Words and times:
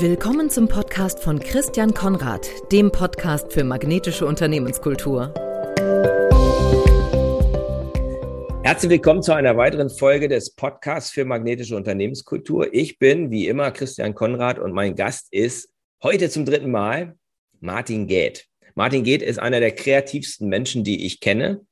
Willkommen 0.00 0.48
zum 0.48 0.68
Podcast 0.68 1.18
von 1.24 1.40
Christian 1.40 1.92
Konrad, 1.92 2.48
dem 2.70 2.92
Podcast 2.92 3.52
für 3.52 3.64
magnetische 3.64 4.26
Unternehmenskultur. 4.26 5.34
Herzlich 8.62 8.90
willkommen 8.90 9.24
zu 9.24 9.32
einer 9.32 9.56
weiteren 9.56 9.90
Folge 9.90 10.28
des 10.28 10.54
Podcasts 10.54 11.10
für 11.10 11.24
magnetische 11.24 11.74
Unternehmenskultur. 11.74 12.72
Ich 12.72 13.00
bin 13.00 13.32
wie 13.32 13.48
immer 13.48 13.72
Christian 13.72 14.14
Konrad 14.14 14.60
und 14.60 14.70
mein 14.70 14.94
Gast 14.94 15.32
ist 15.32 15.68
heute 16.00 16.30
zum 16.30 16.44
dritten 16.44 16.70
Mal 16.70 17.16
Martin 17.58 18.06
Geth. 18.06 18.46
Martin 18.76 19.02
Geth 19.02 19.22
ist 19.22 19.40
einer 19.40 19.58
der 19.58 19.72
kreativsten 19.72 20.48
Menschen, 20.48 20.84
die 20.84 21.06
ich 21.06 21.18
kenne. 21.18 21.66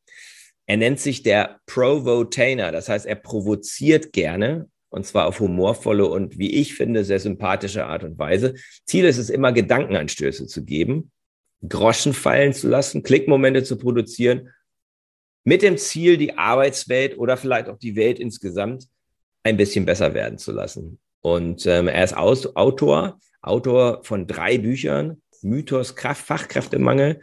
Er 0.66 0.78
nennt 0.78 0.98
sich 0.98 1.22
der 1.22 1.60
Provotainer, 1.66 2.72
das 2.72 2.88
heißt, 2.88 3.06
er 3.06 3.14
provoziert 3.14 4.12
gerne 4.12 4.68
und 4.96 5.04
zwar 5.04 5.26
auf 5.26 5.40
humorvolle 5.40 6.06
und, 6.06 6.38
wie 6.38 6.54
ich 6.54 6.74
finde, 6.74 7.04
sehr 7.04 7.20
sympathische 7.20 7.84
Art 7.84 8.02
und 8.02 8.18
Weise. 8.18 8.54
Ziel 8.86 9.04
ist 9.04 9.18
es 9.18 9.28
immer, 9.28 9.52
Gedankenanstöße 9.52 10.46
zu 10.46 10.64
geben, 10.64 11.12
Groschen 11.68 12.14
fallen 12.14 12.54
zu 12.54 12.66
lassen, 12.66 13.02
Klickmomente 13.02 13.62
zu 13.62 13.76
produzieren, 13.76 14.48
mit 15.44 15.60
dem 15.60 15.76
Ziel, 15.76 16.16
die 16.16 16.38
Arbeitswelt 16.38 17.18
oder 17.18 17.36
vielleicht 17.36 17.68
auch 17.68 17.78
die 17.78 17.94
Welt 17.94 18.18
insgesamt 18.18 18.88
ein 19.42 19.58
bisschen 19.58 19.84
besser 19.84 20.14
werden 20.14 20.38
zu 20.38 20.50
lassen. 20.50 20.98
Und 21.20 21.66
ähm, 21.66 21.88
er 21.88 22.02
ist 22.02 22.16
Aus 22.16 22.56
Autor, 22.56 23.20
Autor 23.42 24.02
von 24.02 24.26
drei 24.26 24.56
Büchern, 24.56 25.20
Mythos, 25.42 25.94
Kraft, 25.94 26.26
Fachkräftemangel. 26.26 27.20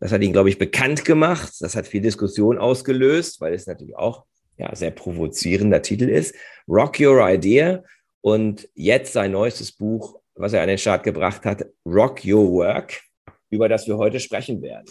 Das 0.00 0.10
hat 0.10 0.22
ihn, 0.22 0.32
glaube 0.32 0.48
ich, 0.48 0.58
bekannt 0.58 1.04
gemacht. 1.04 1.52
Das 1.60 1.76
hat 1.76 1.86
viel 1.86 2.02
Diskussion 2.02 2.58
ausgelöst, 2.58 3.40
weil 3.40 3.54
es 3.54 3.68
natürlich 3.68 3.94
auch 3.94 4.24
ja, 4.62 4.74
sehr 4.76 4.92
provozierender 4.92 5.82
Titel 5.82 6.08
ist. 6.08 6.34
Rock 6.68 7.00
Your 7.00 7.28
Idea 7.28 7.82
und 8.20 8.68
jetzt 8.74 9.12
sein 9.12 9.32
neuestes 9.32 9.72
Buch, 9.72 10.20
was 10.34 10.52
er 10.52 10.62
an 10.62 10.68
den 10.68 10.78
Start 10.78 11.02
gebracht 11.02 11.44
hat, 11.44 11.66
Rock 11.84 12.24
Your 12.24 12.50
Work, 12.52 13.02
über 13.50 13.68
das 13.68 13.86
wir 13.88 13.96
heute 13.96 14.20
sprechen 14.20 14.62
werden. 14.62 14.86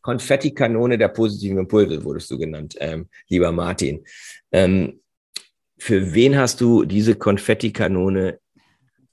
Konfettikanone 0.00 0.98
der 0.98 1.08
positiven 1.08 1.58
Impulse 1.58 2.02
wurdest 2.04 2.30
du 2.30 2.38
genannt, 2.38 2.76
ähm, 2.80 3.08
lieber 3.28 3.52
Martin. 3.52 4.04
Ähm, 4.52 5.00
für 5.78 6.14
wen 6.14 6.36
hast 6.38 6.60
du 6.60 6.84
diese 6.84 7.14
Konfettikanone 7.14 8.38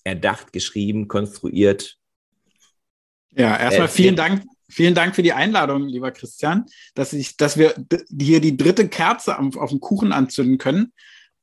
erdacht, 0.03 0.53
geschrieben, 0.53 1.07
konstruiert? 1.07 1.97
Ja, 3.31 3.57
erstmal 3.57 3.87
vielen 3.87 4.15
Dank 4.15 4.43
Vielen 4.71 4.95
Dank 4.95 5.15
für 5.15 5.23
die 5.23 5.33
Einladung, 5.33 5.87
lieber 5.87 6.11
Christian, 6.11 6.65
dass, 6.95 7.13
ich, 7.13 7.37
dass 7.37 7.57
wir 7.57 7.75
hier 8.19 8.39
die 8.39 8.57
dritte 8.57 8.87
Kerze 8.87 9.37
auf, 9.37 9.57
auf 9.57 9.69
dem 9.69 9.79
Kuchen 9.79 10.13
anzünden 10.13 10.57
können. 10.57 10.93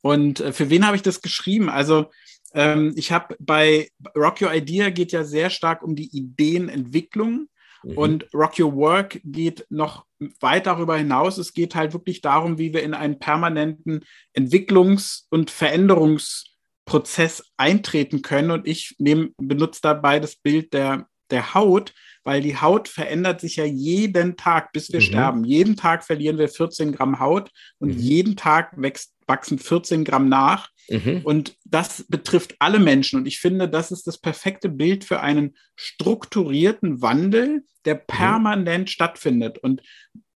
Und 0.00 0.40
äh, 0.40 0.52
für 0.52 0.70
wen 0.70 0.86
habe 0.86 0.96
ich 0.96 1.02
das 1.02 1.20
geschrieben? 1.20 1.68
Also 1.68 2.10
ähm, 2.54 2.94
ich 2.96 3.12
habe 3.12 3.36
bei 3.38 3.90
Rock 4.16 4.40
Your 4.42 4.54
Idea 4.54 4.90
geht 4.90 5.12
ja 5.12 5.24
sehr 5.24 5.50
stark 5.50 5.82
um 5.82 5.94
die 5.94 6.16
Ideenentwicklung. 6.16 7.48
Mhm. 7.82 7.98
Und 7.98 8.28
Rock 8.34 8.58
Your 8.58 8.74
Work 8.74 9.20
geht 9.24 9.66
noch 9.68 10.04
weit 10.40 10.66
darüber 10.66 10.96
hinaus. 10.96 11.38
Es 11.38 11.52
geht 11.52 11.74
halt 11.74 11.92
wirklich 11.92 12.20
darum, 12.20 12.58
wie 12.58 12.72
wir 12.72 12.82
in 12.82 12.94
einen 12.94 13.18
permanenten 13.18 14.04
Entwicklungs- 14.36 15.26
und 15.30 15.50
Veränderungsprozess 15.50 17.44
eintreten 17.56 18.22
können. 18.22 18.50
Und 18.50 18.66
ich 18.66 18.96
nehm, 18.98 19.34
benutze 19.36 19.80
dabei 19.82 20.18
das 20.18 20.36
Bild 20.36 20.72
der, 20.72 21.06
der 21.30 21.54
Haut, 21.54 21.94
weil 22.24 22.42
die 22.42 22.56
Haut 22.56 22.88
verändert 22.88 23.40
sich 23.40 23.56
ja 23.56 23.64
jeden 23.64 24.36
Tag, 24.36 24.72
bis 24.72 24.92
wir 24.92 25.00
mhm. 25.00 25.04
sterben. 25.04 25.44
Jeden 25.44 25.76
Tag 25.76 26.04
verlieren 26.04 26.38
wir 26.38 26.48
14 26.48 26.92
Gramm 26.92 27.20
Haut 27.20 27.50
und 27.78 27.94
mhm. 27.94 27.98
jeden 27.98 28.36
Tag 28.36 28.72
wächst, 28.76 29.14
wachsen 29.26 29.58
14 29.58 30.04
Gramm 30.04 30.28
nach. 30.28 30.68
Mhm. 30.90 31.20
Und 31.24 31.56
das 31.64 32.04
betrifft 32.08 32.56
alle 32.58 32.78
Menschen. 32.78 33.20
Und 33.20 33.26
ich 33.26 33.40
finde, 33.40 33.68
das 33.68 33.90
ist 33.90 34.06
das 34.06 34.18
perfekte 34.18 34.68
Bild 34.68 35.04
für 35.04 35.20
einen 35.20 35.56
strukturierten 35.76 37.02
Wandel, 37.02 37.64
der 37.84 37.94
mhm. 37.94 38.00
permanent 38.06 38.90
stattfindet. 38.90 39.58
Und 39.58 39.82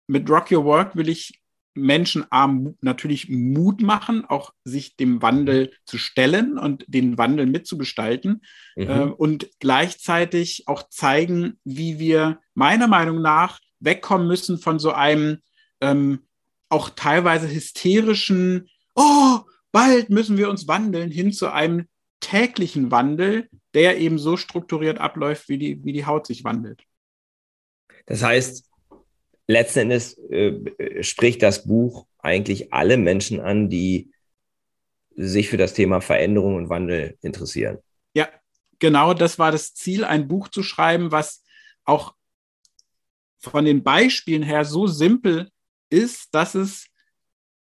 mit 0.08 0.30
Rock 0.30 0.52
Your 0.52 0.66
Work 0.66 0.96
will 0.96 1.10
ich 1.10 1.41
Menschen 1.74 2.26
natürlich 2.82 3.30
Mut 3.30 3.82
machen, 3.82 4.26
auch 4.26 4.54
sich 4.64 4.98
dem 4.98 5.22
Wandel 5.22 5.68
mhm. 5.68 5.70
zu 5.86 5.98
stellen 5.98 6.58
und 6.58 6.86
den 6.88 7.18
Wandel 7.18 7.46
mitzugestalten 7.46 8.42
mhm. 8.76 8.90
äh, 8.90 9.04
und 9.04 9.50
gleichzeitig 9.60 10.68
auch 10.68 10.90
zeigen, 10.90 11.60
wie 11.64 12.00
wir 12.00 12.40
meiner 12.54 12.88
Meinung 12.88 13.22
nach 13.22 13.60
wegkommen 13.80 14.28
müssen 14.28 14.58
von 14.58 14.80
so 14.80 14.92
einem 14.92 15.40
ähm, 15.80 16.20
auch 16.70 16.90
teilweise 16.90 17.50
hysterischen, 17.50 18.70
oh, 18.96 19.40
bald 19.72 20.10
müssen 20.10 20.38
wir 20.38 20.50
uns 20.50 20.68
wandeln, 20.68 21.12
hin 21.12 21.34
zu 21.34 21.52
einem 21.52 21.88
täglichen 22.20 22.92
Wandel, 22.92 23.50
der 23.74 23.98
eben 23.98 24.20
so 24.20 24.38
strukturiert 24.38 25.00
abläuft, 25.00 25.50
wie 25.50 25.58
die, 25.58 25.84
wie 25.84 25.94
die 25.94 26.06
Haut 26.06 26.28
sich 26.28 26.44
wandelt. 26.44 26.84
Das 28.06 28.24
heißt, 28.24 28.71
letzten 29.52 29.80
Endes 29.80 30.18
äh, 30.30 31.04
spricht 31.04 31.42
das 31.42 31.66
Buch 31.66 32.08
eigentlich 32.20 32.74
alle 32.74 32.98
Menschen 32.98 33.40
an, 33.40 33.70
die 33.70 34.12
sich 35.16 35.50
für 35.50 35.58
das 35.58 35.74
Thema 35.74 36.02
Veränderung 36.02 36.56
und 36.56 36.70
Wandel 36.70 37.18
interessieren. 37.22 37.78
Ja, 38.14 38.30
genau 38.80 39.14
das 39.14 39.40
war 39.40 39.52
das 39.52 39.74
Ziel, 39.74 40.04
ein 40.04 40.28
Buch 40.28 40.48
zu 40.48 40.64
schreiben, 40.64 41.12
was 41.12 41.44
auch 41.84 42.16
von 43.40 43.66
den 43.66 43.84
Beispielen 43.84 44.44
her 44.44 44.66
so 44.66 44.88
simpel 44.88 45.50
ist, 45.90 46.34
dass 46.34 46.56
es 46.56 46.88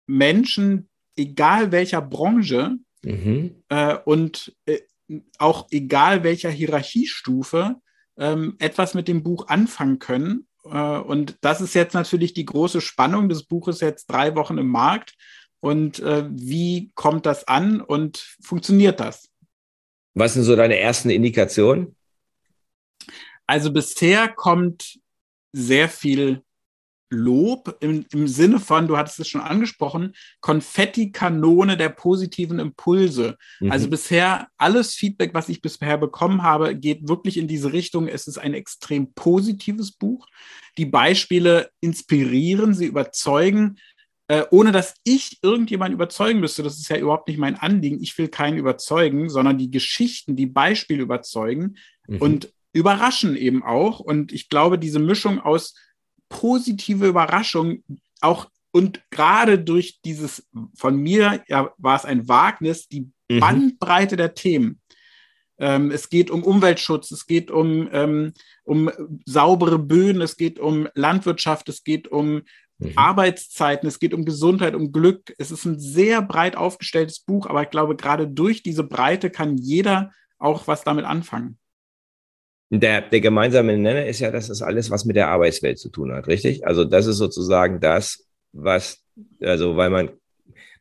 Menschen, 0.06 0.90
egal 1.16 1.72
welcher 1.72 2.02
Branche 2.02 2.76
mhm. 3.04 3.64
äh, 3.70 3.96
und 4.06 4.56
äh, 4.66 4.80
auch 5.38 5.68
egal 5.72 6.24
welcher 6.24 6.50
Hierarchiestufe, 6.50 7.76
ähm, 8.18 8.56
etwas 8.60 8.94
mit 8.94 9.08
dem 9.08 9.24
Buch 9.24 9.48
anfangen 9.48 10.00
können 10.00 10.42
äh, 10.42 10.49
und 10.64 11.38
das 11.42 11.62
ist 11.62 11.74
jetzt 11.74 11.94
natürlich 11.94 12.34
die 12.34 12.46
große 12.46 12.82
Spannung 12.82 13.30
des 13.30 13.44
Buches 13.44 13.80
jetzt 13.82 14.08
drei 14.08 14.36
Wochen 14.36 14.58
im 14.58 14.68
Markt. 14.68 15.16
Und 15.62 16.00
äh, 16.00 16.26
wie 16.30 16.92
kommt 16.96 17.26
das 17.26 17.48
an 17.48 17.82
und 17.82 18.18
funktioniert 18.42 19.00
das? 19.00 19.30
Was 20.14 20.34
sind 20.34 20.44
so 20.44 20.56
deine 20.56 20.78
ersten 20.78 21.10
Indikationen? 21.10 21.96
Also 23.46 23.72
bisher 23.72 24.30
kommt 24.30 25.00
sehr 25.52 25.90
viel 25.90 26.44
Lob 27.10 27.78
im, 27.82 28.06
im 28.12 28.28
Sinne 28.28 28.60
von, 28.60 28.88
du 28.88 28.98
hattest 28.98 29.20
es 29.20 29.28
schon 29.28 29.42
angesprochen, 29.42 30.14
Konfetti-Kanone 30.42 31.76
der 31.76 31.90
positiven 31.90 32.60
Impulse. 32.60 33.38
Mhm. 33.60 33.72
Also 33.72 33.90
bisher 33.90 34.48
alles 34.58 34.94
Feedback, 34.94 35.34
was 35.34 35.50
ich 35.50 35.62
bisher 35.62 35.98
bekommen 35.98 36.44
habe, 36.44 36.76
geht 36.76 37.08
wirklich 37.08 37.38
in 37.38 37.48
diese 37.48 37.74
Richtung. 37.74 38.08
Es 38.08 38.28
ist 38.28 38.38
ein 38.38 38.54
extrem 38.54 39.14
positives 39.14 39.92
Buch. 39.92 40.28
Die 40.78 40.86
Beispiele 40.86 41.70
inspirieren, 41.82 42.74
sie 42.74 42.86
überzeugen, 42.86 43.78
äh, 44.28 44.44
ohne 44.52 44.72
dass 44.72 44.94
ich 45.04 45.40
irgendjemanden 45.42 45.96
überzeugen 45.96 46.40
müsste. 46.40 46.62
Das 46.62 46.78
ist 46.78 46.90
ja 46.90 46.98
überhaupt 46.98 47.28
nicht 47.28 47.40
mein 47.40 47.56
Anliegen. 47.56 48.02
Ich 48.02 48.16
will 48.20 48.28
keinen 48.28 48.58
überzeugen, 48.60 49.30
sondern 49.30 49.58
die 49.58 49.72
Geschichten, 49.72 50.36
die 50.36 50.46
Beispiele 50.46 51.02
überzeugen 51.02 51.78
mhm. 52.08 52.18
und 52.18 52.54
überraschen 52.72 53.36
eben 53.36 53.64
auch. 53.64 54.00
Und 54.00 54.32
ich 54.32 54.48
glaube, 54.48 54.78
diese 54.78 55.00
Mischung 55.00 55.40
aus 55.40 55.74
positive 56.30 57.08
Überraschung, 57.08 57.84
auch 58.22 58.48
und 58.72 59.02
gerade 59.10 59.58
durch 59.58 60.00
dieses, 60.02 60.48
von 60.76 60.96
mir 60.96 61.44
ja, 61.48 61.74
war 61.78 61.96
es 61.96 62.06
ein 62.06 62.28
Wagnis, 62.28 62.88
die 62.88 63.12
mhm. 63.30 63.40
Bandbreite 63.40 64.16
der 64.16 64.36
Themen. 64.36 64.80
Ähm, 65.58 65.92
es 65.92 66.10
geht 66.10 66.32
um 66.32 66.44
Umweltschutz, 66.44 67.12
es 67.12 67.26
geht 67.26 67.52
um, 67.52 67.90
ähm, 67.92 68.34
um 68.64 68.92
saubere 69.26 69.80
Böden, 69.80 70.22
es 70.22 70.38
geht 70.38 70.60
um 70.60 70.88
Landwirtschaft, 70.94 71.68
es 71.68 71.84
geht 71.84 72.08
um 72.08 72.44
mhm. 72.78 72.92
Arbeitszeiten, 72.96 73.88
es 73.88 74.00
geht 74.00 74.14
um 74.14 74.24
Gesundheit, 74.24 74.76
um 74.76 74.92
Glück. 74.92 75.34
Es 75.38 75.52
ist 75.52 75.66
ein 75.66 75.80
sehr 75.80 76.22
breit 76.22 76.56
aufgestelltes 76.56 77.20
Buch, 77.20 77.48
aber 77.48 77.64
ich 77.64 77.70
glaube, 77.72 77.96
gerade 77.96 78.28
durch 78.28 78.64
diese 78.64 78.84
Breite 78.84 79.30
kann 79.30 79.58
jeder 79.58 80.12
auch 80.38 80.68
was 80.68 80.84
damit 80.84 81.06
anfangen. 81.06 81.58
Der, 82.72 83.02
der 83.02 83.20
gemeinsame 83.20 83.78
Nenner 83.78 84.06
ist 84.06 84.20
ja, 84.20 84.30
dass 84.30 84.48
das 84.48 84.62
alles 84.62 84.92
was 84.92 85.06
mit 85.06 85.16
der 85.16 85.30
Arbeitswelt 85.30 85.80
zu 85.80 85.90
tun 85.90 86.14
hat, 86.14 86.28
richtig? 86.28 86.68
Also 86.68 86.86
das 86.86 87.08
ist 87.08 87.18
sozusagen 87.18 87.80
das, 87.80 88.28
was, 88.52 89.04
also 89.42 89.76
weil 89.76 89.90
man, 89.90 90.12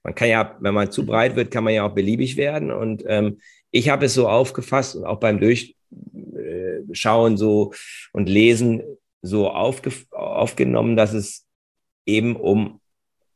man 0.03 0.15
kann 0.15 0.29
ja, 0.29 0.57
wenn 0.61 0.75
man 0.75 0.91
zu 0.91 1.07
breit 1.07 1.35
wird, 1.35 1.51
kann 1.51 1.65
man 1.65 1.73
ja 1.73 1.87
auch 1.87 1.95
beliebig 1.95 2.37
werden. 2.37 2.71
Und 2.71 3.05
ähm, 3.07 3.41
ich 3.71 3.89
habe 3.89 4.07
es 4.07 4.15
so 4.15 4.29
aufgefasst 4.29 4.97
und 4.97 5.05
auch 5.05 5.19
beim 5.19 5.41
Durchschauen 5.41 7.37
so 7.39 7.73
und 8.13 8.29
Lesen 8.29 8.83
so 9.23 9.51
aufge, 9.51 9.91
aufgenommen, 10.11 10.95
dass 10.95 11.15
es 11.15 11.47
eben 12.05 12.37
um 12.37 12.81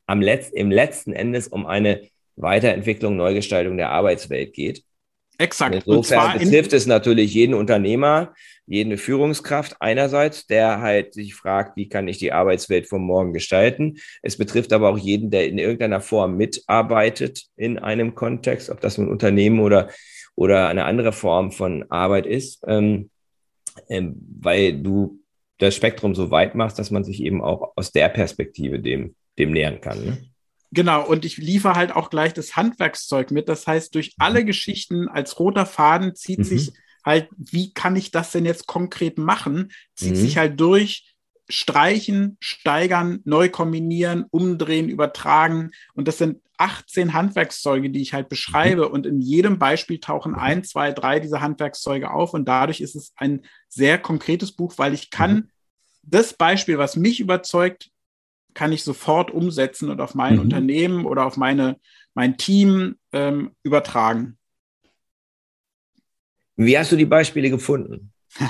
am 0.07 0.21
Letz-, 0.21 0.53
im 0.53 0.71
letzten 0.71 1.13
Endes 1.13 1.49
um 1.49 1.67
eine 1.67 2.09
Weiterentwicklung, 2.37 3.17
Neugestaltung 3.17 3.77
der 3.77 3.91
Arbeitswelt 3.91 4.53
geht. 4.53 4.85
Exakt. 5.39 5.75
Insofern 5.75 6.39
betrifft 6.39 6.73
in 6.73 6.77
es 6.77 6.87
natürlich 6.87 7.35
jeden 7.35 7.55
Unternehmer, 7.55 8.35
jede 8.67 8.97
Führungskraft 8.97 9.77
einerseits, 9.81 10.47
der 10.47 10.81
halt 10.81 11.15
sich 11.15 11.35
fragt, 11.35 11.77
wie 11.77 11.89
kann 11.89 12.07
ich 12.09 12.19
die 12.19 12.33
Arbeitswelt 12.33 12.89
von 12.89 13.03
morgen 13.03 13.33
gestalten. 13.33 13.99
Es 14.23 14.37
betrifft 14.37 14.73
aber 14.73 14.91
auch 14.91 14.99
jeden, 14.99 15.31
der 15.31 15.49
in 15.49 15.59
irgendeiner 15.59 16.01
Form 16.01 16.37
mitarbeitet 16.37 17.45
in 17.57 17.79
einem 17.79 18.15
Kontext, 18.15 18.71
ob 18.71 18.81
das 18.81 18.99
ein 18.99 19.09
Unternehmen 19.09 19.61
oder, 19.61 19.91
oder 20.37 20.69
eine 20.69 20.85
andere 20.85 21.13
Form 21.13 21.51
von 21.51 21.85
Arbeit 21.91 22.27
ist, 22.27 22.63
ähm, 22.67 23.11
ähm, 23.89 24.15
weil 24.41 24.81
du 24.81 25.19
das 25.59 25.75
Spektrum 25.75 26.15
so 26.15 26.31
weit 26.31 26.55
machst, 26.55 26.79
dass 26.79 26.91
man 26.91 27.05
sich 27.05 27.23
eben 27.23 27.43
auch 27.43 27.73
aus 27.77 27.93
der 27.93 28.09
Perspektive 28.09 28.81
dem, 28.81 29.15
dem 29.39 29.53
nähern 29.53 29.81
kann. 29.81 30.05
Ne? 30.05 30.32
Genau, 30.75 31.07
und 31.07 31.27
ich 31.27 31.37
liefere 31.37 31.75
halt 31.75 31.93
auch 31.93 32.09
gleich 32.09 32.33
das 32.33 32.57
Handwerkszeug 32.57 33.31
mit. 33.31 33.49
Das 33.49 33.67
heißt, 33.67 33.95
durch 33.95 34.15
alle 34.19 34.41
mhm. 34.41 34.47
Geschichten 34.47 35.09
als 35.09 35.39
roter 35.39 35.67
Faden 35.67 36.15
zieht 36.15 36.41
mhm. 36.41 36.45
sich 36.45 36.73
halt, 37.05 37.29
wie 37.37 37.75
kann 37.75 37.95
ich 37.95 38.11
das 38.11 38.33
denn 38.33 38.47
jetzt 38.47 38.67
konkret 38.67 39.19
machen, 39.19 39.71
zieht 39.95 40.13
mhm. 40.13 40.17
sich 40.17 40.39
halt 40.39 40.59
durch 40.59 41.15
streichen, 41.49 42.39
steigern, 42.41 43.21
neu 43.25 43.51
kombinieren, 43.51 44.25
umdrehen, 44.31 44.89
übertragen. 44.89 45.73
Und 45.93 46.09
das 46.09 46.17
sind 46.17 46.41
18 46.57 47.13
Handwerkszeuge, 47.13 47.91
die 47.91 48.01
ich 48.01 48.15
halt 48.15 48.31
beschreibe. 48.31 48.89
Und 48.89 49.05
in 49.05 49.21
jedem 49.21 49.59
Beispiel 49.59 50.01
tauchen 50.01 50.35
ein, 50.35 50.65
zwei, 50.65 50.93
drei 50.93 51.21
dieser 51.21 51.43
Handwerkszeuge 51.43 52.11
auf. 52.11 52.33
Und 52.33 52.47
dadurch 52.47 52.81
ist 52.81 52.95
es 52.95 53.13
ein 53.17 53.43
sehr 53.69 53.99
konkretes 53.99 54.53
Buch, 54.53 54.75
weil 54.79 54.95
ich 54.95 55.11
kann 55.11 55.35
mhm. 55.35 55.49
das 56.03 56.33
Beispiel, 56.33 56.79
was 56.79 56.97
mich 56.97 57.21
überzeugt, 57.21 57.91
kann 58.55 58.73
ich 58.73 58.85
sofort 58.85 59.31
umsetzen 59.31 59.91
und 59.91 60.01
auf 60.01 60.15
mein 60.15 60.35
mhm. 60.35 60.41
Unternehmen 60.41 61.07
oder 61.07 61.27
auf 61.27 61.37
meine, 61.37 61.79
mein 62.15 62.37
Team 62.37 62.97
ähm, 63.13 63.53
übertragen. 63.63 64.39
Wie 66.57 66.79
hast 66.79 66.93
du 66.93 66.97
die 66.97 67.07
Beispiele 67.07 67.51
gefunden? 67.51 68.13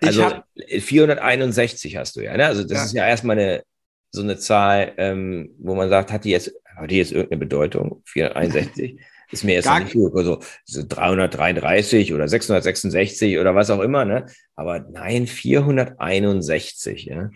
also 0.00 0.24
hab, 0.24 0.46
461 0.68 1.96
hast 1.96 2.16
du 2.16 2.20
ja, 2.20 2.36
ne? 2.36 2.46
Also 2.46 2.62
das 2.62 2.78
ja. 2.78 2.84
ist 2.84 2.92
ja 2.94 3.08
erstmal 3.08 3.38
eine, 3.38 3.62
so 4.10 4.22
eine 4.22 4.36
Zahl, 4.38 4.92
ähm, 4.96 5.50
wo 5.58 5.74
man 5.74 5.88
sagt, 5.88 6.12
hat 6.12 6.24
die 6.24 6.30
jetzt, 6.30 6.52
hat 6.76 6.90
die 6.90 6.98
jetzt 6.98 7.12
irgendeine 7.12 7.40
Bedeutung? 7.40 8.02
461? 8.06 9.00
ist 9.32 9.44
mir 9.44 9.54
jetzt 9.54 9.64
Gar 9.64 9.80
nicht 9.80 9.94
gut. 9.94 10.14
Also 10.14 10.40
333 10.66 12.12
oder 12.12 12.28
666 12.28 13.38
oder 13.38 13.54
was 13.54 13.70
auch 13.70 13.80
immer, 13.80 14.04
ne? 14.04 14.26
Aber 14.54 14.80
nein, 14.80 15.26
461, 15.26 17.06
ja. 17.06 17.30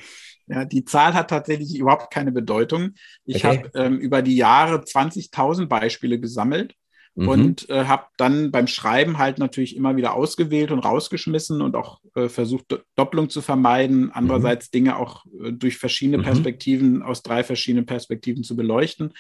Ja, 0.48 0.64
die 0.64 0.84
Zahl 0.84 1.14
hat 1.14 1.30
tatsächlich 1.30 1.76
überhaupt 1.76 2.12
keine 2.12 2.32
Bedeutung. 2.32 2.94
Ich 3.24 3.44
okay. 3.44 3.58
habe 3.58 3.70
ähm, 3.74 3.98
über 3.98 4.22
die 4.22 4.36
Jahre 4.36 4.76
20.000 4.76 5.66
Beispiele 5.66 6.20
gesammelt 6.20 6.74
mhm. 7.16 7.28
und 7.28 7.70
äh, 7.70 7.86
habe 7.86 8.06
dann 8.16 8.52
beim 8.52 8.68
Schreiben 8.68 9.18
halt 9.18 9.38
natürlich 9.38 9.76
immer 9.76 9.96
wieder 9.96 10.14
ausgewählt 10.14 10.70
und 10.70 10.78
rausgeschmissen 10.78 11.62
und 11.62 11.74
auch 11.74 12.00
äh, 12.14 12.28
versucht, 12.28 12.78
Doppelung 12.94 13.28
zu 13.28 13.42
vermeiden. 13.42 14.12
Andererseits 14.12 14.68
mhm. 14.68 14.72
Dinge 14.72 14.96
auch 14.98 15.24
äh, 15.42 15.52
durch 15.52 15.78
verschiedene 15.78 16.18
mhm. 16.18 16.22
Perspektiven, 16.22 17.02
aus 17.02 17.22
drei 17.22 17.42
verschiedenen 17.42 17.86
Perspektiven 17.86 18.44
zu 18.44 18.54
beleuchten. 18.54 19.12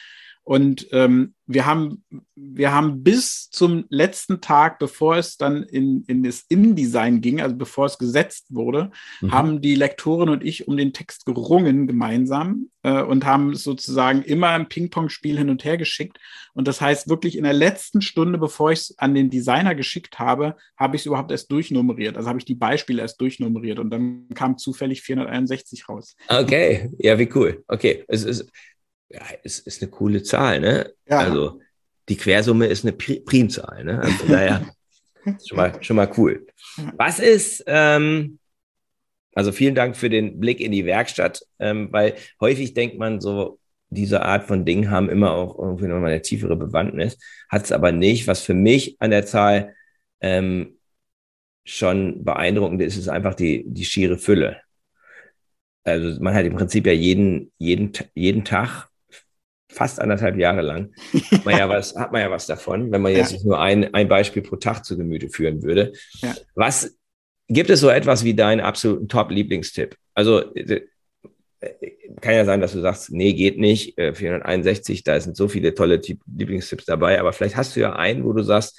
Und 0.46 0.86
ähm, 0.92 1.34
wir, 1.46 1.66
haben, 1.66 2.04
wir 2.36 2.72
haben 2.72 3.02
bis 3.02 3.50
zum 3.50 3.84
letzten 3.88 4.40
Tag, 4.40 4.78
bevor 4.78 5.16
es 5.16 5.36
dann 5.36 5.64
in, 5.64 6.04
in 6.06 6.22
das 6.22 6.44
InDesign 6.48 7.20
ging, 7.20 7.40
also 7.40 7.56
bevor 7.56 7.86
es 7.86 7.98
gesetzt 7.98 8.46
wurde, 8.50 8.92
mhm. 9.20 9.32
haben 9.32 9.60
die 9.60 9.74
Lektorin 9.74 10.28
und 10.28 10.44
ich 10.44 10.68
um 10.68 10.76
den 10.76 10.92
Text 10.92 11.26
gerungen 11.26 11.88
gemeinsam 11.88 12.70
äh, 12.84 13.02
und 13.02 13.24
haben 13.24 13.56
sozusagen 13.56 14.22
immer 14.22 14.54
im 14.54 14.68
Ping-Pong-Spiel 14.68 15.36
hin 15.36 15.50
und 15.50 15.64
her 15.64 15.78
geschickt. 15.78 16.20
Und 16.54 16.68
das 16.68 16.80
heißt, 16.80 17.08
wirklich 17.08 17.36
in 17.36 17.42
der 17.42 17.52
letzten 17.52 18.00
Stunde, 18.00 18.38
bevor 18.38 18.70
ich 18.70 18.78
es 18.78 18.98
an 19.00 19.16
den 19.16 19.30
Designer 19.30 19.74
geschickt 19.74 20.20
habe, 20.20 20.54
habe 20.76 20.94
ich 20.94 21.02
es 21.02 21.06
überhaupt 21.06 21.32
erst 21.32 21.50
durchnummeriert. 21.50 22.16
Also 22.16 22.28
habe 22.28 22.38
ich 22.38 22.44
die 22.44 22.54
Beispiele 22.54 23.02
erst 23.02 23.20
durchnummeriert 23.20 23.80
und 23.80 23.90
dann 23.90 24.28
kam 24.32 24.58
zufällig 24.58 25.02
461 25.02 25.88
raus. 25.88 26.14
Okay, 26.28 26.88
ja, 26.98 27.18
wie 27.18 27.28
cool. 27.34 27.64
Okay, 27.66 28.04
es 28.06 28.22
ist 28.22 28.48
ja, 29.08 29.22
ist, 29.42 29.66
ist 29.66 29.82
eine 29.82 29.90
coole 29.90 30.22
Zahl, 30.22 30.60
ne? 30.60 30.92
Ja. 31.08 31.18
Also 31.18 31.60
die 32.08 32.16
Quersumme 32.16 32.66
ist 32.66 32.84
eine 32.84 32.92
Primzahl, 32.92 33.84
ne? 33.84 34.00
Also 34.00 34.26
daher 34.28 34.66
schon 35.46 35.56
mal, 35.56 35.82
schon 35.82 35.96
mal 35.96 36.10
cool. 36.16 36.46
Was 36.96 37.18
ist, 37.18 37.64
ähm, 37.66 38.38
also 39.34 39.52
vielen 39.52 39.74
Dank 39.74 39.96
für 39.96 40.08
den 40.08 40.40
Blick 40.40 40.60
in 40.60 40.72
die 40.72 40.86
Werkstatt, 40.86 41.42
ähm, 41.58 41.88
weil 41.92 42.14
häufig 42.40 42.74
denkt 42.74 42.98
man 42.98 43.20
so, 43.20 43.58
diese 43.88 44.22
Art 44.22 44.44
von 44.44 44.64
Dingen 44.64 44.90
haben 44.90 45.08
immer 45.08 45.32
auch 45.32 45.58
irgendwie 45.58 45.86
nochmal 45.86 46.10
eine 46.10 46.22
tiefere 46.22 46.56
Bewandtnis, 46.56 47.18
hat 47.48 47.64
es 47.64 47.72
aber 47.72 47.92
nicht. 47.92 48.26
Was 48.26 48.42
für 48.42 48.54
mich 48.54 48.96
an 49.00 49.10
der 49.10 49.26
Zahl 49.26 49.74
ähm, 50.20 50.78
schon 51.64 52.24
beeindruckend 52.24 52.82
ist, 52.82 52.96
ist 52.96 53.08
einfach 53.08 53.34
die, 53.34 53.64
die 53.66 53.84
schiere 53.84 54.18
Fülle. 54.18 54.60
Also 55.84 56.20
man 56.20 56.34
hat 56.34 56.44
im 56.44 56.56
Prinzip 56.56 56.86
ja 56.86 56.92
jeden, 56.92 57.52
jeden, 57.58 57.92
jeden 58.14 58.44
Tag 58.44 58.88
fast 59.76 60.00
anderthalb 60.00 60.36
Jahre 60.38 60.62
lang, 60.62 60.92
hat 61.30 61.44
man 61.44 61.58
ja 61.58 61.68
was, 61.68 61.94
hat 61.94 62.10
man 62.10 62.22
ja 62.22 62.30
was 62.30 62.46
davon, 62.46 62.90
wenn 62.90 63.02
man 63.02 63.12
jetzt 63.12 63.32
ja. 63.32 63.38
nur 63.44 63.60
ein, 63.60 63.92
ein 63.94 64.08
Beispiel 64.08 64.42
pro 64.42 64.56
Tag 64.56 64.84
zu 64.84 64.96
Gemüte 64.96 65.28
führen 65.28 65.62
würde. 65.62 65.92
Ja. 66.22 66.34
Was 66.54 66.96
gibt 67.48 67.70
es 67.70 67.80
so 67.80 67.90
etwas 67.90 68.24
wie 68.24 68.34
deinen 68.34 68.60
absoluten 68.60 69.08
Top-Lieblingstipp? 69.08 69.96
Also 70.14 70.54
äh, 70.54 70.80
kann 72.20 72.34
ja 72.34 72.44
sein, 72.44 72.60
dass 72.60 72.72
du 72.72 72.80
sagst, 72.80 73.10
nee, 73.10 73.34
geht 73.34 73.58
nicht, 73.58 73.94
461, 73.96 74.98
äh, 74.98 75.02
da 75.04 75.20
sind 75.20 75.36
so 75.36 75.48
viele 75.48 75.74
tolle 75.74 76.00
Lieblingstipps 76.00 76.86
dabei, 76.86 77.20
aber 77.20 77.32
vielleicht 77.32 77.56
hast 77.56 77.76
du 77.76 77.80
ja 77.80 77.94
einen, 77.94 78.24
wo 78.24 78.32
du 78.32 78.42
sagst, 78.42 78.78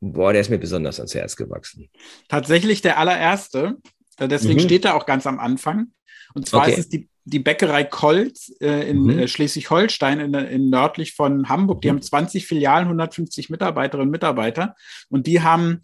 boah, 0.00 0.32
der 0.32 0.42
ist 0.42 0.50
mir 0.50 0.58
besonders 0.58 1.00
ans 1.00 1.14
Herz 1.14 1.34
gewachsen. 1.34 1.88
Tatsächlich 2.28 2.82
der 2.82 2.98
allererste, 2.98 3.76
äh, 4.18 4.28
deswegen 4.28 4.60
mhm. 4.60 4.64
steht 4.64 4.84
er 4.84 4.94
auch 4.94 5.06
ganz 5.06 5.26
am 5.26 5.38
Anfang. 5.38 5.88
Und 6.34 6.46
zwar 6.46 6.62
okay. 6.62 6.72
ist 6.72 6.78
es 6.78 6.88
die, 6.88 7.08
die 7.28 7.38
Bäckerei 7.38 7.84
Kolz 7.84 8.52
äh, 8.60 8.88
in 8.88 9.04
mhm. 9.04 9.18
äh, 9.18 9.28
Schleswig-Holstein, 9.28 10.20
in, 10.20 10.34
in, 10.34 10.70
nördlich 10.70 11.14
von 11.14 11.48
Hamburg. 11.48 11.82
Die 11.82 11.88
mhm. 11.88 11.96
haben 11.96 12.02
20 12.02 12.46
Filialen, 12.46 12.84
150 12.84 13.50
Mitarbeiterinnen 13.50 14.08
und 14.08 14.12
Mitarbeiter. 14.12 14.74
Und 15.08 15.26
die 15.26 15.42
haben 15.42 15.82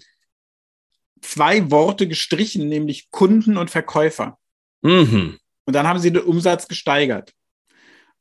zwei 1.20 1.70
Worte 1.70 2.08
gestrichen, 2.08 2.68
nämlich 2.68 3.10
Kunden 3.10 3.56
und 3.56 3.70
Verkäufer. 3.70 4.38
Mhm. 4.82 5.38
Und 5.66 5.72
dann 5.74 5.86
haben 5.86 5.98
sie 5.98 6.12
den 6.12 6.22
Umsatz 6.22 6.68
gesteigert. 6.68 7.32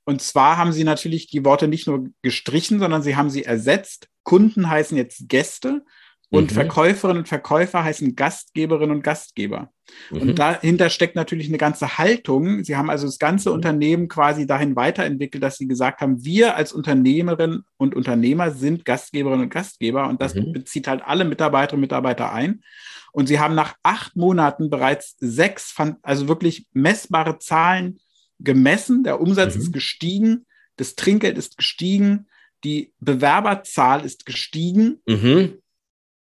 Und 0.05 0.21
zwar 0.21 0.57
haben 0.57 0.73
sie 0.73 0.83
natürlich 0.83 1.27
die 1.27 1.45
Worte 1.45 1.67
nicht 1.67 1.87
nur 1.87 2.09
gestrichen, 2.21 2.79
sondern 2.79 3.01
sie 3.01 3.15
haben 3.15 3.29
sie 3.29 3.45
ersetzt. 3.45 4.09
Kunden 4.23 4.69
heißen 4.69 4.97
jetzt 4.97 5.29
Gäste 5.29 5.85
und 6.33 6.49
mhm. 6.49 6.55
Verkäuferinnen 6.55 7.19
und 7.19 7.27
Verkäufer 7.27 7.83
heißen 7.83 8.15
Gastgeberinnen 8.15 8.95
und 8.95 9.03
Gastgeber. 9.03 9.69
Mhm. 10.09 10.21
Und 10.21 10.39
dahinter 10.39 10.89
steckt 10.89 11.15
natürlich 11.15 11.47
eine 11.47 11.59
ganze 11.59 11.99
Haltung. 11.99 12.63
Sie 12.63 12.75
haben 12.75 12.89
also 12.89 13.05
das 13.05 13.19
ganze 13.19 13.49
mhm. 13.49 13.55
Unternehmen 13.55 14.07
quasi 14.07 14.47
dahin 14.47 14.75
weiterentwickelt, 14.75 15.43
dass 15.43 15.57
sie 15.57 15.67
gesagt 15.67 16.01
haben, 16.01 16.25
wir 16.25 16.55
als 16.55 16.73
Unternehmerinnen 16.73 17.65
und 17.77 17.93
Unternehmer 17.93 18.49
sind 18.49 18.83
Gastgeberinnen 18.83 19.43
und 19.43 19.53
Gastgeber. 19.53 20.09
Und 20.09 20.23
das 20.23 20.33
mhm. 20.33 20.53
bezieht 20.53 20.87
halt 20.87 21.03
alle 21.05 21.23
Mitarbeiterinnen 21.23 21.83
und 21.83 21.87
Mitarbeiter 21.87 22.33
ein. 22.33 22.63
Und 23.11 23.27
sie 23.27 23.39
haben 23.39 23.53
nach 23.53 23.75
acht 23.83 24.15
Monaten 24.15 24.71
bereits 24.71 25.15
sechs, 25.19 25.75
also 26.01 26.27
wirklich 26.27 26.65
messbare 26.73 27.37
Zahlen 27.37 27.99
gemessen. 28.39 29.03
Der 29.03 29.21
Umsatz 29.21 29.55
ist 29.55 29.67
mhm. 29.67 29.73
gestiegen, 29.73 30.45
das 30.77 30.95
Trinkgeld 30.95 31.37
ist 31.37 31.57
gestiegen, 31.57 32.25
die 32.63 32.91
Bewerberzahl 32.99 34.03
ist 34.03 34.25
gestiegen. 34.25 34.99
Mhm 35.05 35.59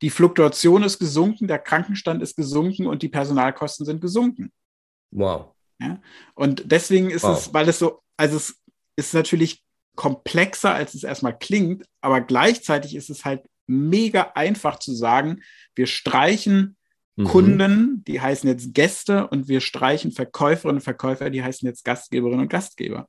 die 0.02 0.10
Fluktuation 0.10 0.84
ist 0.84 1.00
gesunken, 1.00 1.48
der 1.48 1.60
Krankenstand 1.60 2.22
ist 2.24 2.36
gesunken 2.36 2.88
und 2.88 3.04
die 3.04 3.10
Personalkosten 3.10 3.86
sind 3.86 4.02
gesunken. 4.02 4.52
Wow. 5.12 5.54
Ja? 5.80 6.02
Und 6.34 6.64
deswegen 6.72 7.10
ist 7.10 7.24
wow. 7.24 7.38
es, 7.38 7.54
weil 7.54 7.70
es 7.70 7.80
so, 7.80 8.02
also 8.18 8.38
es 8.38 8.60
ist 8.96 9.14
natürlich 9.14 9.64
komplexer, 9.96 10.74
als 10.74 10.94
es 10.94 11.04
erstmal 11.04 11.38
klingt, 11.38 11.86
aber 12.02 12.22
gleichzeitig 12.22 12.96
ist 12.96 13.10
es 13.10 13.26
halt 13.26 13.44
mega 13.68 14.32
einfach 14.36 14.80
zu 14.80 14.94
sagen, 14.94 15.42
wir 15.76 15.88
streichen 15.88 16.78
mhm. 17.16 17.24
Kunden, 17.26 18.04
die 18.06 18.22
heißen 18.22 18.50
jetzt 18.50 18.74
Gäste 18.74 19.28
und 19.28 19.48
wir 19.48 19.62
streichen 19.62 20.12
Verkäuferinnen 20.12 20.78
und 20.78 20.84
Verkäufer, 20.84 21.30
die 21.30 21.44
heißen 21.44 21.68
jetzt 21.68 21.84
Gastgeberinnen 21.84 22.42
und 22.42 22.50
Gastgeber. 22.50 23.08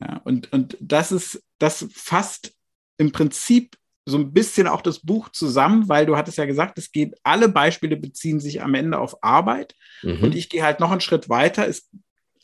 Ja, 0.00 0.20
und, 0.24 0.52
und 0.52 0.76
das 0.80 1.12
ist, 1.12 1.42
das 1.58 1.86
fasst 1.90 2.52
im 2.98 3.12
Prinzip 3.12 3.76
so 4.06 4.16
ein 4.16 4.32
bisschen 4.32 4.68
auch 4.68 4.82
das 4.82 5.00
Buch 5.00 5.28
zusammen, 5.30 5.88
weil 5.88 6.06
du 6.06 6.16
hattest 6.16 6.38
ja 6.38 6.46
gesagt, 6.46 6.78
es 6.78 6.92
geht, 6.92 7.14
alle 7.24 7.48
Beispiele 7.48 7.96
beziehen 7.96 8.40
sich 8.40 8.62
am 8.62 8.74
Ende 8.74 8.98
auf 8.98 9.22
Arbeit. 9.22 9.74
Mhm. 10.02 10.22
Und 10.22 10.34
ich 10.34 10.48
gehe 10.48 10.62
halt 10.62 10.80
noch 10.80 10.92
einen 10.92 11.00
Schritt 11.00 11.28
weiter. 11.28 11.66
Es 11.68 11.88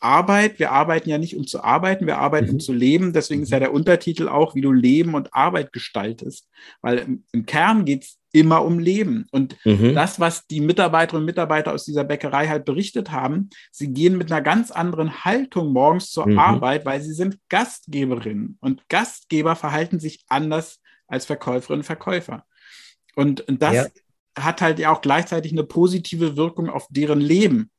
Arbeit, 0.02 0.58
wir 0.58 0.72
arbeiten 0.72 1.08
ja 1.08 1.18
nicht 1.18 1.36
um 1.36 1.46
zu 1.46 1.62
arbeiten, 1.62 2.06
wir 2.06 2.18
arbeiten 2.18 2.48
mhm. 2.48 2.54
um 2.54 2.60
zu 2.60 2.72
leben. 2.72 3.12
Deswegen 3.12 3.42
ist 3.42 3.52
ja 3.52 3.60
der 3.60 3.72
Untertitel 3.72 4.28
auch, 4.28 4.54
wie 4.54 4.60
du 4.60 4.72
Leben 4.72 5.14
und 5.14 5.32
Arbeit 5.32 5.72
gestaltest. 5.72 6.48
Weil 6.80 6.98
im, 6.98 7.24
im 7.32 7.46
Kern 7.46 7.84
geht 7.84 8.02
es 8.02 8.18
immer 8.32 8.64
um 8.64 8.78
Leben. 8.78 9.26
Und 9.30 9.56
mhm. 9.64 9.94
das, 9.94 10.18
was 10.18 10.46
die 10.46 10.60
Mitarbeiterinnen 10.60 11.22
und 11.22 11.26
Mitarbeiter 11.26 11.72
aus 11.72 11.84
dieser 11.84 12.04
Bäckerei 12.04 12.48
halt 12.48 12.64
berichtet 12.64 13.12
haben, 13.12 13.50
sie 13.70 13.92
gehen 13.92 14.18
mit 14.18 14.32
einer 14.32 14.42
ganz 14.42 14.70
anderen 14.70 15.24
Haltung 15.24 15.72
morgens 15.72 16.10
zur 16.10 16.26
mhm. 16.26 16.38
Arbeit, 16.38 16.84
weil 16.84 17.00
sie 17.00 17.12
sind 17.12 17.38
Gastgeberinnen. 17.48 18.58
Und 18.60 18.88
Gastgeber 18.88 19.54
verhalten 19.54 20.00
sich 20.00 20.24
anders 20.28 20.80
als 21.12 21.26
Verkäuferinnen 21.26 21.80
und 21.80 21.84
Verkäufer. 21.84 22.46
Und 23.14 23.44
das 23.46 23.74
ja. 23.74 23.86
hat 24.38 24.62
halt 24.62 24.78
ja 24.78 24.90
auch 24.90 25.02
gleichzeitig 25.02 25.52
eine 25.52 25.64
positive 25.64 26.36
Wirkung 26.36 26.70
auf 26.70 26.86
deren 26.90 27.20
Leben. 27.20 27.70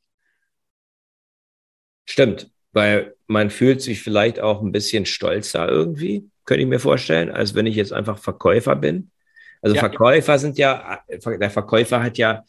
Stimmt, 2.05 2.51
weil 2.71 3.15
man 3.25 3.49
fühlt 3.49 3.81
sich 3.81 4.01
vielleicht 4.03 4.39
auch 4.39 4.61
ein 4.61 4.71
bisschen 4.71 5.07
stolzer 5.07 5.67
irgendwie, 5.67 6.29
könnte 6.45 6.61
ich 6.61 6.69
mir 6.69 6.79
vorstellen, 6.79 7.31
als 7.31 7.55
wenn 7.55 7.65
ich 7.65 7.75
jetzt 7.75 7.91
einfach 7.91 8.19
Verkäufer 8.19 8.75
bin. 8.75 9.09
Also 9.61 9.75
ja. 9.75 9.79
Verkäufer 9.79 10.37
sind 10.37 10.59
ja, 10.59 11.01
der 11.07 11.49
Verkäufer 11.49 12.03
hat 12.03 12.19
ja, 12.19 12.43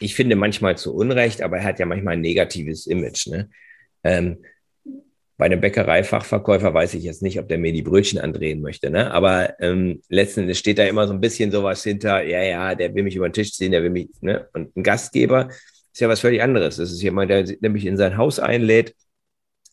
ich 0.00 0.14
finde 0.14 0.36
manchmal 0.36 0.76
zu 0.76 0.94
Unrecht, 0.94 1.40
aber 1.40 1.58
er 1.58 1.64
hat 1.64 1.78
ja 1.78 1.86
manchmal 1.86 2.14
ein 2.14 2.20
negatives 2.20 2.86
Image. 2.86 3.28
Ne? 3.28 3.48
Ähm, 4.02 4.44
bei 5.36 5.46
einem 5.46 5.60
Bäckereifachverkäufer 5.60 6.72
weiß 6.72 6.94
ich 6.94 7.02
jetzt 7.02 7.22
nicht, 7.22 7.40
ob 7.40 7.48
der 7.48 7.58
mir 7.58 7.72
die 7.72 7.82
Brötchen 7.82 8.20
andrehen 8.20 8.60
möchte, 8.60 8.90
ne? 8.90 9.10
Aber 9.10 9.60
ähm, 9.60 10.00
letzten 10.08 10.40
Endes 10.42 10.58
steht 10.58 10.78
da 10.78 10.84
immer 10.84 11.08
so 11.08 11.12
ein 11.12 11.20
bisschen 11.20 11.50
sowas 11.50 11.82
hinter, 11.82 12.22
ja, 12.22 12.42
ja, 12.42 12.74
der 12.74 12.94
will 12.94 13.02
mich 13.02 13.16
über 13.16 13.28
den 13.28 13.32
Tisch 13.32 13.52
ziehen, 13.52 13.72
der 13.72 13.82
will 13.82 13.90
mich, 13.90 14.08
ne? 14.20 14.48
Und 14.52 14.76
ein 14.76 14.82
Gastgeber 14.84 15.48
ist 15.92 16.00
ja 16.00 16.08
was 16.08 16.20
völlig 16.20 16.40
anderes. 16.40 16.76
Das 16.76 16.92
ist 16.92 17.02
jemand, 17.02 17.30
der, 17.30 17.42
der 17.42 17.70
mich 17.70 17.84
in 17.84 17.96
sein 17.96 18.16
Haus 18.16 18.38
einlädt, 18.38 18.94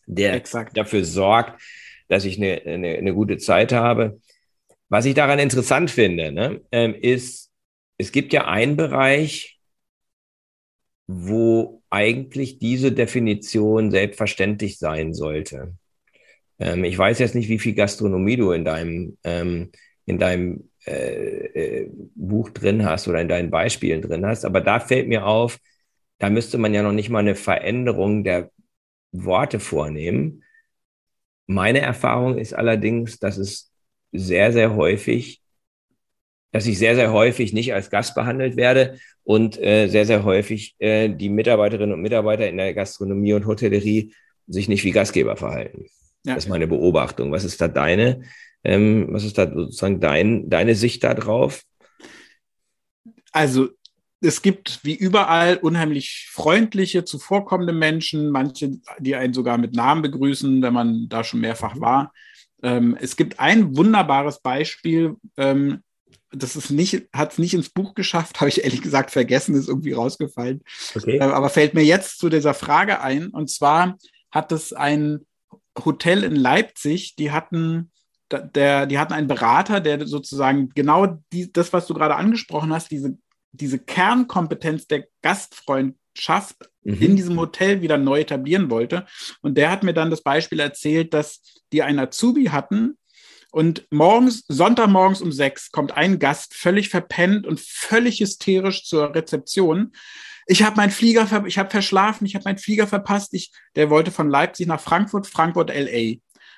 der 0.06 0.34
Exakt. 0.34 0.76
dafür 0.76 1.04
sorgt, 1.04 1.60
dass 2.08 2.24
ich 2.24 2.38
eine, 2.38 2.62
eine, 2.64 2.88
eine 2.96 3.14
gute 3.14 3.38
Zeit 3.38 3.72
habe. 3.72 4.20
Was 4.88 5.04
ich 5.04 5.14
daran 5.14 5.38
interessant 5.38 5.90
finde, 5.90 6.32
ne, 6.32 6.60
ähm, 6.72 6.94
ist, 6.94 7.50
es 7.98 8.10
gibt 8.10 8.32
ja 8.32 8.46
einen 8.46 8.76
Bereich, 8.76 9.60
wo 11.06 11.81
eigentlich 11.92 12.58
diese 12.58 12.90
Definition 12.90 13.90
selbstverständlich 13.90 14.78
sein 14.78 15.12
sollte. 15.12 15.74
Ähm, 16.58 16.84
ich 16.84 16.96
weiß 16.96 17.18
jetzt 17.18 17.34
nicht, 17.34 17.50
wie 17.50 17.58
viel 17.58 17.74
Gastronomie 17.74 18.36
du 18.36 18.52
in 18.52 18.64
deinem, 18.64 19.18
ähm, 19.24 19.72
in 20.06 20.18
deinem 20.18 20.70
äh, 20.86 21.82
äh, 21.82 21.90
Buch 22.14 22.48
drin 22.48 22.86
hast 22.86 23.08
oder 23.08 23.20
in 23.20 23.28
deinen 23.28 23.50
Beispielen 23.50 24.00
drin 24.00 24.24
hast, 24.24 24.46
aber 24.46 24.62
da 24.62 24.80
fällt 24.80 25.06
mir 25.06 25.26
auf, 25.26 25.58
da 26.18 26.30
müsste 26.30 26.56
man 26.56 26.72
ja 26.72 26.82
noch 26.82 26.92
nicht 26.92 27.10
mal 27.10 27.18
eine 27.18 27.34
Veränderung 27.34 28.24
der 28.24 28.50
Worte 29.12 29.60
vornehmen. 29.60 30.44
Meine 31.46 31.80
Erfahrung 31.80 32.38
ist 32.38 32.54
allerdings, 32.54 33.18
dass 33.18 33.36
es 33.36 33.70
sehr, 34.12 34.52
sehr 34.52 34.76
häufig, 34.76 35.42
dass 36.52 36.66
ich 36.66 36.78
sehr, 36.78 36.94
sehr 36.94 37.12
häufig 37.12 37.52
nicht 37.52 37.74
als 37.74 37.90
Gast 37.90 38.14
behandelt 38.14 38.56
werde 38.56 38.98
und 39.24 39.58
äh, 39.60 39.88
sehr, 39.88 40.06
sehr 40.06 40.24
häufig 40.24 40.74
äh, 40.78 41.08
die 41.08 41.28
Mitarbeiterinnen 41.28 41.94
und 41.94 42.02
Mitarbeiter 42.02 42.48
in 42.48 42.56
der 42.56 42.74
Gastronomie 42.74 43.34
und 43.34 43.46
Hotellerie 43.46 44.14
sich 44.48 44.68
nicht 44.68 44.84
wie 44.84 44.90
Gastgeber 44.90 45.36
verhalten. 45.36 45.86
Ja. 46.24 46.34
Das 46.34 46.44
ist 46.44 46.50
meine 46.50 46.66
Beobachtung. 46.66 47.32
Was 47.32 47.44
ist 47.44 47.60
da 47.60 47.68
deine, 47.68 48.22
ähm, 48.64 49.08
was 49.10 49.24
ist 49.24 49.38
da 49.38 49.50
sozusagen 49.52 50.00
dein, 50.00 50.48
deine 50.48 50.74
Sicht 50.74 51.04
da 51.04 51.14
drauf? 51.14 51.62
Also 53.32 53.70
es 54.20 54.42
gibt 54.42 54.80
wie 54.84 54.94
überall 54.94 55.56
unheimlich 55.56 56.28
freundliche, 56.30 57.04
zuvorkommende 57.04 57.72
Menschen, 57.72 58.30
manche, 58.30 58.78
die 58.98 59.16
einen 59.16 59.34
sogar 59.34 59.58
mit 59.58 59.74
Namen 59.74 60.02
begrüßen, 60.02 60.62
wenn 60.62 60.72
man 60.72 61.08
da 61.08 61.24
schon 61.24 61.40
mehrfach 61.40 61.80
war. 61.80 62.12
Ähm, 62.62 62.96
es 63.00 63.16
gibt 63.16 63.40
ein 63.40 63.76
wunderbares 63.76 64.40
Beispiel, 64.40 65.16
ähm, 65.36 65.82
das 66.32 66.56
ist 66.56 66.70
nicht, 66.70 67.08
hat 67.12 67.32
es 67.32 67.38
nicht 67.38 67.54
ins 67.54 67.68
Buch 67.70 67.94
geschafft, 67.94 68.36
habe 68.40 68.48
ich 68.48 68.64
ehrlich 68.64 68.82
gesagt 68.82 69.10
vergessen, 69.10 69.54
ist 69.54 69.68
irgendwie 69.68 69.92
rausgefallen. 69.92 70.62
Okay. 70.94 71.18
Äh, 71.18 71.22
aber 71.22 71.50
fällt 71.50 71.74
mir 71.74 71.84
jetzt 71.84 72.18
zu 72.18 72.28
dieser 72.28 72.54
Frage 72.54 73.00
ein. 73.00 73.28
Und 73.28 73.50
zwar 73.50 73.96
hat 74.30 74.52
es 74.52 74.72
ein 74.72 75.26
Hotel 75.84 76.24
in 76.24 76.36
Leipzig, 76.36 77.16
die 77.16 77.30
hatten, 77.30 77.90
der, 78.30 78.86
die 78.86 78.98
hatten 78.98 79.12
einen 79.12 79.28
Berater, 79.28 79.80
der 79.80 80.06
sozusagen 80.06 80.70
genau 80.74 81.18
die, 81.32 81.52
das, 81.52 81.72
was 81.72 81.86
du 81.86 81.94
gerade 81.94 82.16
angesprochen 82.16 82.72
hast, 82.72 82.90
diese 82.90 83.16
diese 83.52 83.78
Kernkompetenz 83.78 84.86
der 84.86 85.06
Gastfreundschaft 85.20 86.70
mhm. 86.82 86.94
in 86.94 87.16
diesem 87.16 87.38
Hotel 87.38 87.82
wieder 87.82 87.98
neu 87.98 88.20
etablieren 88.20 88.70
wollte. 88.70 89.06
Und 89.42 89.56
der 89.56 89.70
hat 89.70 89.82
mir 89.82 89.94
dann 89.94 90.10
das 90.10 90.22
Beispiel 90.22 90.60
erzählt, 90.60 91.14
dass 91.14 91.42
die 91.72 91.82
einen 91.82 91.98
Azubi 91.98 92.46
hatten, 92.46 92.96
und 93.52 93.86
morgens, 93.90 94.44
Sonntagmorgens 94.48 95.20
um 95.20 95.30
sechs, 95.30 95.70
kommt 95.70 95.92
ein 95.92 96.18
Gast 96.18 96.54
völlig 96.54 96.88
verpennt 96.88 97.46
und 97.46 97.60
völlig 97.60 98.18
hysterisch 98.20 98.84
zur 98.84 99.14
Rezeption. 99.14 99.92
Ich 100.46 100.62
habe 100.62 100.76
meinen 100.76 100.90
Flieger, 100.90 101.28
ich 101.46 101.58
habe 101.58 101.70
verschlafen, 101.70 102.26
ich 102.26 102.34
habe 102.34 102.44
meinen 102.46 102.58
Flieger 102.58 102.86
verpasst. 102.86 103.34
Ich, 103.34 103.52
der 103.76 103.90
wollte 103.90 104.10
von 104.10 104.30
Leipzig 104.30 104.66
nach 104.66 104.80
Frankfurt, 104.80 105.26
Frankfurt, 105.26 105.68
LA. 105.68 106.16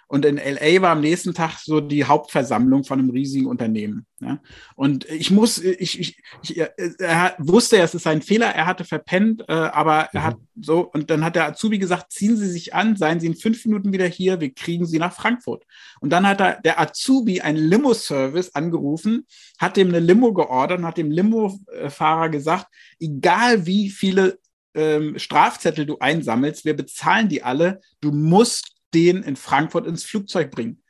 Und 0.08 0.24
in 0.24 0.36
LA 0.36 0.82
war 0.82 0.90
am 0.90 1.00
nächsten 1.00 1.34
Tag 1.34 1.58
so 1.58 1.80
die 1.80 2.04
Hauptversammlung 2.04 2.84
von 2.84 2.98
einem 2.98 3.10
riesigen 3.10 3.46
Unternehmen. 3.46 4.06
Ja? 4.20 4.40
Und 4.74 5.08
ich 5.10 5.30
muss, 5.30 5.58
ich, 5.58 5.98
ich, 6.00 6.22
ich, 6.42 6.58
er 6.98 7.34
wusste, 7.38 7.78
es 7.78 7.94
ist 7.94 8.06
ein 8.06 8.22
Fehler, 8.22 8.46
er 8.46 8.66
hatte 8.66 8.84
verpennt, 8.84 9.44
äh, 9.48 9.52
aber 9.52 10.08
er 10.12 10.24
hat 10.24 10.38
mhm. 10.38 10.62
so, 10.62 10.80
und 10.80 11.10
dann 11.10 11.24
hat 11.24 11.36
der 11.36 11.46
Azubi 11.46 11.78
gesagt, 11.78 12.12
ziehen 12.12 12.36
Sie 12.36 12.48
sich 12.48 12.74
an, 12.74 12.96
seien 12.96 13.20
Sie 13.20 13.26
in 13.26 13.36
fünf 13.36 13.64
Minuten 13.64 13.92
wieder 13.92 14.06
hier, 14.06 14.40
wir 14.40 14.52
kriegen 14.52 14.86
Sie 14.86 14.98
nach 14.98 15.14
Frankfurt. 15.14 15.64
Und 16.00 16.10
dann 16.10 16.26
hat 16.26 16.40
er, 16.40 16.60
der 16.60 16.80
Azubi 16.80 17.40
einen 17.40 17.58
Limo-Service 17.58 18.54
angerufen, 18.54 19.26
hat 19.58 19.76
dem 19.76 19.88
eine 19.88 20.00
Limo 20.00 20.32
geordert 20.32 20.78
und 20.78 20.86
hat 20.86 20.98
dem 20.98 21.10
Limo-Fahrer 21.10 22.28
gesagt, 22.28 22.66
egal 23.00 23.66
wie 23.66 23.90
viele 23.90 24.38
ähm, 24.74 25.18
Strafzettel 25.18 25.86
du 25.86 25.98
einsammelst, 25.98 26.64
wir 26.64 26.74
bezahlen 26.74 27.28
die 27.28 27.42
alle, 27.42 27.80
du 28.00 28.12
musst 28.12 28.73
den 28.94 29.22
in 29.22 29.36
Frankfurt 29.36 29.86
ins 29.86 30.04
Flugzeug 30.04 30.50
bringen. 30.50 30.82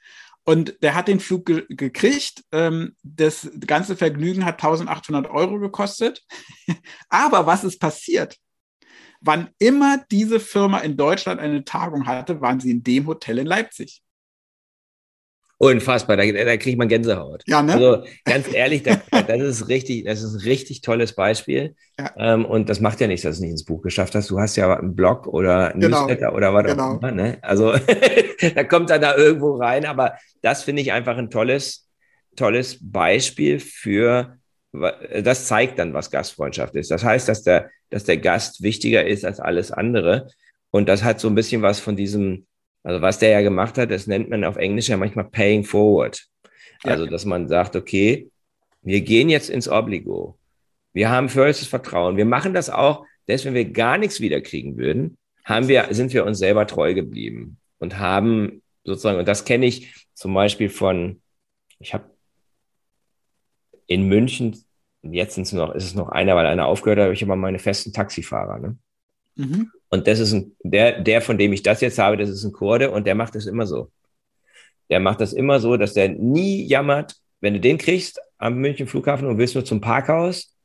Und 0.45 0.77
der 0.83 0.95
hat 0.95 1.09
den 1.09 1.21
Flug 1.21 1.47
ge 1.47 1.65
gekriegt. 1.71 2.45
Ähm, 2.53 2.95
das 3.03 3.51
ganze 3.67 3.97
Vergnügen 3.97 4.45
hat 4.45 4.63
1800 4.63 5.31
Euro 5.31 5.59
gekostet. 5.59 6.23
Aber 7.09 7.47
was 7.47 7.65
ist 7.65 7.81
passiert? 7.81 8.37
Wann 9.21 9.49
immer 9.59 10.05
diese 10.11 10.39
Firma 10.39 10.79
in 10.81 10.99
Deutschland 10.99 11.41
eine 11.41 11.65
Tagung 11.65 12.07
hatte, 12.07 12.43
waren 12.43 12.61
sie 12.61 12.71
in 12.71 12.83
dem 12.83 13.07
Hotel 13.07 13.39
in 13.39 13.47
Leipzig. 13.47 14.04
Unfassbar, 15.59 16.17
da, 16.17 16.25
da 16.25 16.57
kriegt 16.57 16.79
man 16.79 16.89
Gänsehaut. 16.89 17.45
Ja, 17.47 17.63
ne? 17.63 17.75
Also 17.75 18.05
ganz 18.25 18.53
ehrlich, 18.53 18.83
da, 18.83 19.01
das 19.11 19.41
ist 19.41 19.69
richtig, 19.69 20.05
das 20.05 20.23
ist 20.23 20.35
ein 20.35 20.41
richtig 20.41 20.81
tolles 20.81 21.15
Beispiel. 21.15 21.77
Ja. 21.99 22.13
Ähm, 22.17 22.45
und 22.45 22.69
das 22.69 22.81
macht 22.81 23.01
ja 23.01 23.07
nichts, 23.07 23.23
dass 23.23 23.37
du 23.37 23.39
es 23.39 23.41
nicht 23.41 23.51
ins 23.51 23.65
Buch 23.65 23.81
geschafft 23.81 24.17
hast. 24.17 24.31
Du 24.31 24.41
hast 24.41 24.57
ja 24.57 24.77
einen 24.77 24.97
Blog 24.97 25.29
oder 25.29 25.73
ein 25.73 25.81
genau. 25.81 26.01
Newsletter 26.01 26.35
oder 26.35 26.53
was 26.53 26.65
genau. 26.65 26.95
auch 26.95 26.99
immer. 26.99 27.13
Ne? 27.13 27.39
Also 27.43 27.73
da 28.55 28.65
kommt 28.65 28.91
dann 28.91 29.01
da 29.01 29.17
irgendwo 29.17 29.55
rein. 29.55 29.87
Aber 29.87 30.15
das 30.43 30.65
finde 30.65 30.83
ich 30.83 30.93
einfach 30.93 31.17
ein 31.17 31.31
tolles, 31.31 31.89
tolles 32.35 32.79
Beispiel 32.81 33.61
für, 33.61 34.37
das 34.73 35.47
zeigt 35.47 35.79
dann, 35.79 35.95
was 35.95 36.11
Gastfreundschaft 36.11 36.75
ist. 36.75 36.91
Das 36.91 37.05
heißt, 37.05 37.29
dass 37.29 37.45
der, 37.45 37.71
dass 37.91 38.03
der 38.03 38.17
Gast 38.17 38.63
wichtiger 38.63 39.07
ist 39.07 39.25
als 39.25 39.39
alles 39.39 39.71
andere. 39.71 40.27
Und 40.73 40.89
das 40.89 41.05
hat 41.05 41.21
so 41.21 41.29
ein 41.29 41.37
bisschen 41.37 41.63
was 41.63 41.79
von 41.79 41.95
diesem 41.95 42.47
also 42.85 43.03
was 43.03 43.19
der 43.19 43.31
ja 43.31 43.41
gemacht 43.41 43.77
hat, 43.79 43.91
das 43.91 44.07
nennt 44.07 44.31
man 44.31 44.45
auf 44.45 44.57
Englisch 44.57 44.89
ja 44.89 44.97
manchmal 44.97 45.25
paying 45.25 45.65
forward. 45.65 46.25
Also, 46.85 47.07
dass 47.07 47.25
man 47.25 47.49
sagt, 47.49 47.77
okay, 47.77 48.31
wir 48.83 49.01
gehen 49.01 49.31
jetzt 49.31 49.49
ins 49.49 49.69
Obligo. 49.69 50.39
Wir 50.93 51.11
haben 51.11 51.31
vollstes 51.31 51.67
Vertrauen. 51.67 52.19
Wir 52.19 52.27
machen 52.27 52.53
das 52.53 52.69
auch, 52.69 53.07
selbst 53.27 53.47
wenn 53.47 53.55
wir 53.55 53.65
gar 53.65 53.97
nichts 53.97 54.21
wiederkriegen 54.21 54.77
würden, 54.77 55.17
haben 55.45 55.69
wir, 55.69 55.89
sind 55.91 56.13
wir 56.13 56.27
uns 56.27 56.39
selber 56.39 56.67
treu 56.67 56.93
geblieben 56.93 57.57
und 57.79 57.99
haben 57.99 58.63
sozusagen, 58.85 59.19
und 59.19 59.27
das 59.27 59.47
kenne 59.47 59.65
ich 59.65 60.07
zum 60.13 60.35
Beispiel 60.35 60.69
von, 60.69 61.23
ich 61.79 61.95
habe 61.95 62.11
in 63.87 64.07
München, 64.07 64.63
jetzt 65.03 65.35
sind 65.35 65.45
es 65.45 65.53
noch, 65.53 65.75
ist 65.75 65.85
es 65.85 65.95
noch 65.95 66.11
einer, 66.11 66.37
weil 66.37 66.47
einer 66.47 66.67
aufgehört 66.67 66.99
hat, 66.99 67.05
habe 67.05 67.15
ich 67.15 67.23
immer 67.23 67.37
meine 67.37 67.59
festen 67.59 67.93
Taxifahrer. 67.93 68.59
Ne? 68.59 68.79
Mhm. 69.37 69.71
Und 69.89 70.07
das 70.07 70.19
ist 70.19 70.33
ein, 70.33 70.57
der, 70.63 71.01
der, 71.01 71.21
von 71.21 71.39
dem 71.39 71.53
ich 71.53 71.63
das 71.63 71.81
jetzt 71.81 71.99
habe, 71.99 72.17
das 72.17 72.29
ist 72.29 72.45
ein 72.45 72.53
Kurde 72.53 72.91
und 72.91 73.07
der 73.07 73.15
macht 73.15 73.35
das 73.35 73.47
immer 73.47 73.67
so. 73.67 73.91
Der 74.91 75.01
macht 75.01 75.21
das 75.21 75.33
immer 75.33 75.61
so, 75.61 75.77
dass 75.77 75.95
der 75.95 76.09
nie 76.09 76.67
jammert. 76.67 77.17
Wenn 77.41 77.55
du 77.55 77.61
den 77.61 77.79
kriegst 77.79 78.21
am 78.39 78.57
München 78.57 78.87
Flughafen 78.87 79.29
und 79.29 79.39
willst 79.39 79.55
nur 79.55 79.65
zum 79.65 79.81
Parkhaus, 79.81 80.57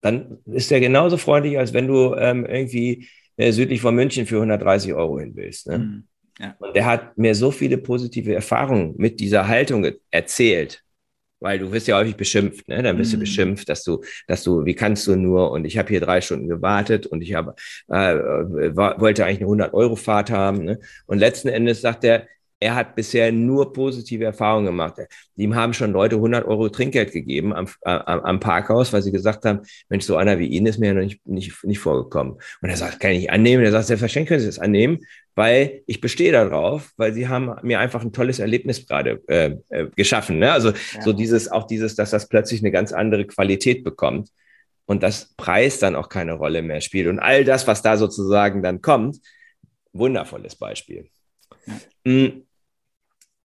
dann 0.00 0.38
ist 0.46 0.70
der 0.70 0.80
genauso 0.80 1.16
freundlich, 1.16 1.58
als 1.58 1.72
wenn 1.72 1.86
du 1.86 2.14
ähm, 2.14 2.46
irgendwie 2.46 3.08
äh, 3.36 3.52
südlich 3.52 3.80
von 3.80 3.94
München 3.94 4.26
für 4.26 4.36
130 4.36 4.94
Euro 4.94 5.18
hin 5.18 5.32
willst. 5.34 5.66
Ne? 5.66 5.78
Mhm. 5.78 6.04
Ja. 6.38 6.54
Und 6.58 6.74
der 6.74 6.86
hat 6.86 7.18
mir 7.18 7.34
so 7.34 7.50
viele 7.50 7.76
positive 7.76 8.34
Erfahrungen 8.34 8.94
mit 8.96 9.20
dieser 9.20 9.46
Haltung 9.46 9.86
erzählt 10.10 10.82
weil 11.40 11.58
du 11.58 11.72
wirst 11.72 11.88
ja 11.88 11.96
häufig 11.96 12.16
beschimpft, 12.16 12.68
ne? 12.68 12.82
Dann 12.82 12.96
bist 12.96 13.12
mhm. 13.12 13.16
du 13.16 13.20
beschimpft, 13.20 13.68
dass 13.68 13.82
du, 13.82 14.02
dass 14.26 14.44
du, 14.44 14.64
wie 14.64 14.74
kannst 14.74 15.06
du 15.06 15.16
nur? 15.16 15.50
Und 15.50 15.64
ich 15.64 15.78
habe 15.78 15.88
hier 15.88 16.00
drei 16.00 16.20
Stunden 16.20 16.48
gewartet 16.48 17.06
und 17.06 17.22
ich 17.22 17.34
habe 17.34 17.54
äh, 17.88 18.14
wollte 18.74 19.24
eigentlich 19.24 19.38
eine 19.38 19.46
100 19.46 19.74
Euro 19.74 19.96
Fahrt 19.96 20.30
haben. 20.30 20.64
Ne? 20.64 20.80
Und 21.06 21.18
letzten 21.18 21.48
Endes 21.48 21.80
sagt 21.80 22.04
er, 22.04 22.26
er 22.60 22.74
hat 22.74 22.94
bisher 22.94 23.32
nur 23.32 23.72
positive 23.72 24.24
Erfahrungen 24.24 24.66
gemacht. 24.66 24.96
Ihm 25.36 25.54
haben 25.54 25.72
schon 25.72 25.92
Leute 25.92 26.16
100 26.16 26.44
Euro 26.46 26.68
Trinkgeld 26.68 27.10
gegeben 27.10 27.54
am, 27.54 27.66
äh, 27.80 27.90
am 27.90 28.38
Parkhaus, 28.38 28.92
weil 28.92 29.00
sie 29.00 29.12
gesagt 29.12 29.46
haben, 29.46 29.60
Mensch, 29.88 30.04
so 30.04 30.16
einer 30.16 30.38
wie 30.38 30.46
ihn 30.46 30.66
ist 30.66 30.78
mir 30.78 30.88
ja 30.88 30.92
noch 30.92 31.02
nicht, 31.02 31.26
nicht, 31.26 31.64
nicht 31.64 31.78
vorgekommen. 31.78 32.34
Und 32.60 32.68
er 32.68 32.76
sagt, 32.76 33.00
kann 33.00 33.12
ich 33.12 33.30
annehmen? 33.30 33.64
Er 33.64 33.72
sagt, 33.72 33.86
selbstverständlich 33.86 34.28
können 34.28 34.40
Sie 34.40 34.46
das 34.46 34.58
annehmen, 34.58 34.98
weil 35.34 35.82
ich 35.86 36.02
bestehe 36.02 36.32
darauf, 36.32 36.92
weil 36.98 37.14
Sie 37.14 37.28
haben 37.28 37.56
mir 37.62 37.80
einfach 37.80 38.02
ein 38.02 38.12
tolles 38.12 38.38
Erlebnis 38.38 38.86
gerade 38.86 39.22
äh, 39.28 39.56
äh, 39.70 39.88
geschaffen. 39.96 40.38
Ne? 40.38 40.52
Also 40.52 40.70
ja. 40.70 41.02
so 41.02 41.14
dieses, 41.14 41.50
auch 41.50 41.66
dieses, 41.66 41.94
dass 41.94 42.10
das 42.10 42.28
plötzlich 42.28 42.60
eine 42.60 42.70
ganz 42.70 42.92
andere 42.92 43.24
Qualität 43.26 43.84
bekommt 43.84 44.28
und 44.84 45.02
das 45.02 45.32
Preis 45.38 45.78
dann 45.78 45.96
auch 45.96 46.10
keine 46.10 46.34
Rolle 46.34 46.60
mehr 46.60 46.82
spielt. 46.82 47.08
Und 47.08 47.20
all 47.20 47.44
das, 47.44 47.66
was 47.66 47.80
da 47.80 47.96
sozusagen 47.96 48.62
dann 48.62 48.82
kommt, 48.82 49.16
wundervolles 49.94 50.56
Beispiel. 50.56 51.08
Ja. 51.66 51.80
Hm. 52.04 52.42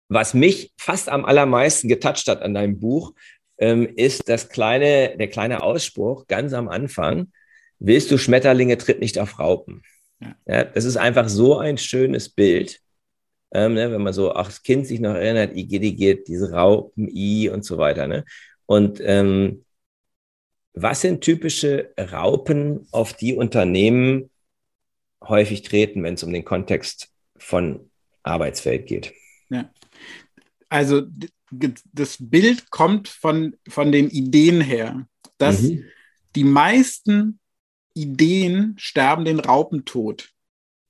Was 0.08 0.34
mich 0.34 0.73
fast 0.76 1.08
am 1.08 1.25
allermeisten 1.25 1.88
getoucht 1.88 2.28
hat 2.28 2.42
an 2.42 2.54
deinem 2.54 2.78
Buch, 2.78 3.14
ähm, 3.58 3.88
ist 3.96 4.28
das 4.28 4.49
kleine, 4.49 5.16
der 5.16 5.28
kleine 5.28 5.62
Ausspruch 5.62 6.26
ganz 6.26 6.52
am 6.52 6.68
Anfang. 6.68 7.32
Willst 7.78 8.11
du 8.11 8.18
Schmetterlinge, 8.18 8.78
tritt 8.78 9.00
nicht 9.00 9.18
auf 9.18 9.38
Raupen. 9.38 9.82
Ja. 10.20 10.37
ja 10.46 10.64
das 10.64 10.84
ist 10.84 10.96
einfach 10.96 11.28
so 11.28 11.58
ein 11.58 11.78
schönes 11.78 12.28
Bild. 12.28 12.80
Ähm, 13.52 13.75
ne, 13.75 13.92
wenn 13.92 14.02
man 14.02 14.12
so 14.12 14.34
auch 14.34 14.46
das 14.46 14.62
Kind 14.62 14.87
sich 14.87 15.00
noch 15.00 15.14
erinnert, 15.14 15.56
Igidigit, 15.56 16.26
diese 16.26 16.50
Raupen, 16.50 17.08
I 17.08 17.49
und 17.49 17.64
so 17.64 17.78
weiter. 17.78 18.08
Ne? 18.08 18.25
Und 18.66 19.00
ähm, 19.00 19.64
was 20.73 21.02
sind 21.02 21.20
typische 21.20 21.92
Raupen, 21.99 22.88
auf 22.90 23.12
die 23.12 23.34
Unternehmen 23.34 24.30
häufig 25.23 25.62
treten, 25.62 26.02
wenn 26.02 26.14
es 26.14 26.25
um 26.25 26.32
den 26.32 26.44
Kontext 26.44 27.11
von 27.37 27.90
Arbeitswelt 28.25 28.87
geht? 28.87 29.12
Ja 29.50 29.70
also 30.74 31.02
das 31.92 32.16
Bild 32.18 32.72
kommt 32.72 33.06
von, 33.06 33.54
von 33.68 33.92
den 33.92 34.10
Ideen 34.10 34.60
her, 34.60 35.06
dass 35.38 35.62
mhm. 35.62 35.84
die 36.34 36.42
meisten 36.42 37.38
Ideen 37.94 38.74
sterben 38.76 39.24
den 39.24 39.38
Raupentod. 39.38 40.30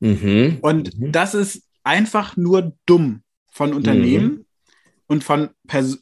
Mhm. 0.01 0.57
Und 0.63 0.99
mhm. 0.99 1.13
das 1.13 1.35
ist 1.35 1.69
einfach 1.83 2.35
nur 2.39 2.75
dumm 2.87 3.25
von 3.53 3.75
Unternehmen 3.75 4.25
mhm. 4.25 4.45
und 5.07 5.23
von, 5.23 5.51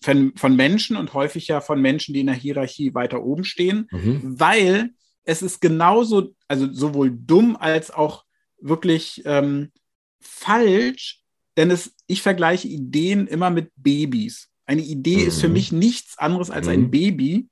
von, 0.01 0.33
von 0.37 0.55
Menschen 0.55 0.97
und 0.97 1.13
häufig 1.13 1.49
ja 1.49 1.61
von 1.61 1.83
Menschen, 1.83 2.15
die 2.15 2.21
in 2.21 2.29
der 2.29 2.37
Hierarchie 2.37 2.95
weiter 2.95 3.25
oben 3.25 3.43
stehen, 3.43 3.89
mhm. 3.91 4.39
weil 4.39 4.91
es 5.25 5.43
ist 5.43 5.61
genauso, 5.61 6.37
also 6.47 6.73
sowohl 6.73 7.11
dumm 7.11 7.57
als 7.57 7.91
auch 7.91 8.27
wirklich 8.61 9.23
ähm, 9.25 9.73
falsch, 10.21 11.22
denn 11.57 11.71
es, 11.71 11.95
ich 12.07 12.23
vergleiche 12.23 12.69
Ideen 12.69 13.27
immer 13.27 13.51
mit 13.51 13.71
Babys. 13.77 14.49
Eine 14.67 14.83
Idee 14.83 15.19
mhm. 15.19 15.29
ist 15.29 15.41
für 15.41 15.49
mhm. 15.49 15.55
mich 15.55 15.73
nichts 15.73 16.19
anderes 16.19 16.51
als 16.51 16.67
mhm. 16.67 16.73
ein 16.73 16.91
Baby. 16.91 17.49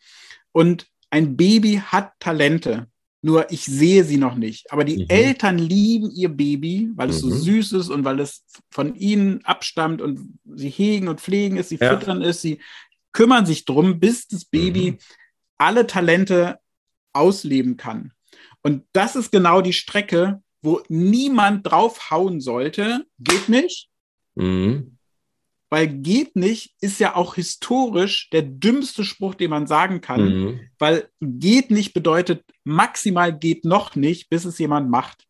Und 0.52 0.86
ein 1.10 1.36
Baby 1.36 1.82
hat 1.84 2.12
Talente. 2.20 2.86
Nur 3.22 3.50
ich 3.52 3.66
sehe 3.66 4.04
sie 4.04 4.16
noch 4.16 4.34
nicht. 4.34 4.72
Aber 4.72 4.84
die 4.84 5.00
mhm. 5.00 5.06
Eltern 5.08 5.58
lieben 5.58 6.10
ihr 6.10 6.30
Baby, 6.30 6.90
weil 6.94 7.10
es 7.10 7.20
so 7.20 7.28
mhm. 7.28 7.38
süß 7.38 7.72
ist 7.72 7.88
und 7.90 8.04
weil 8.04 8.18
es 8.20 8.44
von 8.70 8.94
ihnen 8.94 9.44
abstammt 9.44 10.00
und 10.00 10.38
sie 10.54 10.70
hegen 10.70 11.08
und 11.08 11.20
pflegen 11.20 11.58
es, 11.58 11.68
sie 11.68 11.78
ja. 11.78 11.90
füttern 11.90 12.22
es, 12.22 12.40
sie 12.40 12.60
kümmern 13.12 13.44
sich 13.44 13.66
drum, 13.66 14.00
bis 14.00 14.26
das 14.28 14.46
Baby 14.46 14.92
mhm. 14.92 14.98
alle 15.58 15.86
Talente 15.86 16.58
ausleben 17.12 17.76
kann. 17.76 18.12
Und 18.62 18.84
das 18.92 19.16
ist 19.16 19.32
genau 19.32 19.60
die 19.60 19.72
Strecke, 19.72 20.42
wo 20.62 20.80
niemand 20.88 21.66
draufhauen 21.66 22.40
sollte. 22.40 23.04
Geht 23.18 23.48
nicht. 23.48 23.89
Mhm. 24.34 24.96
Weil 25.72 25.86
geht 25.86 26.34
nicht 26.34 26.74
ist 26.80 26.98
ja 26.98 27.14
auch 27.14 27.36
historisch 27.36 28.28
der 28.30 28.42
dümmste 28.42 29.04
Spruch, 29.04 29.36
den 29.36 29.50
man 29.50 29.68
sagen 29.68 30.00
kann. 30.00 30.24
Mhm. 30.24 30.60
Weil 30.78 31.08
geht 31.20 31.70
nicht 31.70 31.94
bedeutet 31.94 32.44
maximal 32.64 33.36
geht 33.36 33.64
noch 33.64 33.94
nicht, 33.94 34.28
bis 34.30 34.44
es 34.44 34.58
jemand 34.58 34.90
macht. 34.90 35.26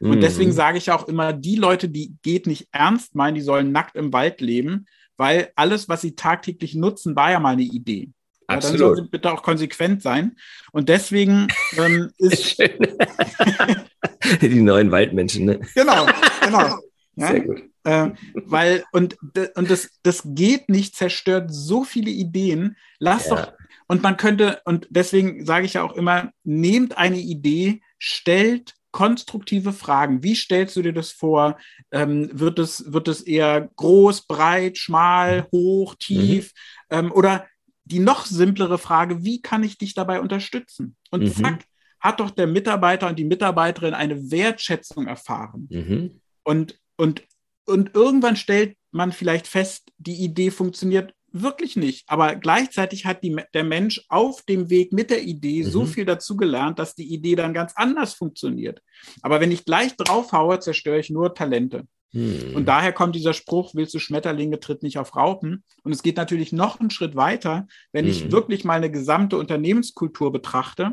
Mhm. 0.00 0.10
Und 0.10 0.20
deswegen 0.20 0.52
sage 0.52 0.78
ich 0.78 0.90
auch 0.90 1.06
immer, 1.06 1.32
die 1.32 1.56
Leute, 1.56 1.88
die 1.88 2.16
geht 2.22 2.46
nicht 2.46 2.68
ernst 2.72 3.14
meinen, 3.14 3.36
die 3.36 3.40
sollen 3.40 3.70
nackt 3.72 3.96
im 3.96 4.12
Wald 4.12 4.40
leben, 4.40 4.86
weil 5.16 5.52
alles, 5.54 5.88
was 5.88 6.00
sie 6.00 6.16
tagtäglich 6.16 6.74
nutzen, 6.74 7.14
war 7.14 7.30
ja 7.30 7.38
mal 7.38 7.52
eine 7.52 7.62
Idee. 7.62 8.10
Ja, 8.50 8.58
dann 8.58 8.76
soll 8.76 8.96
sie 8.96 9.08
bitte 9.08 9.32
auch 9.32 9.42
konsequent 9.42 10.02
sein. 10.02 10.36
Und 10.72 10.88
deswegen 10.88 11.48
ähm, 11.76 12.10
ist. 12.18 12.58
die 14.42 14.60
neuen 14.60 14.90
Waldmenschen, 14.90 15.46
ne? 15.46 15.60
Genau, 15.74 16.06
genau. 16.42 16.78
Ja? 17.16 17.28
Sehr 17.28 17.40
gut. 17.42 17.62
Äh, 17.84 18.10
weil, 18.32 18.84
und, 18.92 19.16
und 19.54 19.70
das, 19.70 19.90
das 20.02 20.22
geht 20.24 20.68
nicht, 20.68 20.96
zerstört 20.96 21.52
so 21.52 21.84
viele 21.84 22.10
Ideen. 22.10 22.76
Lass 22.98 23.28
ja. 23.28 23.36
doch, 23.36 23.52
und 23.86 24.02
man 24.02 24.16
könnte, 24.16 24.60
und 24.64 24.86
deswegen 24.90 25.44
sage 25.44 25.66
ich 25.66 25.74
ja 25.74 25.82
auch 25.82 25.92
immer, 25.92 26.32
nehmt 26.42 26.96
eine 26.96 27.18
Idee, 27.18 27.82
stellt 27.98 28.74
konstruktive 28.90 29.72
Fragen. 29.72 30.22
Wie 30.22 30.34
stellst 30.34 30.76
du 30.76 30.82
dir 30.82 30.92
das 30.92 31.12
vor? 31.12 31.58
Ähm, 31.90 32.30
wird, 32.32 32.58
es, 32.58 32.92
wird 32.92 33.08
es 33.08 33.20
eher 33.20 33.68
groß, 33.76 34.26
breit, 34.26 34.78
schmal, 34.78 35.46
hoch, 35.52 35.94
tief? 35.96 36.52
Mhm. 36.90 36.96
Ähm, 36.96 37.12
oder 37.12 37.46
die 37.84 37.98
noch 37.98 38.24
simplere 38.24 38.78
Frage, 38.78 39.24
wie 39.24 39.42
kann 39.42 39.62
ich 39.62 39.76
dich 39.76 39.92
dabei 39.94 40.20
unterstützen? 40.20 40.96
Und 41.10 41.24
mhm. 41.24 41.32
zack, 41.32 41.64
hat 42.00 42.20
doch 42.20 42.30
der 42.30 42.46
Mitarbeiter 42.46 43.08
und 43.08 43.18
die 43.18 43.24
Mitarbeiterin 43.24 43.94
eine 43.94 44.30
Wertschätzung 44.30 45.06
erfahren. 45.06 45.68
Mhm. 45.70 46.20
Und 46.44 46.78
und, 46.96 47.22
und 47.66 47.94
irgendwann 47.94 48.36
stellt 48.36 48.76
man 48.90 49.12
vielleicht 49.12 49.46
fest, 49.46 49.90
die 49.98 50.22
Idee 50.22 50.50
funktioniert 50.50 51.14
wirklich 51.34 51.74
nicht. 51.76 52.04
Aber 52.06 52.36
gleichzeitig 52.36 53.06
hat 53.06 53.24
die, 53.24 53.36
der 53.52 53.64
Mensch 53.64 54.04
auf 54.08 54.42
dem 54.42 54.70
Weg 54.70 54.92
mit 54.92 55.10
der 55.10 55.22
Idee 55.22 55.64
mhm. 55.64 55.70
so 55.70 55.84
viel 55.84 56.04
dazu 56.04 56.36
gelernt, 56.36 56.78
dass 56.78 56.94
die 56.94 57.12
Idee 57.12 57.34
dann 57.34 57.52
ganz 57.52 57.72
anders 57.74 58.14
funktioniert. 58.14 58.80
Aber 59.20 59.40
wenn 59.40 59.50
ich 59.50 59.64
gleich 59.64 59.96
draufhaue, 59.96 60.60
zerstöre 60.60 61.00
ich 61.00 61.10
nur 61.10 61.34
Talente. 61.34 61.86
Mhm. 62.12 62.54
Und 62.54 62.66
daher 62.66 62.92
kommt 62.92 63.16
dieser 63.16 63.34
Spruch, 63.34 63.74
willst 63.74 63.94
du 63.94 63.98
Schmetterlinge, 63.98 64.60
tritt 64.60 64.84
nicht 64.84 64.98
auf 64.98 65.16
Raupen. 65.16 65.64
Und 65.82 65.92
es 65.92 66.04
geht 66.04 66.16
natürlich 66.16 66.52
noch 66.52 66.78
einen 66.78 66.90
Schritt 66.90 67.16
weiter, 67.16 67.66
wenn 67.92 68.04
mhm. 68.04 68.10
ich 68.12 68.30
wirklich 68.30 68.64
mal 68.64 68.74
eine 68.74 68.90
gesamte 68.90 69.36
Unternehmenskultur 69.36 70.30
betrachte. 70.30 70.92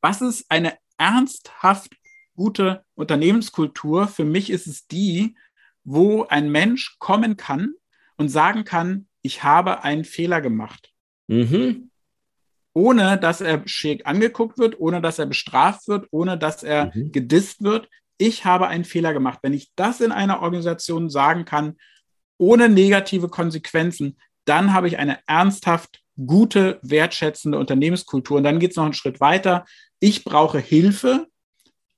Was 0.00 0.22
ist 0.22 0.46
eine 0.48 0.74
ernsthaft 0.96 1.92
gute 2.34 2.84
Unternehmenskultur, 2.94 4.06
für 4.06 4.24
mich 4.24 4.48
ist 4.48 4.68
es 4.68 4.86
die, 4.86 5.34
wo 5.90 6.24
ein 6.24 6.50
Mensch 6.50 6.96
kommen 6.98 7.38
kann 7.38 7.72
und 8.18 8.28
sagen 8.28 8.64
kann, 8.64 9.06
ich 9.22 9.42
habe 9.42 9.84
einen 9.84 10.04
Fehler 10.04 10.42
gemacht. 10.42 10.92
Mhm. 11.28 11.90
Ohne 12.74 13.18
dass 13.18 13.40
er 13.40 13.66
schick 13.66 14.06
angeguckt 14.06 14.58
wird, 14.58 14.78
ohne 14.78 15.00
dass 15.00 15.18
er 15.18 15.24
bestraft 15.24 15.88
wird, 15.88 16.06
ohne 16.10 16.36
dass 16.36 16.62
er 16.62 16.92
mhm. 16.94 17.10
gedisst 17.10 17.62
wird. 17.62 17.88
Ich 18.18 18.44
habe 18.44 18.68
einen 18.68 18.84
Fehler 18.84 19.14
gemacht. 19.14 19.38
Wenn 19.40 19.54
ich 19.54 19.70
das 19.76 20.02
in 20.02 20.12
einer 20.12 20.42
Organisation 20.42 21.08
sagen 21.08 21.46
kann, 21.46 21.76
ohne 22.36 22.68
negative 22.68 23.28
Konsequenzen, 23.28 24.18
dann 24.44 24.74
habe 24.74 24.88
ich 24.88 24.98
eine 24.98 25.18
ernsthaft 25.26 26.02
gute, 26.26 26.80
wertschätzende 26.82 27.58
Unternehmenskultur. 27.58 28.36
Und 28.36 28.44
dann 28.44 28.58
geht 28.58 28.72
es 28.72 28.76
noch 28.76 28.84
einen 28.84 28.92
Schritt 28.92 29.20
weiter. 29.20 29.64
Ich 30.00 30.22
brauche 30.22 30.58
Hilfe, 30.58 31.28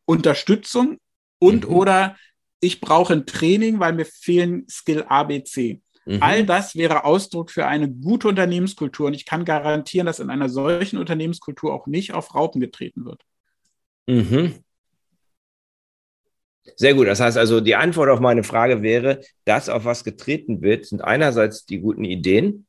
Unterstützung 0.05 0.99
und 1.41 1.69
mhm. 1.69 1.75
oder 1.75 2.17
ich 2.61 2.81
brauche 2.81 3.15
ein 3.15 3.27
Training, 3.27 3.81
weil 3.81 3.93
mir 3.93 4.05
fehlen 4.05 4.67
Skill 4.69 5.05
ABC. 5.09 5.81
Mhm. 6.05 6.19
All 6.23 6.45
das 6.45 6.77
wäre 6.77 7.05
Ausdruck 7.05 7.51
für 7.51 7.67
eine 7.67 7.91
gute 7.91 8.29
Unternehmenskultur 8.29 9.07
und 9.07 9.15
ich 9.15 9.27
kann 9.27 9.45
garantieren, 9.45 10.07
dass 10.07 10.19
in 10.19 10.31
einer 10.31 10.49
solchen 10.49 10.99
Unternehmenskultur 10.99 11.73
auch 11.73 11.87
nicht 11.87 12.13
auf 12.13 12.35
Raupen 12.35 12.61
getreten 12.61 13.05
wird. 13.05 13.23
Mhm. 14.07 14.55
Sehr 16.77 16.95
gut. 16.95 17.07
Das 17.07 17.21
heißt 17.21 17.37
also, 17.37 17.61
die 17.61 17.77
Antwort 17.77 18.11
auf 18.11 18.21
meine 18.21 18.43
Frage 18.43 18.83
wäre, 18.83 19.21
das, 19.45 19.69
auf 19.69 19.85
was 19.85 20.05
getreten 20.05 20.63
wird, 20.63 20.87
sind 20.87 21.03
einerseits 21.03 21.65
die 21.67 21.81
guten 21.81 22.05
Ideen, 22.05 22.67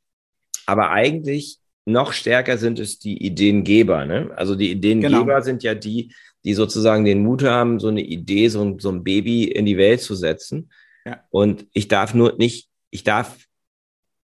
aber 0.66 0.92
eigentlich 0.92 1.60
noch 1.86 2.14
stärker 2.14 2.58
sind 2.58 2.80
es 2.80 3.00
die 3.00 3.26
Ideengeber. 3.26 4.06
Ne? 4.06 4.32
Also 4.36 4.56
die 4.56 4.72
Ideengeber 4.72 5.20
genau. 5.20 5.42
sind 5.42 5.64
ja 5.64 5.74
die, 5.74 6.14
die 6.44 6.54
sozusagen 6.54 7.06
den 7.06 7.24
Mut 7.24 7.44
haben, 7.44 7.80
so 7.80 7.88
eine 7.88 8.02
Idee, 8.02 8.48
so, 8.48 8.78
so 8.80 8.90
ein 8.90 9.04
Baby 9.04 9.46
in 9.46 9.66
die 9.66 9.78
Welt 9.78 10.02
zu 10.02 10.16
setzen. 10.16 10.72
Ja. 11.06 11.24
Und 11.30 11.68
ich 11.74 11.88
darf 11.88 12.14
nur 12.14 12.36
nicht, 12.38 12.70
ich 12.90 13.04
darf 13.04 13.38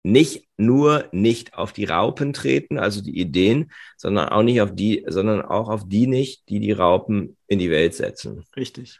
nicht 0.03 0.47
nur 0.55 1.05
nicht 1.11 1.53
auf 1.53 1.73
die 1.73 1.85
Raupen 1.85 2.33
treten, 2.33 2.79
also 2.79 3.01
die 3.01 3.19
Ideen, 3.19 3.71
sondern 3.97 4.29
auch 4.29 4.43
nicht 4.43 4.61
auf 4.61 4.73
die, 4.73 5.03
sondern 5.07 5.41
auch 5.41 5.69
auf 5.69 5.87
die 5.87 6.07
nicht, 6.07 6.47
die 6.49 6.59
die 6.59 6.71
Raupen 6.71 7.35
in 7.47 7.59
die 7.59 7.69
Welt 7.69 7.93
setzen. 7.93 8.45
Richtig. 8.55 8.99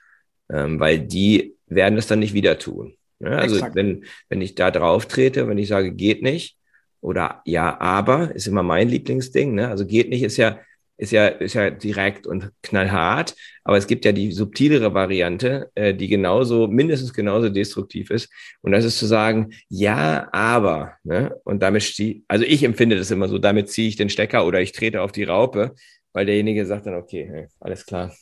Ähm, 0.50 0.80
weil 0.80 1.00
die 1.00 1.56
werden 1.68 1.98
es 1.98 2.08
dann 2.08 2.20
nicht 2.20 2.34
wieder 2.34 2.60
tun. 2.60 2.96
Ja, 3.20 3.30
also 3.30 3.66
wenn, 3.74 4.06
wenn 4.30 4.42
ich 4.42 4.56
da 4.56 4.70
drauf 4.70 5.08
trete, 5.08 5.48
wenn 5.48 5.58
ich 5.58 5.70
sage, 5.70 5.92
geht 5.92 6.22
nicht, 6.22 6.58
oder 7.02 7.42
ja, 7.46 7.80
aber 7.80 8.36
ist 8.36 8.48
immer 8.48 8.64
mein 8.64 8.90
Lieblingsding. 8.90 9.56
Ne? 9.56 9.70
Also 9.70 9.86
geht 9.86 10.10
nicht 10.10 10.24
ist 10.24 10.38
ja, 10.38 10.60
ist 10.98 11.12
ja, 11.12 11.28
ist 11.28 11.54
ja 11.54 11.70
direkt 11.70 12.26
und 12.26 12.52
knallhart, 12.64 13.36
aber 13.64 13.78
es 13.78 13.88
gibt 13.88 14.04
ja 14.06 14.12
die 14.12 14.32
subtilere 14.32 14.94
Variante, 14.94 15.70
äh, 15.76 15.94
die 15.94 16.08
genauso, 16.08 16.68
mindestens 16.68 17.14
genauso 17.14 17.50
destruktiv 17.50 18.10
ist. 18.10 18.30
Und 18.62 18.72
das 18.72 18.84
ist 18.84 18.98
zu 18.98 19.06
sagen, 19.06 19.54
ja, 19.70 20.28
aber, 20.32 20.94
ne? 21.04 21.36
Und 21.44 21.62
damit 21.62 21.84
ziehe, 21.84 22.22
also 22.28 22.44
ich 22.46 22.64
empfinde 22.64 22.98
das 22.98 23.12
immer 23.12 23.28
so, 23.28 23.38
damit 23.38 23.70
ziehe 23.70 23.88
ich 23.88 23.96
den 23.96 24.10
Stecker 24.10 24.46
oder 24.46 24.60
ich 24.62 24.72
trete 24.72 25.02
auf 25.02 25.12
die 25.12 25.24
Raupe, 25.24 25.76
weil 26.14 26.26
derjenige 26.26 26.66
sagt 26.66 26.88
dann, 26.88 26.96
okay, 26.96 27.48
alles 27.60 27.86
klar. 27.86 28.16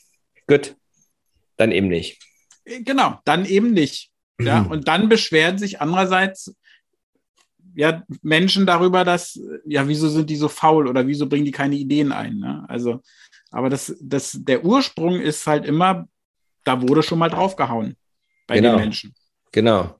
Gut, 0.47 0.75
dann 1.57 1.71
eben 1.71 1.87
nicht. 1.87 2.21
Genau, 2.65 3.19
dann 3.25 3.45
eben 3.45 3.71
nicht. 3.71 4.11
Ja, 4.39 4.61
und 4.69 4.87
dann 4.87 5.07
beschweren 5.07 5.57
sich 5.57 5.79
andererseits 5.79 6.55
ja, 7.75 8.03
Menschen 8.21 8.65
darüber, 8.65 9.03
dass, 9.03 9.39
ja, 9.65 9.87
wieso 9.87 10.09
sind 10.09 10.29
die 10.29 10.35
so 10.35 10.47
faul 10.47 10.87
oder 10.87 11.05
wieso 11.05 11.27
bringen 11.27 11.45
die 11.45 11.51
keine 11.51 11.75
Ideen 11.75 12.11
ein? 12.11 12.37
Ne? 12.37 12.65
Also, 12.67 13.01
aber 13.51 13.69
das, 13.69 13.95
das, 14.01 14.37
der 14.41 14.63
Ursprung 14.63 15.19
ist 15.19 15.45
halt 15.45 15.65
immer, 15.65 16.07
da 16.63 16.81
wurde 16.81 17.03
schon 17.03 17.19
mal 17.19 17.29
draufgehauen 17.29 17.95
bei 18.47 18.55
genau. 18.55 18.71
den 18.71 18.79
Menschen. 18.79 19.13
Genau. 19.51 19.99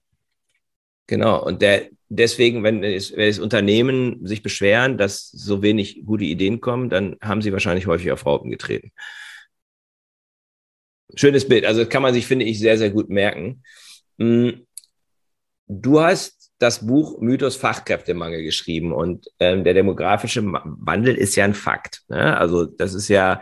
Genau. 1.08 1.44
Und 1.46 1.62
der, 1.62 1.90
deswegen, 2.10 2.64
wenn 2.64 2.84
es, 2.84 3.16
wenn 3.16 3.28
das 3.28 3.40
Unternehmen 3.40 4.26
sich 4.26 4.42
beschweren, 4.42 4.98
dass 4.98 5.30
so 5.30 5.62
wenig 5.62 6.04
gute 6.06 6.26
Ideen 6.26 6.62
kommen, 6.62 6.90
dann 6.90 7.18
haben 7.22 7.42
sie 7.42 7.54
wahrscheinlich 7.54 7.88
häufig 7.88 8.12
auf 8.12 8.26
Raupen 8.26 8.52
getreten. 8.52 8.92
Schönes 11.16 11.48
Bild. 11.48 11.66
Also 11.66 11.86
kann 11.86 12.02
man 12.02 12.14
sich, 12.14 12.26
finde 12.26 12.46
ich, 12.46 12.60
sehr, 12.60 12.78
sehr 12.78 12.90
gut 12.90 13.10
merken. 13.10 13.64
Hm. 14.18 14.66
Du 15.68 16.00
hast 16.00 16.45
das 16.66 16.86
Buch 16.86 17.22
Mythos 17.22 17.56
Fachkräftemangel 17.56 18.42
geschrieben 18.42 18.92
und 18.92 19.28
ähm, 19.40 19.64
der 19.64 19.76
demografische 19.76 20.44
Wandel 20.44 21.16
ist 21.16 21.36
ja 21.36 21.46
ein 21.46 21.54
Fakt. 21.54 22.02
Ne? 22.08 22.36
Also 22.36 22.66
das 22.66 22.96
ist 22.96 23.08
ja 23.08 23.42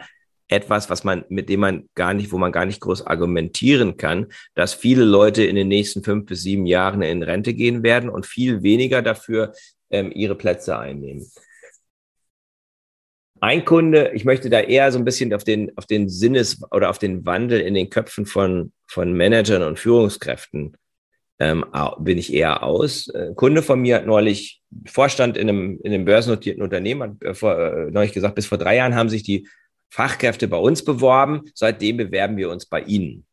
etwas, 0.49 0.89
was 0.89 1.05
man, 1.05 1.23
mit 1.29 1.47
dem 1.47 1.61
man 1.61 1.89
gar 1.95 2.13
nicht, 2.13 2.33
wo 2.33 2.37
man 2.37 2.51
gar 2.51 2.65
nicht 2.65 2.81
groß 2.81 3.07
argumentieren 3.07 3.95
kann, 3.95 4.27
dass 4.55 4.73
viele 4.73 5.05
Leute 5.05 5.43
in 5.43 5.55
den 5.55 5.69
nächsten 5.69 6.03
fünf 6.03 6.25
bis 6.25 6.43
sieben 6.43 6.65
Jahren 6.65 7.01
in 7.01 7.23
Rente 7.23 7.53
gehen 7.53 7.81
werden 7.81 8.09
und 8.09 8.25
viel 8.25 8.61
weniger 8.61 9.01
dafür 9.01 9.53
ähm, 9.89 10.11
ihre 10.13 10.35
Plätze 10.35 10.77
einnehmen. 10.77 11.25
Ein 13.39 13.63
Kunde, 13.63 14.11
ich 14.13 14.25
möchte 14.25 14.49
da 14.49 14.59
eher 14.59 14.91
so 14.91 14.99
ein 14.99 15.05
bisschen 15.05 15.33
auf 15.33 15.45
den, 15.45 15.71
auf 15.77 15.85
den 15.85 16.09
Sinnes 16.09 16.61
oder 16.71 16.89
auf 16.89 16.99
den 16.99 17.25
Wandel 17.25 17.61
in 17.61 17.73
den 17.73 17.89
Köpfen 17.89 18.25
von, 18.25 18.73
von 18.85 19.13
Managern 19.13 19.63
und 19.63 19.79
Führungskräften 19.79 20.75
ähm, 21.39 21.65
bin 21.99 22.17
ich 22.17 22.33
eher 22.33 22.63
aus. 22.63 23.09
Ein 23.09 23.31
äh, 23.31 23.33
Kunde 23.35 23.63
von 23.63 23.81
mir 23.81 23.95
hat 23.95 24.05
neulich, 24.05 24.61
Vorstand 24.85 25.37
in 25.37 25.49
einem, 25.49 25.79
in 25.83 25.93
einem 25.93 26.05
börsennotierten 26.05 26.63
Unternehmen, 26.63 27.01
hat 27.01 27.23
äh, 27.23 27.33
vor, 27.33 27.57
äh, 27.57 27.91
neulich 27.91 28.13
gesagt, 28.13 28.35
bis 28.35 28.45
vor 28.45 28.57
drei 28.57 28.77
Jahren 28.77 28.95
haben 28.95 29.09
sich 29.09 29.23
die 29.23 29.47
Fachkräfte 29.89 30.47
bei 30.47 30.57
uns 30.57 30.83
beworben, 30.83 31.43
seitdem 31.53 31.97
bewerben 31.97 32.37
wir 32.37 32.49
uns 32.49 32.65
bei 32.65 32.81
Ihnen. 32.81 33.25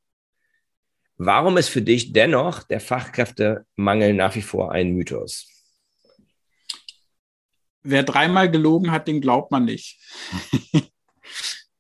Warum 1.17 1.57
ist 1.57 1.69
für 1.69 1.83
dich 1.83 2.13
dennoch 2.13 2.63
der 2.63 2.81
Fachkräftemangel 2.81 4.15
nach 4.15 4.35
wie 4.35 4.43
vor 4.43 4.73
ein 4.73 4.93
Mythos? 4.93 5.47
Wer 7.83 8.03
dreimal 8.03 8.51
gelogen 8.51 8.91
hat, 8.91 9.09
den 9.09 9.21
glaubt 9.21 9.51
man 9.51 9.65
nicht. 9.65 9.99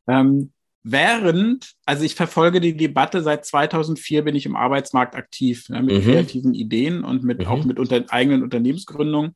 ähm, 0.09 0.53
während, 0.83 1.75
also 1.91 2.05
ich 2.05 2.15
verfolge 2.15 2.61
die 2.61 2.77
Debatte 2.77 3.21
seit 3.21 3.45
2004 3.45 4.23
bin 4.23 4.37
ich 4.37 4.47
im 4.47 4.55
Arbeitsmarkt 4.55 5.17
aktiv 5.17 5.69
ne, 5.71 5.83
mit 5.83 5.97
mhm. 5.97 6.03
kreativen 6.13 6.55
Ideen 6.55 7.03
und 7.03 7.25
mit 7.25 7.41
mhm. 7.41 7.47
auch 7.47 7.65
mit 7.65 7.81
unter, 7.81 8.05
eigenen 8.11 8.45
Unternehmensgründungen. 8.45 9.35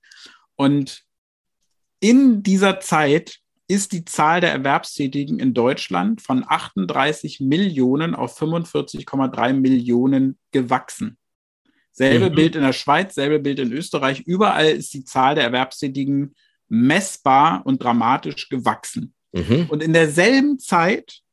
Und 0.55 1.03
in 1.99 2.45
dieser 2.45 2.79
Zeit 2.79 3.41
ist 3.67 3.91
die 3.91 4.05
Zahl 4.05 4.41
der 4.41 4.53
Erwerbstätigen 4.53 5.41
in 5.41 5.53
Deutschland 5.53 6.23
von 6.23 6.45
38 6.47 7.41
Millionen 7.41 8.15
auf 8.15 8.41
45,3 8.41 9.53
Millionen 9.55 10.39
gewachsen. 10.53 11.19
Selbe 11.91 12.31
mhm. 12.31 12.37
Bild 12.37 12.55
in 12.55 12.63
der 12.63 12.73
Schweiz, 12.73 13.17
selbe 13.17 13.41
Bild 13.41 13.59
in 13.59 13.73
Österreich. 13.73 14.21
Überall 14.27 14.67
ist 14.67 14.95
die 14.95 15.03
Zahl 15.03 15.35
der 15.35 15.43
Erwerbstätigen 15.43 16.37
messbar 16.69 17.63
und 17.67 17.83
dramatisch 17.83 18.49
gewachsen. 18.49 19.13
Mhm. 19.33 19.67
Und 19.71 19.83
in 19.83 19.93
derselben 19.93 20.61
Zeit 20.61 21.24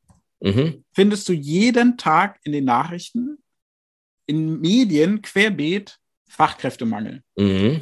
mhm. 0.41 0.83
findest 0.93 1.27
du 1.29 1.33
jeden 1.33 1.97
Tag 1.97 2.39
in 2.43 2.51
den 2.51 2.65
Nachrichten, 2.65 3.37
in 4.25 4.59
Medien 4.59 5.21
querbeet 5.21 5.99
Fachkräftemangel. 6.27 7.23
Mhm. 7.35 7.81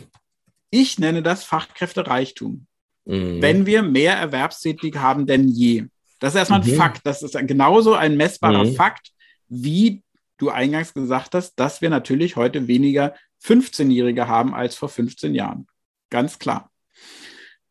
Ich 0.72 1.00
nenne 1.00 1.24
das 1.24 1.44
Fachkräftereichtum. 1.44 2.66
Mhm. 3.06 3.42
Wenn 3.42 3.66
wir 3.66 3.82
mehr 3.82 4.16
Erwerbstätige 4.16 5.02
haben 5.02 5.26
denn 5.26 5.48
je. 5.48 5.86
Das 6.20 6.34
ist 6.34 6.40
erstmal 6.40 6.62
ein 6.62 6.70
mhm. 6.70 6.76
Fakt. 6.76 7.02
Das 7.06 7.24
ist 7.24 7.38
genauso 7.48 7.94
ein 7.94 8.18
messbarer 8.18 8.66
mhm. 8.66 8.76
Fakt, 8.76 9.12
wie 9.48 10.04
du 10.38 10.50
eingangs 10.50 10.94
gesagt 10.94 11.36
hast, 11.36 11.56
dass 11.56 11.82
wir 11.82 11.90
natürlich 11.90 12.36
heute 12.36 12.68
weniger 12.68 13.16
15-Jährige 13.44 14.28
haben 14.28 14.54
als 14.54 14.76
vor 14.76 14.90
15 14.90 15.34
Jahren. 15.34 15.68
Ganz 16.10 16.40
klar. 16.40 16.72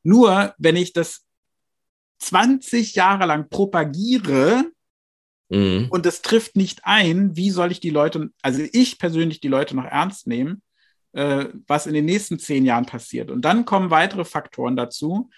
Nur 0.02 0.54
wenn 0.58 0.76
ich 0.76 0.92
das 0.92 1.24
20 2.20 2.94
Jahre 2.94 3.26
lang 3.26 3.48
propagiere, 3.48 4.64
Mhm. 5.48 5.86
Und 5.90 6.06
es 6.06 6.22
trifft 6.22 6.56
nicht 6.56 6.80
ein, 6.84 7.36
wie 7.36 7.50
soll 7.50 7.72
ich 7.72 7.80
die 7.80 7.90
Leute, 7.90 8.30
also 8.42 8.62
ich 8.72 8.98
persönlich 8.98 9.40
die 9.40 9.48
Leute 9.48 9.74
noch 9.76 9.84
ernst 9.84 10.26
nehmen, 10.26 10.62
äh, 11.12 11.46
was 11.66 11.86
in 11.86 11.94
den 11.94 12.04
nächsten 12.04 12.38
zehn 12.38 12.64
Jahren 12.64 12.86
passiert. 12.86 13.30
Und 13.30 13.42
dann 13.42 13.64
kommen 13.64 13.90
weitere 13.90 14.24
Faktoren 14.24 14.76
dazu. 14.76 15.30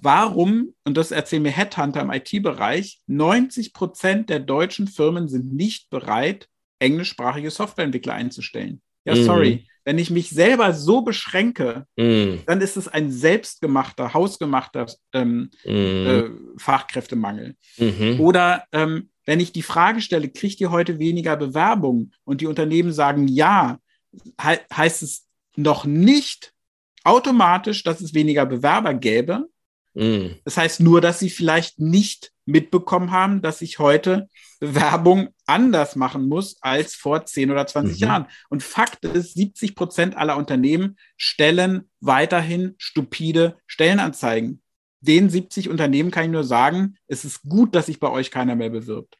Warum, 0.00 0.74
und 0.84 0.96
das 0.96 1.10
erzählen 1.10 1.42
mir 1.42 1.50
Headhunter 1.50 2.02
im 2.02 2.12
IT-Bereich, 2.12 3.00
90 3.08 3.72
Prozent 3.72 4.30
der 4.30 4.38
deutschen 4.38 4.86
Firmen 4.86 5.28
sind 5.28 5.52
nicht 5.52 5.90
bereit, 5.90 6.48
englischsprachige 6.78 7.50
Softwareentwickler 7.50 8.14
einzustellen. 8.14 8.80
Ja, 9.04 9.16
mhm. 9.16 9.24
sorry. 9.24 9.66
Wenn 9.84 9.98
ich 9.98 10.10
mich 10.10 10.28
selber 10.28 10.74
so 10.74 11.00
beschränke, 11.00 11.86
mm. 11.96 12.44
dann 12.44 12.60
ist 12.60 12.76
es 12.76 12.88
ein 12.88 13.10
selbstgemachter, 13.10 14.12
hausgemachter 14.12 14.84
ähm, 15.14 15.50
mm. 15.64 15.70
äh, 15.70 16.30
Fachkräftemangel. 16.58 17.56
-hmm. 17.78 18.18
Oder 18.18 18.64
ähm, 18.72 19.08
wenn 19.28 19.40
ich 19.40 19.52
die 19.52 19.62
Frage 19.62 20.00
stelle, 20.00 20.30
kriegt 20.30 20.58
ihr 20.58 20.70
heute 20.70 20.98
weniger 20.98 21.36
Bewerbungen 21.36 22.14
und 22.24 22.40
die 22.40 22.46
Unternehmen 22.46 22.94
sagen 22.94 23.28
ja, 23.28 23.78
he 24.10 24.56
heißt 24.74 25.02
es 25.02 25.26
noch 25.54 25.84
nicht 25.84 26.54
automatisch, 27.04 27.82
dass 27.82 28.00
es 28.00 28.14
weniger 28.14 28.46
Bewerber 28.46 28.94
gäbe. 28.94 29.50
Mm. 29.92 30.28
Das 30.46 30.56
heißt 30.56 30.80
nur, 30.80 31.02
dass 31.02 31.18
sie 31.18 31.28
vielleicht 31.28 31.78
nicht 31.78 32.32
mitbekommen 32.46 33.10
haben, 33.10 33.42
dass 33.42 33.60
ich 33.60 33.78
heute 33.78 34.30
Bewerbung 34.60 35.28
anders 35.44 35.94
machen 35.94 36.26
muss 36.26 36.56
als 36.62 36.94
vor 36.94 37.26
10 37.26 37.50
oder 37.50 37.66
20 37.66 37.96
mhm. 37.96 38.06
Jahren. 38.06 38.26
Und 38.48 38.62
Fakt 38.62 39.04
ist, 39.04 39.34
70 39.34 39.74
Prozent 39.74 40.16
aller 40.16 40.38
Unternehmen 40.38 40.96
stellen 41.18 41.90
weiterhin 42.00 42.76
stupide 42.78 43.58
Stellenanzeigen 43.66 44.62
den 45.00 45.30
70 45.30 45.68
Unternehmen 45.68 46.10
kann 46.10 46.24
ich 46.24 46.30
nur 46.30 46.44
sagen, 46.44 46.96
es 47.06 47.24
ist 47.24 47.42
gut, 47.42 47.74
dass 47.74 47.86
sich 47.86 48.00
bei 48.00 48.10
euch 48.10 48.30
keiner 48.30 48.56
mehr 48.56 48.70
bewirbt. 48.70 49.18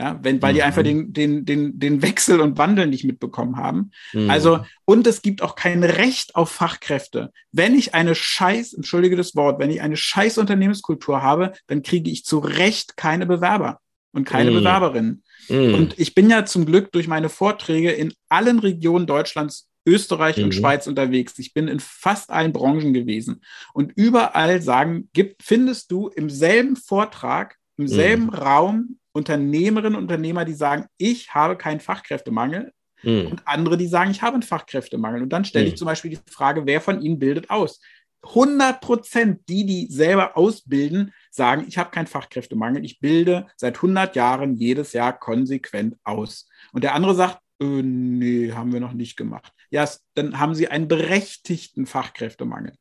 Ja, 0.00 0.16
wenn, 0.22 0.40
weil 0.40 0.52
mhm. 0.52 0.56
die 0.56 0.62
einfach 0.62 0.82
den, 0.84 1.12
den, 1.12 1.44
den, 1.44 1.80
den 1.80 2.02
Wechsel 2.02 2.40
und 2.40 2.56
Wandel 2.56 2.86
nicht 2.86 3.04
mitbekommen 3.04 3.56
haben. 3.56 3.90
Mhm. 4.12 4.30
Also, 4.30 4.64
und 4.84 5.08
es 5.08 5.22
gibt 5.22 5.42
auch 5.42 5.56
kein 5.56 5.82
Recht 5.82 6.36
auf 6.36 6.50
Fachkräfte. 6.50 7.32
Wenn 7.50 7.74
ich 7.74 7.94
eine 7.94 8.14
scheiß, 8.14 8.74
entschuldige 8.74 9.16
das 9.16 9.34
Wort, 9.34 9.58
wenn 9.58 9.70
ich 9.70 9.82
eine 9.82 9.96
scheiß 9.96 10.38
Unternehmenskultur 10.38 11.20
habe, 11.20 11.52
dann 11.66 11.82
kriege 11.82 12.10
ich 12.12 12.24
zu 12.24 12.38
Recht 12.38 12.96
keine 12.96 13.26
Bewerber 13.26 13.80
und 14.12 14.24
keine 14.24 14.52
mhm. 14.52 14.58
Bewerberinnen. 14.58 15.24
Mhm. 15.48 15.74
Und 15.74 15.98
ich 15.98 16.14
bin 16.14 16.30
ja 16.30 16.44
zum 16.44 16.64
Glück 16.64 16.92
durch 16.92 17.08
meine 17.08 17.28
Vorträge 17.28 17.90
in 17.90 18.12
allen 18.28 18.60
Regionen 18.60 19.08
Deutschlands 19.08 19.66
Österreich 19.86 20.36
mhm. 20.36 20.44
und 20.44 20.54
Schweiz 20.54 20.86
unterwegs. 20.86 21.38
Ich 21.38 21.54
bin 21.54 21.68
in 21.68 21.80
fast 21.80 22.30
allen 22.30 22.52
Branchen 22.52 22.92
gewesen. 22.92 23.42
Und 23.72 23.92
überall 23.96 24.60
sagen, 24.62 25.08
gibt, 25.12 25.42
findest 25.42 25.90
du 25.90 26.08
im 26.08 26.30
selben 26.30 26.76
Vortrag, 26.76 27.56
im 27.76 27.84
mhm. 27.84 27.88
selben 27.88 28.24
mhm. 28.24 28.30
Raum 28.30 28.98
Unternehmerinnen 29.12 29.96
und 29.96 30.02
Unternehmer, 30.02 30.44
die 30.44 30.54
sagen, 30.54 30.86
ich 30.96 31.34
habe 31.34 31.56
keinen 31.56 31.80
Fachkräftemangel. 31.80 32.72
Mhm. 33.02 33.28
Und 33.28 33.42
andere, 33.46 33.76
die 33.76 33.86
sagen, 33.86 34.10
ich 34.10 34.22
habe 34.22 34.34
einen 34.34 34.42
Fachkräftemangel. 34.42 35.22
Und 35.22 35.30
dann 35.30 35.44
stelle 35.44 35.66
ich 35.66 35.72
mhm. 35.72 35.78
zum 35.78 35.86
Beispiel 35.86 36.10
die 36.12 36.20
Frage, 36.30 36.66
wer 36.66 36.80
von 36.80 37.02
ihnen 37.02 37.18
bildet 37.18 37.50
aus? 37.50 37.80
100 38.22 38.80
Prozent, 38.80 39.48
die, 39.48 39.64
die 39.64 39.86
selber 39.90 40.36
ausbilden, 40.36 41.12
sagen, 41.30 41.64
ich 41.68 41.78
habe 41.78 41.90
keinen 41.90 42.08
Fachkräftemangel, 42.08 42.84
ich 42.84 43.00
bilde 43.00 43.46
seit 43.56 43.76
100 43.76 44.16
Jahren 44.16 44.56
jedes 44.56 44.92
Jahr 44.92 45.18
konsequent 45.18 45.96
aus. 46.04 46.48
Und 46.72 46.82
der 46.82 46.94
andere 46.94 47.14
sagt, 47.14 47.38
äh, 47.60 47.64
nee, 47.64 48.52
haben 48.52 48.72
wir 48.72 48.80
noch 48.80 48.92
nicht 48.92 49.16
gemacht. 49.16 49.52
Ja, 49.70 49.88
dann 50.14 50.38
haben 50.38 50.54
sie 50.54 50.68
einen 50.68 50.88
berechtigten 50.88 51.86
Fachkräftemangel. 51.86 52.72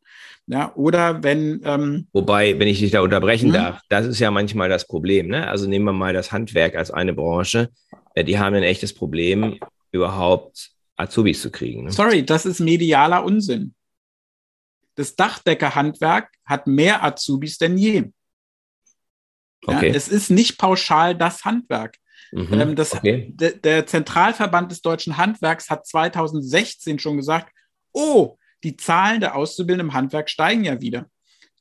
Ja, 0.47 0.73
oder 0.75 1.21
wenn. 1.23 1.61
Ähm, 1.65 2.07
Wobei, 2.13 2.57
wenn 2.57 2.67
ich 2.67 2.79
dich 2.79 2.91
da 2.91 3.01
unterbrechen 3.01 3.47
hm? 3.47 3.53
darf, 3.53 3.81
das 3.89 4.05
ist 4.05 4.19
ja 4.19 4.31
manchmal 4.31 4.69
das 4.69 4.87
Problem. 4.87 5.27
Ne? 5.27 5.47
Also 5.47 5.67
nehmen 5.67 5.85
wir 5.85 5.93
mal 5.93 6.13
das 6.13 6.31
Handwerk 6.31 6.75
als 6.75 6.91
eine 6.91 7.13
Branche. 7.13 7.69
Äh, 8.15 8.23
die 8.23 8.39
haben 8.39 8.55
ein 8.55 8.63
echtes 8.63 8.93
Problem, 8.93 9.59
überhaupt 9.91 10.71
Azubis 10.95 11.41
zu 11.41 11.51
kriegen. 11.51 11.85
Ne? 11.85 11.91
Sorry, 11.91 12.25
das 12.25 12.45
ist 12.45 12.59
medialer 12.59 13.23
Unsinn. 13.23 13.73
Das 14.95 15.15
Dachdeckerhandwerk 15.15 16.29
hat 16.45 16.65
mehr 16.65 17.03
Azubis 17.03 17.57
denn 17.57 17.77
je. 17.77 18.05
Okay. 19.65 19.89
Ja, 19.89 19.95
es 19.95 20.07
ist 20.07 20.29
nicht 20.29 20.57
pauschal 20.57 21.15
das 21.15 21.43
Handwerk. 21.43 21.97
Mhm, 22.31 22.53
ähm, 22.53 22.75
das, 22.75 22.93
okay. 22.93 23.33
der 23.35 23.87
Zentralverband 23.87 24.71
des 24.71 24.81
deutschen 24.81 25.17
Handwerks 25.17 25.69
hat 25.69 25.87
2016 25.87 26.99
schon 26.99 27.17
gesagt, 27.17 27.51
oh, 27.93 28.37
die 28.63 28.75
Zahlen 28.75 29.21
der 29.21 29.35
Auszubildenden 29.35 29.89
im 29.89 29.93
Handwerk 29.93 30.29
steigen 30.29 30.63
ja 30.63 30.81
wieder. 30.81 31.09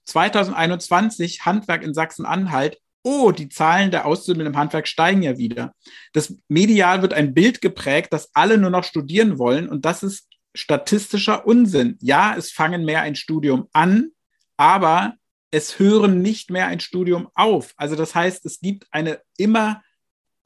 2021 0.07 1.45
Handwerk 1.45 1.83
in 1.83 1.95
Sachsen-Anhalt, 1.95 2.79
oh, 3.03 3.31
die 3.31 3.49
Zahlen 3.49 3.91
der 3.91 4.07
Auszubildenden 4.07 4.55
im 4.55 4.59
Handwerk 4.59 4.89
steigen 4.89 5.23
ja 5.23 5.39
wieder. 5.39 5.73
Das 6.13 6.35
medial 6.49 7.03
wird 7.03 7.15
ein 7.15 7.35
Bild 7.35 7.61
geprägt, 7.61 8.13
dass 8.13 8.35
alle 8.35 8.59
nur 8.59 8.71
noch 8.71 8.85
studieren 8.85 9.39
wollen 9.39 9.69
und 9.69 9.85
das 9.85 10.03
ist 10.03 10.29
statistischer 10.55 11.47
Unsinn. 11.47 11.99
Ja, 12.01 12.35
es 12.37 12.51
fangen 12.51 12.85
mehr 12.85 13.03
ein 13.03 13.15
Studium 13.15 13.69
an, 13.73 14.11
aber 14.57 15.15
es 15.51 15.79
hören 15.79 16.23
nicht 16.23 16.51
mehr 16.51 16.67
ein 16.67 16.81
Studium 16.81 17.29
auf. 17.35 17.73
Also 17.77 17.95
das 17.95 18.15
heißt, 18.15 18.45
es 18.47 18.61
gibt 18.61 18.87
eine 18.91 19.21
immer 19.37 19.83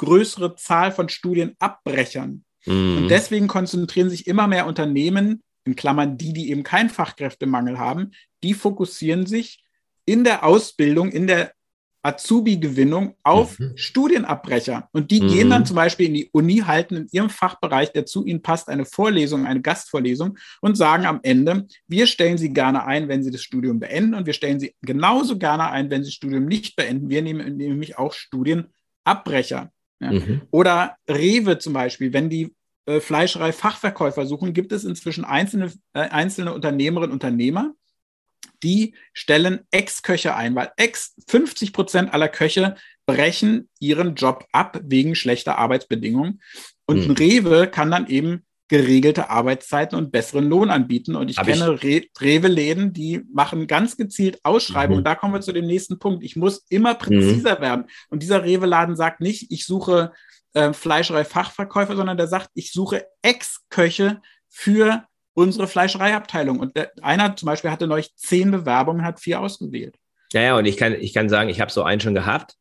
größere 0.00 0.56
Zahl 0.56 0.92
von 0.92 1.08
Studienabbrechern. 1.08 2.44
Mhm. 2.64 2.96
Und 2.96 3.08
deswegen 3.08 3.48
konzentrieren 3.48 4.10
sich 4.10 4.26
immer 4.26 4.46
mehr 4.46 4.66
Unternehmen, 4.66 5.42
in 5.64 5.76
Klammern 5.76 6.16
die, 6.16 6.32
die 6.32 6.50
eben 6.50 6.62
keinen 6.62 6.88
Fachkräftemangel 6.88 7.78
haben, 7.78 8.12
die 8.42 8.54
fokussieren 8.54 9.26
sich 9.26 9.62
in 10.06 10.24
der 10.24 10.44
Ausbildung, 10.44 11.12
in 11.12 11.26
der 11.26 11.52
Azubi-Gewinnung 12.02 13.14
auf 13.22 13.58
mhm. 13.58 13.76
Studienabbrecher. 13.76 14.88
Und 14.92 15.10
die 15.10 15.20
mhm. 15.20 15.28
gehen 15.28 15.50
dann 15.50 15.66
zum 15.66 15.76
Beispiel 15.76 16.06
in 16.06 16.14
die 16.14 16.30
Uni, 16.32 16.56
halten 16.60 16.96
in 16.96 17.08
ihrem 17.12 17.28
Fachbereich, 17.28 17.92
der 17.92 18.06
zu 18.06 18.24
ihnen 18.24 18.40
passt, 18.40 18.70
eine 18.70 18.86
Vorlesung, 18.86 19.44
eine 19.44 19.60
Gastvorlesung 19.60 20.38
und 20.62 20.76
sagen 20.76 21.04
am 21.04 21.20
Ende, 21.22 21.66
wir 21.88 22.06
stellen 22.06 22.38
sie 22.38 22.54
gerne 22.54 22.86
ein, 22.86 23.08
wenn 23.08 23.22
sie 23.22 23.30
das 23.30 23.42
Studium 23.42 23.80
beenden 23.80 24.14
und 24.14 24.24
wir 24.24 24.32
stellen 24.32 24.58
sie 24.58 24.74
genauso 24.80 25.36
gerne 25.36 25.70
ein, 25.70 25.90
wenn 25.90 26.02
sie 26.02 26.08
das 26.08 26.14
Studium 26.14 26.46
nicht 26.46 26.74
beenden. 26.74 27.10
Wir 27.10 27.20
nehmen 27.20 27.58
nämlich 27.58 27.98
auch 27.98 28.14
Studienabbrecher. 28.14 29.70
Ja. 30.00 30.12
Mhm. 30.12 30.42
Oder 30.50 30.96
Rewe 31.08 31.58
zum 31.58 31.72
Beispiel, 31.72 32.12
wenn 32.12 32.30
die 32.30 32.54
äh, 32.86 33.00
Fleischerei-Fachverkäufer 33.00 34.26
suchen, 34.26 34.52
gibt 34.54 34.72
es 34.72 34.84
inzwischen 34.84 35.24
einzelne, 35.24 35.72
äh, 35.92 36.00
einzelne 36.00 36.54
Unternehmerinnen 36.54 37.10
und 37.10 37.22
Unternehmer, 37.22 37.74
die 38.62 38.94
stellen 39.12 39.60
Ex-Köche 39.70 40.34
ein, 40.34 40.54
weil 40.54 40.72
Ex 40.76 41.14
50 41.28 41.72
Prozent 41.72 42.12
aller 42.12 42.28
Köche 42.28 42.76
brechen 43.06 43.68
ihren 43.78 44.14
Job 44.14 44.46
ab 44.52 44.80
wegen 44.84 45.14
schlechter 45.14 45.58
Arbeitsbedingungen. 45.58 46.40
Und 46.86 47.04
mhm. 47.04 47.10
ein 47.10 47.16
Rewe 47.16 47.66
kann 47.68 47.90
dann 47.90 48.06
eben 48.06 48.44
geregelte 48.70 49.30
Arbeitszeiten 49.30 49.98
und 49.98 50.12
besseren 50.12 50.48
Lohn 50.48 50.70
anbieten. 50.70 51.16
Und 51.16 51.28
ich 51.28 51.38
Hab 51.38 51.46
kenne 51.46 51.82
Re 51.82 52.04
Rewe-Läden, 52.20 52.92
die 52.92 53.22
machen 53.34 53.66
ganz 53.66 53.96
gezielt 53.96 54.38
Ausschreibungen. 54.44 55.00
Mhm. 55.00 55.04
Da 55.04 55.16
kommen 55.16 55.34
wir 55.34 55.40
zu 55.40 55.52
dem 55.52 55.66
nächsten 55.66 55.98
Punkt. 55.98 56.22
Ich 56.22 56.36
muss 56.36 56.64
immer 56.68 56.94
präziser 56.94 57.58
mhm. 57.58 57.62
werden. 57.62 57.84
Und 58.10 58.22
dieser 58.22 58.44
Rewe-Laden 58.44 58.94
sagt 58.94 59.20
nicht, 59.20 59.50
ich 59.50 59.66
suche 59.66 60.12
äh, 60.54 60.72
Fleischerei-Fachverkäufer, 60.72 61.96
sondern 61.96 62.16
der 62.16 62.28
sagt, 62.28 62.50
ich 62.54 62.72
suche 62.72 63.06
Ex-Köche 63.22 64.22
für 64.48 65.02
unsere 65.34 65.66
Fleischereiabteilung. 65.66 66.60
Und 66.60 66.76
der, 66.76 66.92
einer 67.02 67.34
zum 67.34 67.46
Beispiel 67.46 67.72
hatte 67.72 67.88
neulich 67.88 68.14
zehn 68.14 68.52
Bewerbungen, 68.52 69.04
hat 69.04 69.18
vier 69.18 69.40
ausgewählt. 69.40 69.96
Ja, 70.32 70.42
ja, 70.42 70.56
und 70.56 70.64
ich 70.64 70.76
kann, 70.76 70.94
ich 70.94 71.12
kann 71.12 71.28
sagen, 71.28 71.48
ich 71.48 71.60
habe 71.60 71.72
so 71.72 71.82
einen 71.82 72.00
schon 72.00 72.14
gehabt 72.14 72.54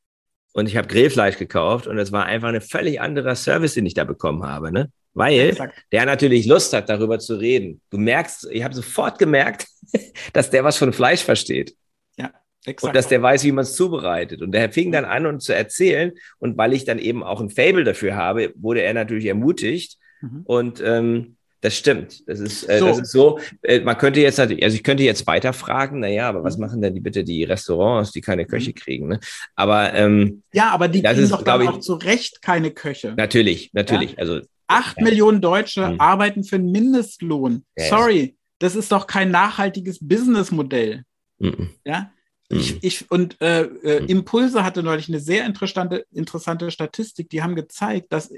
und 0.53 0.67
ich 0.67 0.75
habe 0.75 0.87
Grillfleisch 0.87 1.37
gekauft 1.37 1.85
und 1.85 1.99
es 1.99 2.11
war 2.11 2.25
einfach 2.25 2.47
ein 2.47 2.61
völlig 2.61 2.99
anderer 2.99 3.35
Service, 3.35 3.75
den 3.75 3.85
ich 3.85 3.93
da 3.93 4.05
bekommen 4.05 4.43
habe, 4.43 4.71
ne? 4.71 4.91
Weil 5.13 5.49
Exakt. 5.49 5.75
der 5.91 6.05
natürlich 6.05 6.45
Lust 6.45 6.73
hat, 6.73 6.89
darüber 6.89 7.19
zu 7.19 7.35
reden. 7.35 7.81
Du 7.89 7.97
merkst, 7.97 8.47
ich 8.51 8.63
habe 8.63 8.73
sofort 8.73 9.17
gemerkt, 9.19 9.67
dass 10.33 10.49
der 10.49 10.63
was 10.63 10.77
von 10.77 10.93
Fleisch 10.93 11.23
versteht. 11.23 11.75
Ja, 12.17 12.31
exakt. 12.65 12.89
Und 12.89 12.95
dass 12.95 13.07
der 13.07 13.21
weiß, 13.21 13.43
wie 13.43 13.51
man 13.51 13.63
es 13.63 13.75
zubereitet. 13.75 14.41
Und 14.41 14.51
der 14.51 14.71
fing 14.71 14.91
dann 14.91 15.05
an, 15.05 15.25
uns 15.25 15.45
zu 15.45 15.53
erzählen. 15.53 16.11
Und 16.37 16.57
weil 16.57 16.73
ich 16.73 16.85
dann 16.85 16.99
eben 16.99 17.23
auch 17.23 17.41
ein 17.41 17.49
Fable 17.49 17.83
dafür 17.83 18.15
habe, 18.15 18.53
wurde 18.55 18.81
er 18.81 18.93
natürlich 18.93 19.25
ermutigt. 19.25 19.97
Mhm. 20.21 20.41
Und 20.45 20.81
ähm, 20.85 21.35
das 21.61 21.75
stimmt. 21.75 22.27
Das 22.27 22.39
ist, 22.39 22.69
äh, 22.69 22.79
so. 22.79 22.87
das 22.87 22.99
ist 22.99 23.11
so. 23.11 23.39
Äh, 23.63 23.81
man 23.81 23.97
könnte 23.97 24.21
jetzt 24.21 24.37
natürlich, 24.37 24.63
also 24.63 24.75
ich 24.75 24.83
könnte 24.83 25.03
jetzt 25.03 25.27
weiterfragen, 25.27 25.99
naja, 25.99 26.29
aber 26.29 26.43
was 26.43 26.57
mhm. 26.57 26.65
machen 26.65 26.81
denn 26.81 26.93
die 26.93 27.01
bitte 27.01 27.23
die 27.23 27.43
Restaurants, 27.43 28.11
die 28.11 28.21
keine 28.21 28.45
Köche 28.45 28.69
mhm. 28.69 28.75
kriegen? 28.75 29.07
Ne? 29.09 29.19
Aber 29.55 29.93
ähm, 29.93 30.43
ja, 30.53 30.69
aber 30.69 30.87
die 30.87 31.01
kriegen 31.01 31.19
ist, 31.19 31.33
doch 31.33 31.41
dann 31.41 31.61
ich, 31.61 31.67
auch 31.67 31.79
zu 31.79 31.95
Recht 31.95 32.41
keine 32.41 32.71
Köche. 32.71 33.13
Natürlich, 33.17 33.71
natürlich. 33.73 34.11
Ja? 34.11 34.19
Also 34.19 34.41
acht. 34.69 34.99
Millionen 35.01 35.41
Deutsche 35.41 35.89
mhm. 35.89 35.99
arbeiten 35.99 36.43
für 36.43 36.55
einen 36.55 36.71
Mindestlohn. 36.71 37.65
Sorry, 37.77 38.37
das 38.59 38.75
ist 38.75 38.91
doch 38.91 39.07
kein 39.07 39.31
nachhaltiges 39.31 39.99
Businessmodell. 40.01 41.03
Mhm. 41.39 41.71
Ja. 41.85 42.11
Ich, 42.49 42.73
mhm. 42.73 42.79
ich, 42.81 43.11
und 43.11 43.39
äh, 43.41 43.63
äh, 43.63 44.01
mhm. 44.01 44.07
Impulse 44.07 44.63
hatte 44.63 44.81
neulich 44.83 45.07
eine 45.09 45.19
sehr 45.19 45.45
interessante, 45.45 46.05
interessante 46.11 46.71
Statistik, 46.71 47.29
die 47.29 47.43
haben 47.43 47.55
gezeigt, 47.55 48.11
dass 48.11 48.31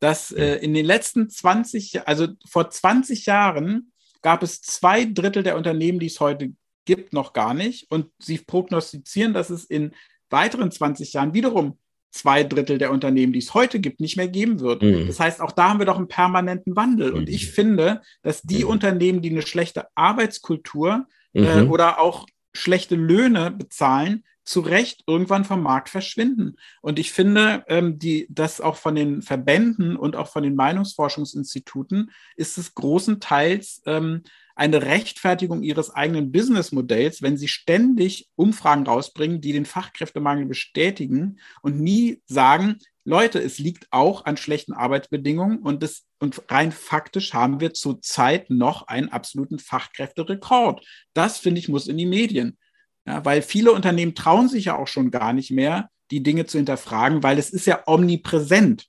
dass 0.00 0.30
äh, 0.30 0.56
in 0.56 0.74
den 0.74 0.84
letzten 0.84 1.30
20, 1.30 2.06
also 2.06 2.28
vor 2.46 2.70
20 2.70 3.26
Jahren 3.26 3.92
gab 4.22 4.42
es 4.42 4.60
zwei 4.60 5.04
Drittel 5.04 5.42
der 5.42 5.56
Unternehmen, 5.56 5.98
die 5.98 6.06
es 6.06 6.20
heute 6.20 6.52
gibt, 6.84 7.12
noch 7.12 7.32
gar 7.32 7.54
nicht. 7.54 7.90
Und 7.90 8.10
sie 8.18 8.38
prognostizieren, 8.38 9.32
dass 9.32 9.50
es 9.50 9.64
in 9.64 9.94
weiteren 10.28 10.70
20 10.70 11.12
Jahren 11.12 11.34
wiederum 11.34 11.78
zwei 12.16 12.42
Drittel 12.44 12.78
der 12.78 12.90
Unternehmen, 12.90 13.32
die 13.32 13.38
es 13.38 13.54
heute 13.54 13.80
gibt, 13.80 14.00
nicht 14.00 14.16
mehr 14.16 14.28
geben 14.28 14.60
wird. 14.60 14.82
Mhm. 14.82 15.06
Das 15.06 15.20
heißt, 15.20 15.40
auch 15.40 15.52
da 15.52 15.68
haben 15.68 15.78
wir 15.78 15.86
doch 15.86 15.98
einen 15.98 16.08
permanenten 16.08 16.76
Wandel. 16.76 17.10
Mhm. 17.10 17.16
Und 17.16 17.28
ich 17.28 17.50
finde, 17.50 18.02
dass 18.22 18.42
die 18.42 18.64
mhm. 18.64 18.70
Unternehmen, 18.70 19.22
die 19.22 19.30
eine 19.30 19.42
schlechte 19.42 19.86
Arbeitskultur 19.94 21.06
äh, 21.34 21.62
mhm. 21.62 21.70
oder 21.70 22.00
auch 22.00 22.26
schlechte 22.54 22.96
Löhne 22.96 23.50
bezahlen, 23.50 24.24
zu 24.46 24.60
Recht 24.60 25.02
irgendwann 25.06 25.44
vom 25.44 25.60
Markt 25.60 25.88
verschwinden. 25.88 26.56
Und 26.80 26.98
ich 27.00 27.12
finde, 27.12 27.64
ähm, 27.68 27.98
die, 27.98 28.28
dass 28.30 28.60
auch 28.60 28.76
von 28.76 28.94
den 28.94 29.20
Verbänden 29.20 29.96
und 29.96 30.14
auch 30.14 30.28
von 30.28 30.44
den 30.44 30.54
Meinungsforschungsinstituten 30.54 32.12
ist 32.36 32.56
es 32.56 32.74
großenteils 32.74 33.82
ähm, 33.86 34.22
eine 34.56 34.82
Rechtfertigung 34.82 35.62
ihres 35.62 35.90
eigenen 35.90 36.32
Businessmodells, 36.32 37.22
wenn 37.22 37.36
sie 37.36 37.46
ständig 37.46 38.28
Umfragen 38.36 38.86
rausbringen, 38.86 39.40
die 39.40 39.52
den 39.52 39.66
Fachkräftemangel 39.66 40.46
bestätigen 40.46 41.38
und 41.62 41.78
nie 41.78 42.22
sagen, 42.26 42.78
Leute, 43.04 43.38
es 43.38 43.58
liegt 43.58 43.86
auch 43.90 44.24
an 44.24 44.36
schlechten 44.36 44.72
Arbeitsbedingungen 44.72 45.58
und, 45.58 45.82
das, 45.82 46.06
und 46.18 46.42
rein 46.48 46.72
faktisch 46.72 47.34
haben 47.34 47.60
wir 47.60 47.74
zurzeit 47.74 48.50
noch 48.50 48.88
einen 48.88 49.10
absoluten 49.10 49.60
Fachkräfterekord. 49.60 50.84
Das, 51.12 51.38
finde 51.38 51.60
ich, 51.60 51.68
muss 51.68 51.86
in 51.86 51.98
die 51.98 52.06
Medien. 52.06 52.58
Ja, 53.06 53.24
weil 53.24 53.42
viele 53.42 53.70
Unternehmen 53.70 54.16
trauen 54.16 54.48
sich 54.48 54.64
ja 54.64 54.76
auch 54.76 54.88
schon 54.88 55.12
gar 55.12 55.32
nicht 55.32 55.52
mehr, 55.52 55.90
die 56.10 56.22
Dinge 56.22 56.46
zu 56.46 56.58
hinterfragen, 56.58 57.22
weil 57.22 57.38
es 57.38 57.50
ist 57.50 57.66
ja 57.66 57.82
omnipräsent. 57.86 58.86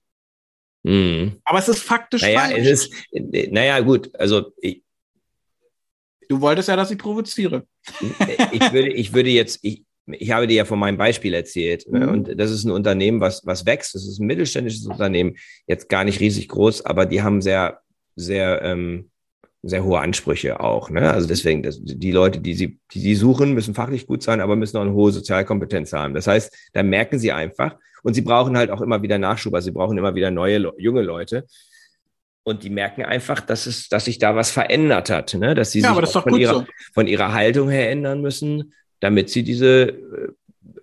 Mhm. 0.81 1.39
Aber 1.43 1.59
es 1.59 1.67
ist 1.67 1.83
faktisch 1.83 2.21
naja, 2.21 2.39
falsch. 2.39 2.57
Es 2.57 2.89
ist, 3.11 3.51
naja, 3.51 3.79
gut, 3.81 4.09
also 4.15 4.53
ich, 4.61 4.81
Du 6.29 6.41
wolltest 6.41 6.69
ja, 6.69 6.75
dass 6.75 6.91
ich 6.91 6.97
provoziere. 6.97 7.65
ich, 8.51 8.73
würde, 8.73 8.89
ich 8.89 9.13
würde 9.13 9.29
jetzt, 9.29 9.59
ich, 9.61 9.83
ich 10.05 10.31
habe 10.31 10.47
dir 10.47 10.55
ja 10.55 10.65
von 10.65 10.79
meinem 10.79 10.97
Beispiel 10.97 11.33
erzählt. 11.33 11.89
Ne? 11.91 12.07
Mhm. 12.07 12.09
Und 12.09 12.39
das 12.39 12.51
ist 12.51 12.63
ein 12.65 12.71
Unternehmen, 12.71 13.19
was, 13.19 13.45
was 13.45 13.65
wächst. 13.65 13.95
Das 13.95 14.07
ist 14.07 14.19
ein 14.19 14.27
mittelständisches 14.27 14.85
Unternehmen, 14.85 15.35
jetzt 15.67 15.89
gar 15.89 16.03
nicht 16.03 16.19
riesig 16.19 16.47
groß, 16.49 16.85
aber 16.85 17.05
die 17.05 17.21
haben 17.21 17.41
sehr, 17.41 17.81
sehr 18.15 18.61
ähm, 18.63 19.09
sehr 19.63 19.83
hohe 19.83 19.99
Ansprüche 19.99 20.59
auch. 20.59 20.89
Ne? 20.89 21.11
Also 21.11 21.27
deswegen, 21.27 21.63
das, 21.63 21.79
die 21.81 22.11
Leute, 22.11 22.39
die 22.39 22.53
sie, 22.53 22.79
die 22.91 22.99
sie 22.99 23.15
suchen, 23.15 23.53
müssen 23.53 23.73
fachlich 23.73 24.07
gut 24.07 24.23
sein, 24.23 24.41
aber 24.41 24.55
müssen 24.55 24.77
auch 24.77 24.81
eine 24.81 24.93
hohe 24.93 25.11
Sozialkompetenz 25.11 25.93
haben. 25.93 26.13
Das 26.13 26.27
heißt, 26.27 26.55
da 26.73 26.83
merken 26.83 27.19
sie 27.19 27.31
einfach 27.31 27.75
und 28.03 28.13
sie 28.13 28.21
brauchen 28.21 28.57
halt 28.57 28.69
auch 28.71 28.81
immer 28.81 29.01
wieder 29.01 29.17
Nachschub, 29.17 29.53
also 29.53 29.65
sie 29.65 29.71
brauchen 29.71 29.97
immer 29.97 30.15
wieder 30.15 30.31
neue, 30.31 30.71
junge 30.77 31.01
Leute. 31.01 31.45
Und 32.47 32.63
die 32.63 32.69
merken 32.69 33.03
einfach, 33.03 33.41
dass 33.41 33.65
es, 33.65 33.89
dass 33.89 34.05
sich 34.05 34.19
da 34.19 34.33
was 34.37 34.51
verändert 34.51 35.09
hat, 35.09 35.33
ne? 35.33 35.53
dass 35.53 35.71
sie 35.71 35.81
ja, 35.81 35.93
sich 35.93 36.09
von, 36.09 36.39
ihrer, 36.39 36.53
so. 36.53 36.65
von 36.93 37.05
ihrer 37.05 37.33
Haltung 37.33 37.69
her 37.69 37.91
ändern 37.91 38.21
müssen, 38.21 38.71
damit 39.01 39.29
sie 39.29 39.43
diese 39.43 39.89
äh, 39.89 40.29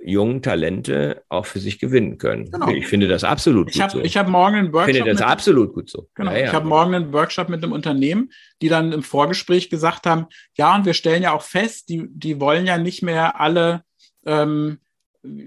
jungen 0.05 0.42
Talente 0.42 1.22
auch 1.31 1.46
für 1.46 1.61
sich 1.61 1.79
gewinnen 1.79 2.18
können. 2.18 2.50
Genau. 2.50 2.68
Ich 2.68 2.87
finde 2.87 3.09
das 3.09 3.24
absolut 3.24 3.74
ich 3.74 3.81
hab, 3.81 3.92
so. 3.92 4.00
Ich 4.00 4.18
habe 4.18 4.31
morgen 4.31 4.57
einen 4.57 4.72
Workshop. 4.74 4.90
Ich 4.90 4.96
finde 4.96 5.12
das 5.12 5.20
mit, 5.20 5.29
absolut 5.31 5.72
gut 5.72 5.88
so. 5.88 6.07
Genau. 6.14 6.33
Ja, 6.33 6.37
ja. 6.37 6.44
Ich 6.48 6.53
habe 6.53 6.68
morgen 6.68 6.94
einen 6.94 7.14
Workshop 7.14 7.48
mit 7.48 7.64
einem 7.64 7.72
Unternehmen, 7.72 8.31
die 8.61 8.68
dann 8.68 8.92
im 8.92 9.03
Vorgespräch 9.03 9.70
gesagt 9.70 10.05
haben, 10.05 10.27
ja, 10.59 10.77
und 10.77 10.85
wir 10.85 10.92
stellen 10.92 11.22
ja 11.22 11.33
auch 11.33 11.40
fest, 11.40 11.88
die, 11.88 12.07
die 12.11 12.40
wollen 12.40 12.66
ja 12.66 12.77
nicht 12.77 13.03
mehr 13.03 13.40
alle 13.40 13.85
ähm, 14.27 14.81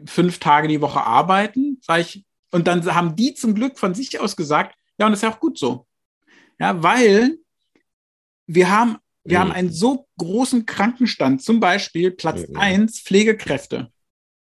fünf 0.07 0.39
Tage 0.39 0.67
die 0.67 0.81
Woche 0.81 1.01
arbeiten. 1.01 1.77
Sag 1.83 1.99
ich, 1.99 2.25
und 2.49 2.65
dann 2.65 2.83
haben 2.95 3.15
die 3.15 3.35
zum 3.35 3.53
Glück 3.53 3.77
von 3.77 3.93
sich 3.93 4.19
aus 4.19 4.35
gesagt, 4.35 4.73
ja, 4.97 5.05
und 5.05 5.11
das 5.11 5.19
ist 5.19 5.23
ja 5.23 5.29
auch 5.29 5.39
gut 5.39 5.59
so. 5.59 5.85
Ja, 6.59 6.81
weil 6.83 7.37
wir 8.47 8.69
haben, 8.69 8.97
wir 9.23 9.39
mhm. 9.39 9.41
haben 9.41 9.51
einen 9.51 9.71
so 9.71 10.07
großen 10.17 10.65
Krankenstand, 10.65 11.41
zum 11.43 11.59
Beispiel 11.59 12.11
Platz 12.11 12.47
mhm. 12.47 12.57
eins 12.57 13.01
Pflegekräfte. 13.01 13.91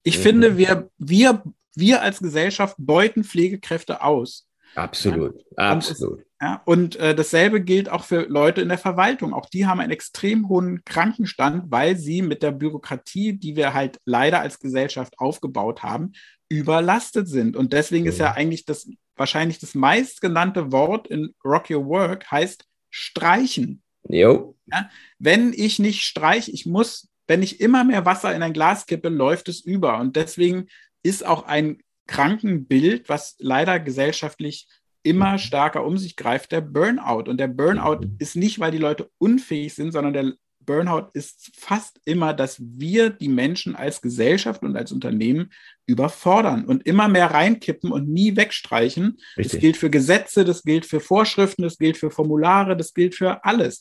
Ich 0.03 0.19
mhm. 0.19 0.23
finde, 0.23 0.57
wir, 0.57 0.89
wir, 0.97 1.43
wir 1.75 2.01
als 2.01 2.19
Gesellschaft 2.19 2.75
beuten 2.77 3.23
Pflegekräfte 3.23 4.01
aus. 4.01 4.47
Absolut, 4.75 5.35
ja? 5.57 5.71
absolut. 5.71 6.25
Ja, 6.41 6.61
und 6.65 6.97
äh, 6.97 7.15
dasselbe 7.15 7.61
gilt 7.61 7.89
auch 7.89 8.03
für 8.03 8.23
Leute 8.23 8.61
in 8.61 8.67
der 8.67 8.77
Verwaltung. 8.77 9.33
Auch 9.33 9.49
die 9.49 9.65
haben 9.65 9.79
einen 9.79 9.91
extrem 9.91 10.49
hohen 10.49 10.83
Krankenstand, 10.83 11.71
weil 11.71 11.97
sie 11.97 12.21
mit 12.21 12.43
der 12.43 12.51
Bürokratie, 12.51 13.33
die 13.33 13.55
wir 13.55 13.73
halt 13.73 13.99
leider 14.03 14.41
als 14.41 14.59
Gesellschaft 14.59 15.17
aufgebaut 15.17 15.81
haben, 15.81 16.11
überlastet 16.49 17.29
sind. 17.29 17.55
Und 17.55 17.71
deswegen 17.71 18.05
ist 18.05 18.19
ja 18.19 18.33
eigentlich 18.33 18.65
das 18.65 18.87
wahrscheinlich 19.15 19.59
das 19.59 19.75
meistgenannte 19.75 20.71
Wort 20.71 21.07
in 21.07 21.33
Rock 21.43 21.69
Your 21.69 21.85
Work 21.85 22.29
heißt 22.31 22.65
streichen. 22.89 23.81
Jo. 24.07 24.55
Ja, 24.71 24.89
wenn 25.19 25.53
ich 25.53 25.79
nicht 25.79 26.03
streiche, 26.03 26.51
ich 26.51 26.65
muss, 26.65 27.09
wenn 27.27 27.43
ich 27.43 27.59
immer 27.59 27.83
mehr 27.83 28.05
Wasser 28.05 28.35
in 28.35 28.43
ein 28.43 28.53
Glas 28.53 28.85
kippe, 28.85 29.09
läuft 29.09 29.49
es 29.49 29.61
über. 29.61 29.99
Und 29.99 30.15
deswegen 30.15 30.67
ist 31.03 31.25
auch 31.25 31.43
ein 31.43 31.81
Krankenbild, 32.07 33.09
was 33.09 33.35
leider 33.39 33.79
gesellschaftlich 33.79 34.67
immer 35.03 35.33
mhm. 35.33 35.37
stärker 35.39 35.85
um 35.85 35.97
sich 35.97 36.15
greift, 36.15 36.51
der 36.51 36.61
Burnout. 36.61 37.29
Und 37.29 37.37
der 37.37 37.47
Burnout 37.47 38.05
mhm. 38.05 38.15
ist 38.19 38.35
nicht, 38.35 38.59
weil 38.59 38.71
die 38.71 38.77
Leute 38.77 39.09
unfähig 39.17 39.73
sind, 39.73 39.91
sondern 39.91 40.13
der 40.13 40.33
Burnout 40.65 41.09
ist 41.13 41.51
fast 41.57 41.99
immer, 42.05 42.33
dass 42.33 42.57
wir 42.59 43.09
die 43.09 43.29
Menschen 43.29 43.75
als 43.75 44.01
Gesellschaft 44.01 44.63
und 44.63 44.75
als 44.75 44.91
Unternehmen 44.91 45.51
überfordern 45.85 46.65
und 46.65 46.85
immer 46.85 47.07
mehr 47.07 47.31
reinkippen 47.31 47.91
und 47.91 48.09
nie 48.09 48.35
wegstreichen. 48.35 49.17
Richtig. 49.37 49.51
Das 49.51 49.61
gilt 49.61 49.77
für 49.77 49.89
Gesetze, 49.89 50.45
das 50.45 50.63
gilt 50.63 50.85
für 50.85 50.99
Vorschriften, 50.99 51.63
das 51.63 51.77
gilt 51.77 51.97
für 51.97 52.11
Formulare, 52.11 52.75
das 52.75 52.93
gilt 52.93 53.15
für 53.15 53.43
alles. 53.45 53.79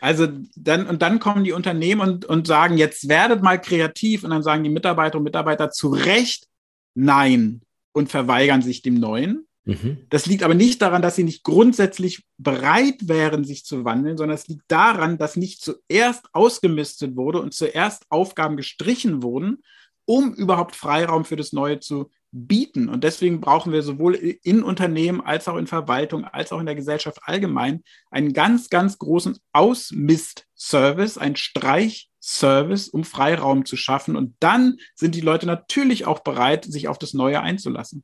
Also 0.00 0.28
dann, 0.56 0.86
und 0.86 1.02
dann 1.02 1.18
kommen 1.18 1.44
die 1.44 1.52
Unternehmen 1.52 2.00
und, 2.00 2.24
und 2.24 2.46
sagen, 2.46 2.78
jetzt 2.78 3.08
werdet 3.08 3.42
mal 3.42 3.60
kreativ 3.60 4.24
und 4.24 4.30
dann 4.30 4.42
sagen 4.42 4.64
die 4.64 4.70
Mitarbeiter 4.70 5.18
und 5.18 5.24
Mitarbeiter 5.24 5.70
zu 5.70 5.88
Recht 5.88 6.46
Nein 6.94 7.60
und 7.92 8.10
verweigern 8.10 8.62
sich 8.62 8.82
dem 8.82 8.94
Neuen. 8.94 9.47
Mhm. 9.68 9.98
Das 10.08 10.24
liegt 10.24 10.42
aber 10.42 10.54
nicht 10.54 10.80
daran, 10.80 11.02
dass 11.02 11.16
sie 11.16 11.24
nicht 11.24 11.44
grundsätzlich 11.44 12.24
bereit 12.38 13.06
wären, 13.06 13.44
sich 13.44 13.66
zu 13.66 13.84
wandeln, 13.84 14.16
sondern 14.16 14.34
es 14.34 14.48
liegt 14.48 14.64
daran, 14.68 15.18
dass 15.18 15.36
nicht 15.36 15.60
zuerst 15.62 16.24
ausgemistet 16.32 17.16
wurde 17.16 17.42
und 17.42 17.52
zuerst 17.52 18.06
Aufgaben 18.08 18.56
gestrichen 18.56 19.22
wurden, 19.22 19.62
um 20.06 20.32
überhaupt 20.32 20.74
Freiraum 20.74 21.26
für 21.26 21.36
das 21.36 21.52
Neue 21.52 21.80
zu 21.80 22.10
bieten. 22.30 22.88
Und 22.88 23.04
deswegen 23.04 23.42
brauchen 23.42 23.70
wir 23.70 23.82
sowohl 23.82 24.14
in 24.14 24.62
Unternehmen 24.62 25.20
als 25.20 25.48
auch 25.48 25.56
in 25.56 25.66
Verwaltung 25.66 26.24
als 26.24 26.50
auch 26.50 26.60
in 26.60 26.66
der 26.66 26.74
Gesellschaft 26.74 27.18
allgemein 27.24 27.84
einen 28.10 28.32
ganz, 28.32 28.70
ganz 28.70 28.98
großen 28.98 29.38
Ausmist-Service, 29.52 31.18
einen 31.18 31.36
Streich-Service, 31.36 32.88
um 32.88 33.04
Freiraum 33.04 33.66
zu 33.66 33.76
schaffen. 33.76 34.16
Und 34.16 34.34
dann 34.40 34.78
sind 34.94 35.14
die 35.14 35.20
Leute 35.20 35.44
natürlich 35.44 36.06
auch 36.06 36.20
bereit, 36.20 36.64
sich 36.64 36.88
auf 36.88 36.98
das 36.98 37.12
Neue 37.12 37.42
einzulassen. 37.42 38.02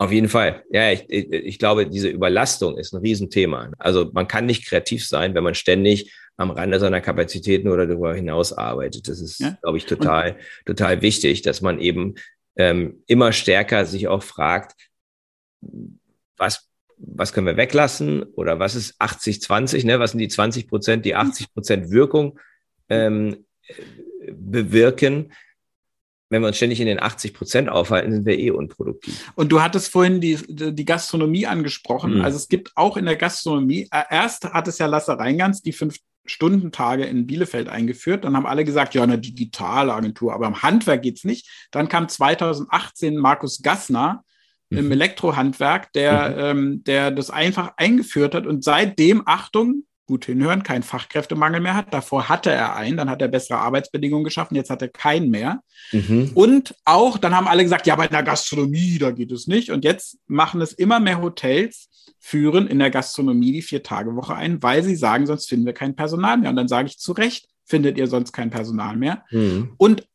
Auf 0.00 0.12
jeden 0.12 0.28
Fall. 0.28 0.62
Ja, 0.70 0.92
ich, 0.92 1.10
ich 1.10 1.58
glaube, 1.58 1.88
diese 1.88 2.08
Überlastung 2.08 2.78
ist 2.78 2.94
ein 2.94 3.00
Riesenthema. 3.00 3.72
Also 3.78 4.10
man 4.12 4.28
kann 4.28 4.46
nicht 4.46 4.64
kreativ 4.64 5.06
sein, 5.06 5.34
wenn 5.34 5.42
man 5.42 5.56
ständig 5.56 6.12
am 6.36 6.52
Rande 6.52 6.78
seiner 6.78 7.00
Kapazitäten 7.00 7.68
oder 7.68 7.86
darüber 7.86 8.14
hinaus 8.14 8.52
arbeitet. 8.52 9.08
Das 9.08 9.20
ist, 9.20 9.40
ja. 9.40 9.58
glaube 9.60 9.76
ich, 9.76 9.86
total, 9.86 10.36
total 10.64 11.02
wichtig, 11.02 11.42
dass 11.42 11.62
man 11.62 11.80
eben 11.80 12.14
ähm, 12.56 13.02
immer 13.08 13.32
stärker 13.32 13.86
sich 13.86 14.06
auch 14.06 14.22
fragt, 14.22 14.76
was, 16.36 16.68
was 16.96 17.32
können 17.32 17.48
wir 17.48 17.56
weglassen 17.56 18.22
oder 18.22 18.60
was 18.60 18.76
ist 18.76 19.00
80-20, 19.00 19.84
ne? 19.84 19.98
was 19.98 20.12
sind 20.12 20.20
die 20.20 20.28
20 20.28 20.68
Prozent, 20.68 21.04
die 21.04 21.16
80 21.16 21.52
Prozent 21.52 21.90
Wirkung 21.90 22.38
ähm, 22.88 23.44
bewirken 24.30 25.32
wenn 26.30 26.42
wir 26.42 26.48
uns 26.48 26.56
ständig 26.56 26.80
in 26.80 26.86
den 26.86 27.00
80 27.00 27.34
Prozent 27.34 27.68
aufhalten, 27.68 28.12
sind 28.12 28.26
wir 28.26 28.38
eh 28.38 28.50
unproduktiv. 28.50 29.32
Und 29.34 29.50
du 29.50 29.62
hattest 29.62 29.90
vorhin 29.90 30.20
die, 30.20 30.38
die 30.48 30.84
Gastronomie 30.84 31.46
angesprochen. 31.46 32.16
Mhm. 32.16 32.20
Also 32.22 32.36
es 32.36 32.48
gibt 32.48 32.72
auch 32.74 32.96
in 32.96 33.06
der 33.06 33.16
Gastronomie, 33.16 33.88
äh, 33.90 34.02
erst 34.10 34.44
hat 34.44 34.68
es 34.68 34.78
ja 34.78 34.86
Lasse 34.86 35.18
Reingans 35.18 35.62
die 35.62 35.72
fünf 35.72 35.98
Stundentage 36.26 37.04
in 37.04 37.26
Bielefeld 37.26 37.68
eingeführt. 37.68 38.24
Dann 38.24 38.36
haben 38.36 38.46
alle 38.46 38.64
gesagt, 38.64 38.94
ja, 38.94 39.02
eine 39.02 39.18
digitale 39.18 39.94
Agentur, 39.94 40.34
aber 40.34 40.46
im 40.46 40.62
Handwerk 40.62 41.02
geht's 41.02 41.24
nicht. 41.24 41.48
Dann 41.70 41.88
kam 41.88 42.08
2018 42.08 43.16
Markus 43.16 43.62
Gassner 43.62 44.24
mhm. 44.68 44.78
im 44.78 44.92
Elektrohandwerk, 44.92 45.92
der, 45.94 46.30
mhm. 46.30 46.58
ähm, 46.58 46.84
der 46.84 47.10
das 47.10 47.30
einfach 47.30 47.72
eingeführt 47.78 48.34
hat 48.34 48.46
und 48.46 48.62
seitdem, 48.62 49.22
Achtung, 49.24 49.84
gut 50.08 50.24
hinhören, 50.24 50.64
keinen 50.64 50.82
Fachkräftemangel 50.82 51.60
mehr 51.60 51.74
hat. 51.74 51.94
Davor 51.94 52.28
hatte 52.28 52.50
er 52.50 52.74
einen, 52.74 52.96
dann 52.96 53.10
hat 53.10 53.22
er 53.22 53.28
bessere 53.28 53.58
Arbeitsbedingungen 53.58 54.24
geschaffen, 54.24 54.56
jetzt 54.56 54.70
hat 54.70 54.82
er 54.82 54.88
keinen 54.88 55.30
mehr. 55.30 55.60
Mhm. 55.92 56.32
Und 56.34 56.74
auch, 56.84 57.18
dann 57.18 57.36
haben 57.36 57.46
alle 57.46 57.62
gesagt, 57.62 57.86
ja, 57.86 57.94
bei 57.94 58.08
der 58.08 58.22
Gastronomie, 58.22 58.98
da 58.98 59.12
geht 59.12 59.30
es 59.30 59.46
nicht. 59.46 59.70
Und 59.70 59.84
jetzt 59.84 60.18
machen 60.26 60.60
es 60.60 60.72
immer 60.72 60.98
mehr 60.98 61.22
Hotels, 61.22 61.88
führen 62.18 62.66
in 62.66 62.78
der 62.80 62.90
Gastronomie 62.90 63.52
die 63.52 63.62
Vier-Tage-Woche 63.62 64.34
ein, 64.34 64.62
weil 64.62 64.82
sie 64.82 64.96
sagen, 64.96 65.26
sonst 65.26 65.48
finden 65.48 65.66
wir 65.66 65.74
kein 65.74 65.94
Personal 65.94 66.38
mehr. 66.38 66.50
Und 66.50 66.56
dann 66.56 66.68
sage 66.68 66.88
ich 66.88 66.98
zu 66.98 67.12
Recht, 67.12 67.46
findet 67.64 67.98
ihr 67.98 68.08
sonst 68.08 68.32
kein 68.32 68.50
Personal 68.50 68.96
mehr. 68.96 69.24
Mhm. 69.30 69.74
Und 69.76 70.08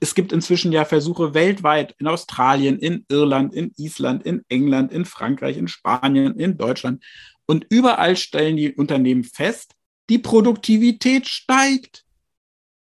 es 0.00 0.14
gibt 0.14 0.32
inzwischen 0.32 0.72
ja 0.72 0.84
Versuche 0.84 1.34
weltweit 1.34 1.94
in 1.98 2.06
Australien, 2.06 2.78
in 2.78 3.04
Irland, 3.08 3.54
in 3.54 3.72
Island, 3.76 4.24
in 4.24 4.44
England, 4.48 4.92
in 4.92 5.04
Frankreich, 5.04 5.56
in 5.56 5.68
Spanien, 5.68 6.36
in 6.36 6.56
Deutschland. 6.56 7.02
Und 7.48 7.66
überall 7.70 8.16
stellen 8.16 8.56
die 8.56 8.74
Unternehmen 8.74 9.24
fest, 9.24 9.74
die 10.10 10.18
Produktivität 10.18 11.26
steigt. 11.26 12.04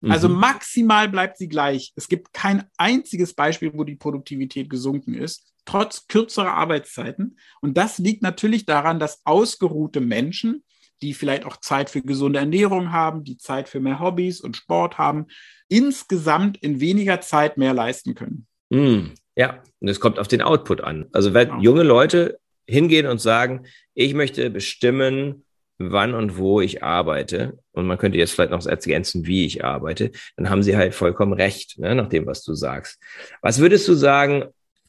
Also 0.03 0.29
mhm. 0.29 0.37
maximal 0.37 1.09
bleibt 1.09 1.39
sie 1.39 1.49
gleich. 1.49 1.93
Es 1.97 2.09
gibt 2.09 2.33
kein 2.33 2.65
einziges 2.77 3.35
Beispiel, 3.35 3.73
wo 3.75 3.85
die 3.85 3.97
Produktivität 3.97 4.71
gesunken 4.71 5.15
ist, 5.15 5.53
trotz 5.65 6.07
kürzerer 6.07 6.55
Arbeitszeiten. 6.55 7.39
Und 7.61 7.77
das 7.77 7.99
liegt 7.99 8.23
natürlich 8.23 8.65
daran, 8.65 9.01
dass 9.01 9.23
ausgeruhte 9.25 10.01
Menschen, 10.01 10.65
die 11.03 11.15
vielleicht 11.15 11.45
auch 11.45 11.57
Zeit 11.59 11.91
für 11.91 12.03
gesunde 12.03 12.39
Ernährung 12.39 12.93
haben, 12.93 13.25
die 13.25 13.39
Zeit 13.39 13.69
für 13.69 13.81
mehr 13.81 14.01
Hobbys 14.01 14.41
und 14.41 14.57
Sport 14.57 14.99
haben, 14.99 15.27
insgesamt 15.69 16.59
in 16.59 16.81
weniger 16.81 17.21
Zeit 17.21 17.59
mehr 17.59 17.75
leisten 17.75 18.15
können. 18.15 18.47
Mhm. 18.71 19.15
Ja, 19.37 19.63
und 19.81 19.89
es 19.89 20.01
kommt 20.01 20.19
auf 20.19 20.29
den 20.29 20.43
Output 20.43 20.81
an. 20.81 21.07
Also 21.13 21.35
wenn 21.35 21.49
genau. 21.49 21.63
junge 21.63 21.83
Leute 21.85 22.41
hingehen 22.69 23.07
und 23.07 23.21
sagen, 23.21 23.67
ich 23.95 24.15
möchte 24.15 24.51
bestimmen, 24.51 25.45
wann 25.79 26.15
und 26.15 26.37
wo 26.37 26.61
ich 26.61 26.83
arbeite. 26.83 27.59
Und 27.73 27.87
man 27.87 27.99
könnte 27.99 28.19
jetzt 28.19 28.33
vielleicht 28.33 28.51
noch 28.51 28.65
ergänzen, 28.67 29.27
wie 29.27 29.47
ich 29.47 29.65
arbeite. 29.65 30.11
Dann 30.37 30.51
haben 30.51 30.63
sie 30.63 30.77
halt 30.77 30.95
vollkommen 30.95 31.33
recht, 31.33 31.79
ne, 31.79 31.95
nach 31.95 32.09
dem, 32.09 32.27
was 32.27 32.43
du 32.43 32.55
sagst. 32.55 33.01
Was 33.43 33.61
würdest 33.61 33.87
du 33.89 33.95
sagen, 33.95 34.45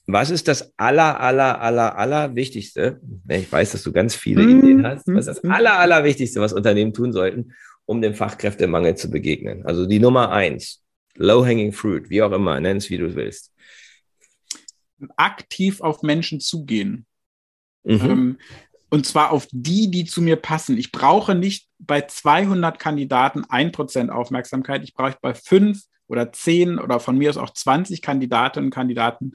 was 0.07 0.31
ist 0.31 0.47
das 0.47 0.73
aller, 0.77 1.19
aller, 1.19 1.61
aller, 1.61 1.95
aller 1.97 2.35
Wichtigste? 2.35 2.99
Ich 3.27 3.51
weiß, 3.51 3.73
dass 3.73 3.83
du 3.83 3.91
ganz 3.91 4.15
viele 4.15 4.41
mhm. 4.41 4.59
Ideen 4.59 4.87
hast. 4.87 5.07
Was 5.07 5.27
ist 5.27 5.37
das 5.37 5.43
mhm. 5.43 5.51
aller, 5.51 5.77
aller 5.77 6.03
Wichtigste, 6.03 6.41
was 6.41 6.53
Unternehmen 6.53 6.93
tun 6.93 7.13
sollten, 7.13 7.53
um 7.85 8.01
dem 8.01 8.15
Fachkräftemangel 8.15 8.95
zu 8.95 9.11
begegnen? 9.11 9.65
Also 9.65 9.85
die 9.85 9.99
Nummer 9.99 10.31
eins. 10.31 10.83
Low-hanging 11.15 11.73
fruit, 11.73 12.09
wie 12.09 12.21
auch 12.23 12.31
immer, 12.31 12.59
nenn 12.59 12.77
es 12.77 12.89
wie 12.89 12.97
du 12.97 13.13
willst. 13.13 13.53
Aktiv 15.15 15.81
auf 15.81 16.01
Menschen 16.01 16.39
zugehen. 16.39 17.05
Mhm. 17.89 18.09
Ähm, 18.09 18.37
und 18.91 19.05
zwar 19.05 19.31
auf 19.31 19.47
die, 19.51 19.91
die 19.91 20.05
zu 20.05 20.21
mir 20.21 20.35
passen. 20.35 20.77
Ich 20.77 20.91
brauche 20.91 21.35
nicht 21.35 21.67
bei 21.77 22.01
200 22.01 22.79
Kandidaten 22.79 23.43
1% 23.43 24.09
Aufmerksamkeit. 24.09 24.83
Ich 24.83 24.93
brauche 24.93 25.17
bei 25.21 25.33
5 25.33 25.83
oder 26.07 26.31
10 26.31 26.79
oder 26.79 26.99
von 26.99 27.17
mir 27.17 27.29
aus 27.29 27.37
auch 27.37 27.51
20 27.51 28.01
Kandidatinnen 28.01 28.67
und 28.67 28.73
Kandidaten 28.73 29.33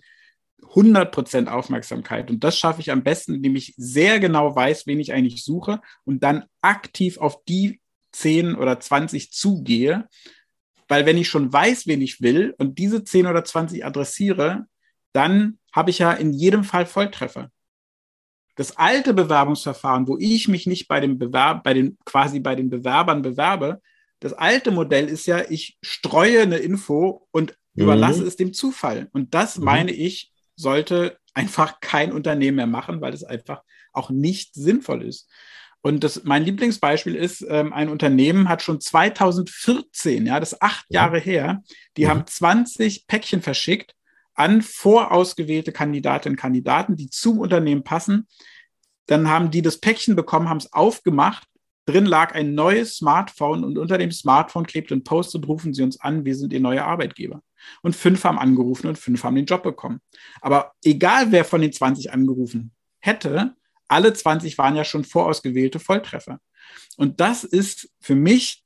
100% 0.62 1.46
Aufmerksamkeit. 1.46 2.30
Und 2.30 2.42
das 2.42 2.58
schaffe 2.58 2.80
ich 2.80 2.90
am 2.90 3.04
besten, 3.04 3.34
indem 3.34 3.54
ich 3.54 3.74
sehr 3.76 4.18
genau 4.18 4.56
weiß, 4.56 4.86
wen 4.86 4.98
ich 4.98 5.12
eigentlich 5.12 5.44
suche 5.44 5.80
und 6.04 6.22
dann 6.22 6.44
aktiv 6.62 7.18
auf 7.18 7.44
die 7.44 7.80
10 8.12 8.56
oder 8.56 8.80
20 8.80 9.32
zugehe. 9.32 10.08
Weil 10.88 11.06
wenn 11.06 11.16
ich 11.16 11.28
schon 11.28 11.52
weiß, 11.52 11.86
wen 11.86 12.02
ich 12.02 12.20
will 12.20 12.54
und 12.58 12.78
diese 12.78 13.04
10 13.04 13.26
oder 13.26 13.44
20 13.44 13.84
adressiere, 13.84 14.66
dann 15.12 15.58
habe 15.72 15.90
ich 15.90 16.00
ja 16.00 16.12
in 16.12 16.32
jedem 16.32 16.64
Fall 16.64 16.86
Volltreffer. 16.86 17.50
Das 18.56 18.76
alte 18.76 19.14
Bewerbungsverfahren, 19.14 20.06
wo 20.06 20.16
ich 20.18 20.48
mich 20.48 20.66
nicht 20.66 20.86
bei 20.88 21.00
dem 21.00 21.18
Bewerb, 21.18 21.64
bei 21.64 21.74
den, 21.74 21.98
quasi 22.04 22.40
bei 22.40 22.54
den 22.54 22.70
Bewerbern 22.70 23.22
bewerbe, 23.22 23.80
das 24.20 24.32
alte 24.32 24.70
Modell 24.70 25.08
ist 25.08 25.26
ja, 25.26 25.42
ich 25.50 25.76
streue 25.82 26.42
eine 26.42 26.58
Info 26.58 27.26
und 27.30 27.56
mhm. 27.74 27.82
überlasse 27.82 28.24
es 28.24 28.36
dem 28.36 28.52
Zufall. 28.52 29.08
Und 29.12 29.34
das 29.34 29.58
mhm. 29.58 29.64
meine 29.64 29.92
ich, 29.92 30.32
sollte 30.56 31.18
einfach 31.34 31.80
kein 31.80 32.12
Unternehmen 32.12 32.56
mehr 32.56 32.66
machen, 32.66 33.00
weil 33.00 33.12
es 33.12 33.24
einfach 33.24 33.62
auch 33.92 34.10
nicht 34.10 34.54
sinnvoll 34.54 35.02
ist. 35.02 35.28
Und 35.82 36.02
das, 36.02 36.24
mein 36.24 36.44
Lieblingsbeispiel 36.44 37.14
ist, 37.14 37.44
ähm, 37.46 37.72
ein 37.72 37.90
Unternehmen 37.90 38.48
hat 38.48 38.62
schon 38.62 38.80
2014, 38.80 40.26
ja, 40.26 40.40
das 40.40 40.52
ist 40.52 40.62
acht 40.62 40.86
ja. 40.88 41.02
Jahre 41.02 41.18
her, 41.18 41.62
die 41.96 42.06
mhm. 42.06 42.08
haben 42.08 42.26
20 42.26 43.06
Päckchen 43.06 43.42
verschickt 43.42 43.94
an 44.34 44.62
vorausgewählte 44.62 45.72
Kandidatinnen 45.72 46.34
und 46.34 46.40
Kandidaten, 46.40 46.96
die 46.96 47.10
zum 47.10 47.38
Unternehmen 47.38 47.84
passen. 47.84 48.26
Dann 49.06 49.28
haben 49.28 49.50
die 49.50 49.62
das 49.62 49.78
Päckchen 49.78 50.16
bekommen, 50.16 50.48
haben 50.48 50.58
es 50.58 50.72
aufgemacht. 50.72 51.46
Drin 51.86 52.06
lag 52.06 52.34
ein 52.34 52.54
neues 52.54 52.96
Smartphone 52.96 53.62
und 53.62 53.76
unter 53.76 53.98
dem 53.98 54.10
Smartphone 54.10 54.66
klebt 54.66 54.90
ein 54.90 55.04
Post 55.04 55.34
und 55.34 55.46
rufen 55.46 55.74
Sie 55.74 55.82
uns 55.82 56.00
an, 56.00 56.24
wir 56.24 56.34
sind 56.34 56.52
Ihr 56.52 56.60
neuer 56.60 56.84
Arbeitgeber. 56.84 57.42
Und 57.82 57.94
fünf 57.94 58.24
haben 58.24 58.38
angerufen 58.38 58.88
und 58.88 58.98
fünf 58.98 59.22
haben 59.22 59.36
den 59.36 59.46
Job 59.46 59.62
bekommen. 59.62 60.00
Aber 60.40 60.72
egal, 60.82 61.30
wer 61.30 61.44
von 61.44 61.60
den 61.60 61.72
20 61.72 62.12
angerufen 62.12 62.72
hätte, 63.00 63.54
alle 63.88 64.12
20 64.12 64.56
waren 64.56 64.76
ja 64.76 64.84
schon 64.84 65.04
vorausgewählte 65.04 65.78
Volltreffer. 65.78 66.40
Und 66.96 67.20
das 67.20 67.44
ist 67.44 67.90
für 68.00 68.14
mich, 68.14 68.63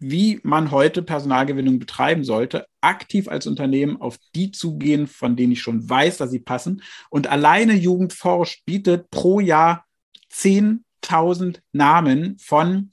wie 0.00 0.40
man 0.42 0.70
heute 0.70 1.02
Personalgewinnung 1.02 1.78
betreiben 1.78 2.24
sollte, 2.24 2.66
aktiv 2.80 3.28
als 3.28 3.46
Unternehmen 3.46 4.00
auf 4.00 4.18
die 4.34 4.50
zugehen, 4.50 5.06
von 5.06 5.36
denen 5.36 5.52
ich 5.52 5.60
schon 5.60 5.88
weiß, 5.88 6.16
dass 6.16 6.30
sie 6.30 6.40
passen. 6.40 6.82
Und 7.10 7.26
alleine 7.28 7.74
Jugendforsch 7.74 8.62
bietet 8.64 9.10
pro 9.10 9.40
Jahr 9.40 9.84
10.000 10.32 11.60
Namen 11.72 12.38
von 12.38 12.92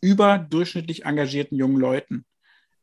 überdurchschnittlich 0.00 1.04
engagierten 1.04 1.56
jungen 1.56 1.78
Leuten. 1.78 2.24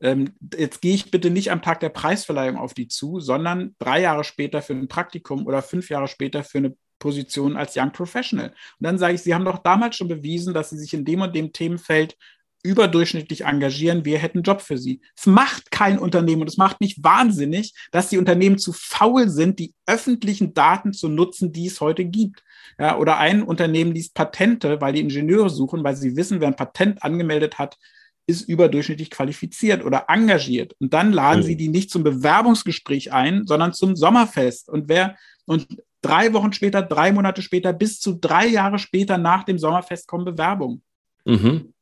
Ähm, 0.02 0.34
jetzt 0.58 0.82
gehe 0.82 0.96
ich 0.96 1.12
bitte 1.12 1.30
nicht 1.30 1.52
am 1.52 1.62
Tag 1.62 1.80
der 1.80 1.90
Preisverleihung 1.90 2.58
auf 2.58 2.74
die 2.74 2.88
zu, 2.88 3.20
sondern 3.20 3.76
drei 3.80 4.02
Jahre 4.02 4.24
später 4.24 4.62
für 4.62 4.74
ein 4.74 4.88
Praktikum 4.88 5.46
oder 5.46 5.62
fünf 5.62 5.90
Jahre 5.90 6.08
später 6.08 6.44
für 6.44 6.58
eine 6.58 6.76
Position 7.00 7.56
als 7.56 7.78
Young 7.78 7.92
Professional. 7.92 8.50
Und 8.50 8.56
dann 8.80 8.98
sage 8.98 9.14
ich, 9.16 9.22
Sie 9.22 9.34
haben 9.34 9.46
doch 9.46 9.60
damals 9.60 9.96
schon 9.96 10.08
bewiesen, 10.08 10.54
dass 10.54 10.72
Sie 10.72 10.78
sich 10.78 10.94
in 10.94 11.06
dem 11.06 11.22
und 11.22 11.36
dem 11.36 11.54
Themenfeld 11.54 12.18
überdurchschnittlich 12.64 13.46
engagieren, 13.46 14.06
wir 14.06 14.20
hätten 14.20 14.40
einen 14.40 14.44
Job 14.44 14.62
für 14.62 14.78
sie. 14.78 15.02
Es 15.16 15.26
macht 15.26 15.72
kein 15.72 16.00
Unternehmen 16.00 16.42
und 16.42 16.48
es 16.48 16.58
macht 16.58 16.80
mich 16.82 17.04
wahnsinnig, 17.04 17.74
dass 17.92 18.10
die 18.10 18.18
Unternehmen 18.18 18.58
zu 18.58 18.74
faul 18.74 19.30
sind, 19.30 19.60
die 19.60 19.74
öffentlichen 19.86 20.54
Daten 20.54 20.94
zu 20.94 21.10
nutzen, 21.10 21.52
die 21.52 21.68
es 21.68 21.82
heute 21.82 22.06
gibt. 22.06 22.44
Ja, 22.80 22.98
oder 22.98 23.18
ein 23.18 23.44
Unternehmen 23.44 23.94
liest 23.94 24.14
Patente, 24.14 24.80
weil 24.82 24.94
die 24.94 25.02
Ingenieure 25.02 25.50
suchen, 25.50 25.84
weil 25.84 25.96
sie 25.96 26.16
wissen, 26.16 26.40
wer 26.40 26.48
ein 26.48 26.56
Patent 26.56 27.04
angemeldet 27.04 27.60
hat, 27.60 27.78
ist 28.28 28.48
überdurchschnittlich 28.48 29.10
qualifiziert 29.10 29.84
oder 29.84 30.06
engagiert. 30.08 30.76
Und 30.80 30.94
dann 30.94 31.12
laden 31.12 31.42
mhm. 31.42 31.46
sie 31.46 31.58
die 31.58 31.68
nicht 31.68 31.90
zum 31.90 32.04
Bewerbungsgespräch 32.04 33.12
ein, 33.12 33.46
sondern 33.46 33.74
zum 33.74 33.96
Sommerfest. 33.96 34.70
Und 34.70 34.88
wer, 34.88 35.18
und 35.46 35.68
drei 36.02 36.34
Wochen 36.34 36.54
später, 36.54 36.82
drei 36.82 37.12
Monate 37.12 37.42
später, 37.42 37.74
bis 37.74 38.00
zu 38.00 38.14
drei 38.14 38.48
Jahre 38.48 38.80
später 38.80 39.18
nach 39.18 39.44
dem 39.44 39.58
Sommerfest 39.58 40.08
kommen 40.08 40.26
Bewerbungen. 40.26 40.82
Mhm. 41.26 41.74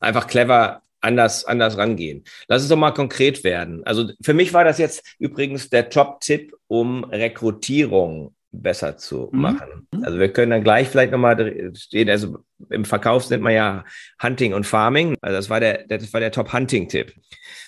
Einfach 0.00 0.26
clever 0.26 0.82
anders, 1.00 1.44
anders 1.44 1.76
rangehen. 1.76 2.24
Lass 2.48 2.62
uns 2.62 2.70
doch 2.70 2.76
mal 2.76 2.92
konkret 2.92 3.44
werden. 3.44 3.84
Also 3.84 4.10
für 4.22 4.34
mich 4.34 4.52
war 4.52 4.64
das 4.64 4.78
jetzt 4.78 5.14
übrigens 5.18 5.68
der 5.68 5.90
Top-Tipp, 5.90 6.54
um 6.66 7.04
Rekrutierung 7.04 8.34
besser 8.62 8.96
zu 8.96 9.28
mhm. 9.32 9.40
machen. 9.40 9.88
Mhm. 9.92 10.04
Also 10.04 10.18
wir 10.18 10.32
können 10.32 10.50
dann 10.50 10.64
gleich 10.64 10.88
vielleicht 10.88 11.12
nochmal 11.12 11.72
stehen, 11.76 12.08
also 12.08 12.38
im 12.70 12.84
Verkauf 12.84 13.24
sind 13.24 13.42
wir 13.42 13.50
ja 13.50 13.84
Hunting 14.22 14.54
und 14.54 14.64
Farming. 14.64 15.16
Also 15.20 15.36
das 15.36 15.50
war 15.50 15.60
der, 15.60 15.86
das 15.86 16.12
war 16.12 16.20
der 16.20 16.32
Top-Hunting-Tipp. 16.32 17.12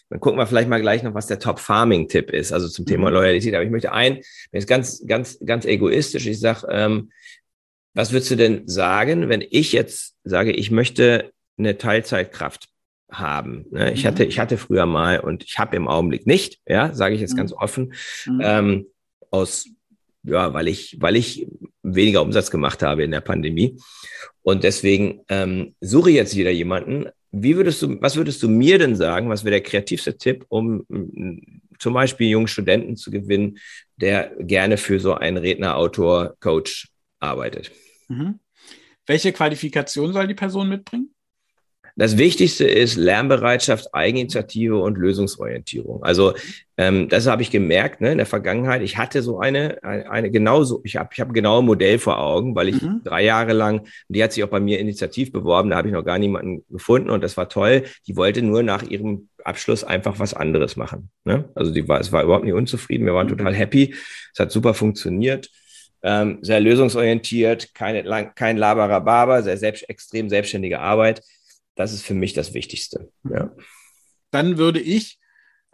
Dann 0.08 0.20
gucken 0.20 0.38
wir 0.38 0.46
vielleicht 0.46 0.68
mal 0.68 0.80
gleich 0.80 1.02
noch, 1.02 1.14
was 1.14 1.26
der 1.26 1.40
Top-Farming-Tipp 1.40 2.30
ist, 2.30 2.52
also 2.52 2.68
zum 2.68 2.86
Thema 2.86 3.08
mhm. 3.08 3.16
Loyalität. 3.16 3.54
Aber 3.54 3.64
ich 3.64 3.70
möchte 3.70 3.92
ein, 3.92 4.20
mir 4.52 4.58
ist 4.58 4.68
ganz, 4.68 5.04
ganz, 5.06 5.38
ganz 5.44 5.64
egoistisch. 5.64 6.26
Ich 6.26 6.40
sage, 6.40 6.66
ähm, 6.70 7.10
was 7.94 8.12
würdest 8.12 8.30
du 8.30 8.36
denn 8.36 8.68
sagen, 8.68 9.28
wenn 9.28 9.44
ich 9.50 9.72
jetzt 9.72 10.14
sage, 10.22 10.52
ich 10.52 10.70
möchte 10.70 11.32
eine 11.58 11.78
Teilzeitkraft 11.78 12.68
haben. 13.10 13.66
Ne? 13.70 13.92
Ich 13.92 14.06
hatte, 14.06 14.24
mhm. 14.24 14.28
ich 14.28 14.38
hatte 14.38 14.58
früher 14.58 14.86
mal 14.86 15.20
und 15.20 15.44
ich 15.44 15.58
habe 15.58 15.76
im 15.76 15.88
Augenblick 15.88 16.26
nicht, 16.26 16.60
ja, 16.66 16.92
sage 16.94 17.14
ich 17.14 17.20
jetzt 17.20 17.36
ganz 17.36 17.52
offen, 17.52 17.94
ähm, 18.40 18.86
aus 19.30 19.68
ja, 20.26 20.52
weil 20.52 20.68
ich, 20.68 20.96
weil 21.00 21.16
ich 21.16 21.46
weniger 21.82 22.22
Umsatz 22.22 22.50
gemacht 22.50 22.82
habe 22.82 23.04
in 23.04 23.12
der 23.12 23.20
Pandemie. 23.20 23.78
Und 24.42 24.64
deswegen 24.64 25.20
ähm, 25.28 25.74
suche 25.80 26.10
ich 26.10 26.16
jetzt 26.16 26.36
wieder 26.36 26.50
jemanden. 26.50 27.06
Wie 27.30 27.56
würdest 27.56 27.82
du, 27.82 28.00
was 28.00 28.16
würdest 28.16 28.42
du 28.42 28.48
mir 28.48 28.78
denn 28.78 28.96
sagen? 28.96 29.28
Was 29.28 29.44
wäre 29.44 29.52
der 29.52 29.62
kreativste 29.62 30.16
Tipp, 30.16 30.44
um 30.48 30.84
zum 31.78 31.94
Beispiel 31.94 32.28
jungen 32.28 32.48
Studenten 32.48 32.96
zu 32.96 33.10
gewinnen, 33.10 33.58
der 33.96 34.32
gerne 34.40 34.78
für 34.78 34.98
so 34.98 35.14
einen 35.14 35.36
Redner, 35.36 35.76
Autor, 35.76 36.36
Coach 36.40 36.88
arbeitet? 37.20 37.70
Mhm. 38.08 38.40
Welche 39.06 39.32
Qualifikation 39.32 40.12
soll 40.12 40.26
die 40.26 40.34
Person 40.34 40.68
mitbringen? 40.68 41.14
Das 41.98 42.18
Wichtigste 42.18 42.66
ist 42.66 42.96
Lernbereitschaft, 42.96 43.94
Eigeninitiative 43.94 44.76
und 44.76 44.98
Lösungsorientierung. 44.98 46.02
Also 46.02 46.34
ähm, 46.76 47.08
das 47.08 47.26
habe 47.26 47.40
ich 47.40 47.50
gemerkt 47.50 48.02
ne, 48.02 48.12
in 48.12 48.18
der 48.18 48.26
Vergangenheit. 48.26 48.82
Ich 48.82 48.98
hatte 48.98 49.22
so 49.22 49.38
eine, 49.38 49.82
eine, 49.82 50.10
eine 50.10 50.30
genauso, 50.30 50.82
ich 50.84 50.96
habe 50.96 51.08
ich 51.14 51.20
hab 51.20 51.32
genau 51.32 51.60
ein 51.60 51.64
Modell 51.64 51.98
vor 51.98 52.18
Augen, 52.18 52.54
weil 52.54 52.68
ich 52.68 52.82
mhm. 52.82 53.00
drei 53.02 53.24
Jahre 53.24 53.54
lang, 53.54 53.86
die 54.08 54.22
hat 54.22 54.34
sich 54.34 54.44
auch 54.44 54.50
bei 54.50 54.60
mir 54.60 54.78
initiativ 54.78 55.32
beworben, 55.32 55.70
da 55.70 55.76
habe 55.76 55.88
ich 55.88 55.94
noch 55.94 56.04
gar 56.04 56.18
niemanden 56.18 56.64
gefunden 56.68 57.08
und 57.08 57.24
das 57.24 57.38
war 57.38 57.48
toll. 57.48 57.84
Die 58.06 58.14
wollte 58.14 58.42
nur 58.42 58.62
nach 58.62 58.82
ihrem 58.82 59.30
Abschluss 59.42 59.82
einfach 59.82 60.18
was 60.18 60.34
anderes 60.34 60.76
machen. 60.76 61.08
Ne? 61.24 61.48
Also 61.54 61.72
die 61.72 61.88
war, 61.88 61.98
es 61.98 62.12
war 62.12 62.22
überhaupt 62.22 62.44
nicht 62.44 62.52
unzufrieden, 62.52 63.06
wir 63.06 63.14
waren 63.14 63.28
total 63.28 63.54
happy, 63.54 63.94
es 64.34 64.38
hat 64.38 64.52
super 64.52 64.74
funktioniert. 64.74 65.48
Ähm, 66.02 66.40
sehr 66.42 66.60
lösungsorientiert, 66.60 67.74
keine, 67.74 68.04
kein 68.34 68.58
Laberababa, 68.58 69.40
sehr 69.40 69.56
selbst, 69.56 69.88
extrem 69.88 70.28
selbstständige 70.28 70.78
Arbeit. 70.78 71.22
Das 71.76 71.92
ist 71.92 72.02
für 72.02 72.14
mich 72.14 72.32
das 72.32 72.54
Wichtigste. 72.54 73.10
Ja. 73.30 73.52
Dann 74.30 74.58
würde 74.58 74.80
ich 74.80 75.18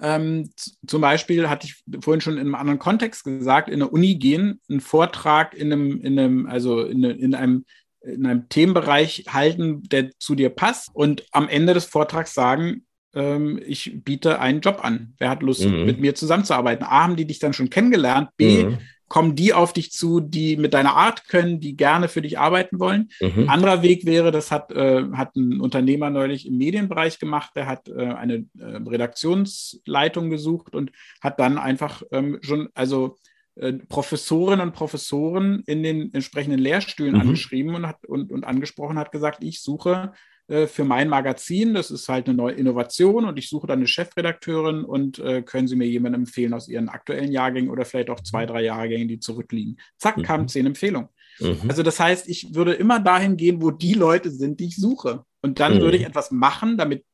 ähm, 0.01 0.51
zum 0.87 1.01
Beispiel, 1.01 1.49
hatte 1.49 1.67
ich 1.67 1.83
vorhin 2.03 2.21
schon 2.21 2.35
in 2.35 2.41
einem 2.41 2.55
anderen 2.55 2.79
Kontext 2.79 3.25
gesagt, 3.25 3.69
in 3.69 3.79
der 3.79 3.93
Uni 3.93 4.17
gehen, 4.17 4.61
einen 4.69 4.81
Vortrag 4.81 5.55
in 5.55 5.73
einem, 5.73 6.01
in 6.01 6.19
einem 6.19 6.47
also 6.47 6.83
in, 6.83 7.05
in 7.05 7.35
einem 7.35 7.65
in 8.05 8.27
einem 8.27 8.49
Themenbereich 8.49 9.27
halten, 9.29 9.85
der 9.85 10.11
zu 10.19 10.35
dir 10.35 10.51
passt 10.51 10.91
und 10.93 11.25
am 11.31 11.49
Ende 11.49 11.73
des 11.73 11.85
Vortrags 11.85 12.35
sagen, 12.35 12.85
ähm, 13.15 13.61
ich 13.65 14.03
biete 14.03 14.41
einen 14.41 14.61
Job 14.61 14.81
an. 14.83 15.15
Wer 15.19 15.31
hat 15.31 15.45
Lust, 15.45 15.65
mhm. 15.65 15.85
mit 15.85 16.01
mir 16.01 16.17
zusammenzuarbeiten? 16.17 16.85
A, 16.85 17.05
haben 17.05 17.15
die 17.15 17.27
dich 17.27 17.39
dann 17.39 17.53
schon 17.53 17.71
kennengelernt? 17.71 18.31
B, 18.37 18.65
mhm 18.65 18.79
kommen 19.13 19.37
die 19.37 19.53
auf 19.53 19.75
dich 19.75 19.93
zu, 19.93 20.21
die 20.21 20.57
mit 20.57 20.73
deiner 20.73 20.97
Art 20.97 21.29
können, 21.29 21.61
die 21.61 21.77
gerne 21.77 22.09
für 22.09 22.23
dich 22.23 22.39
arbeiten 22.39 22.81
wollen. 22.81 23.11
Mhm. 23.21 23.41
Ein 23.41 23.49
anderer 23.51 23.83
Weg 23.83 24.07
wäre, 24.07 24.31
das 24.31 24.51
hat, 24.51 24.73
äh, 24.73 25.05
hat 25.13 25.37
ein 25.37 25.61
Unternehmer 25.61 26.09
neulich 26.09 26.47
im 26.47 26.57
Medienbereich 26.57 27.19
gemacht, 27.19 27.51
der 27.55 27.67
hat 27.67 27.91
äh, 27.91 28.07
eine 28.07 28.47
äh, 28.59 28.79
Redaktionsleitung 28.89 30.31
gesucht 30.31 30.75
und 30.75 30.93
hat 31.21 31.39
dann 31.41 31.59
einfach 31.59 32.03
ähm, 32.11 32.39
schon, 32.41 32.71
also 32.73 33.19
äh, 33.57 33.75
Professorinnen 33.75 34.69
und 34.69 34.73
Professoren 34.73 35.63
in 35.67 35.83
den 35.83 36.15
entsprechenden 36.15 36.59
Lehrstühlen 36.59 37.17
mhm. 37.17 37.21
angeschrieben 37.21 37.75
und, 37.75 37.87
hat, 37.87 38.07
und, 38.07 38.33
und 38.33 38.45
angesprochen 38.45 38.99
hat 38.99 39.13
gesagt, 39.13 39.45
ich 39.45 39.61
suche 39.61 40.15
äh, 40.53 40.67
für 40.67 40.85
mein 40.85 41.09
Magazin. 41.09 41.73
Das 41.73 41.91
ist 41.91 42.11
halt 42.11 42.27
eine 42.29 42.37
neue 42.37 42.53
Innovation 42.53 43.25
und 43.25 43.39
ich 43.39 43.49
suche 43.49 43.67
dann 43.67 43.79
eine 43.79 43.87
Chefredakteurin 43.87 44.85
und 44.85 45.19
äh, 45.19 45.41
können 45.41 45.67
Sie 45.67 45.77
mir 45.77 45.87
jemanden 45.87 46.21
empfehlen 46.21 46.53
aus 46.53 46.69
Ihren 46.69 46.91
aktuellen 46.91 47.33
Jahrgängen 47.33 47.71
oder 47.71 47.87
vielleicht 47.87 48.11
auch 48.11 48.21
zwei, 48.21 48.45
drei 48.45 48.63
Jahrgänge, 48.63 49.07
die 49.07 49.19
zurückliegen. 49.19 49.79
Zack, 49.97 50.19
mhm. 50.19 50.23
kamen 50.25 50.49
zehn 50.49 50.67
Empfehlungen. 50.67 51.09
Mhm. 51.41 51.63
Also 51.69 51.83
das 51.83 51.99
heißt, 51.99 52.29
ich 52.29 52.55
würde 52.55 52.75
immer 52.75 53.01
dahin 53.01 53.39
gehen, 53.39 53.63
wo 53.63 53.71
die 53.71 53.95
Leute 53.95 54.31
sind, 54.31 54.61
die 54.61 54.67
ich 54.67 54.77
suche. 54.77 55.25
Und 55.41 55.59
dann 55.59 55.77
mhm. 55.77 55.81
würde 55.81 55.97
ich 55.97 56.05
etwas 56.05 56.31
machen, 56.31 56.77
damit 56.77 57.05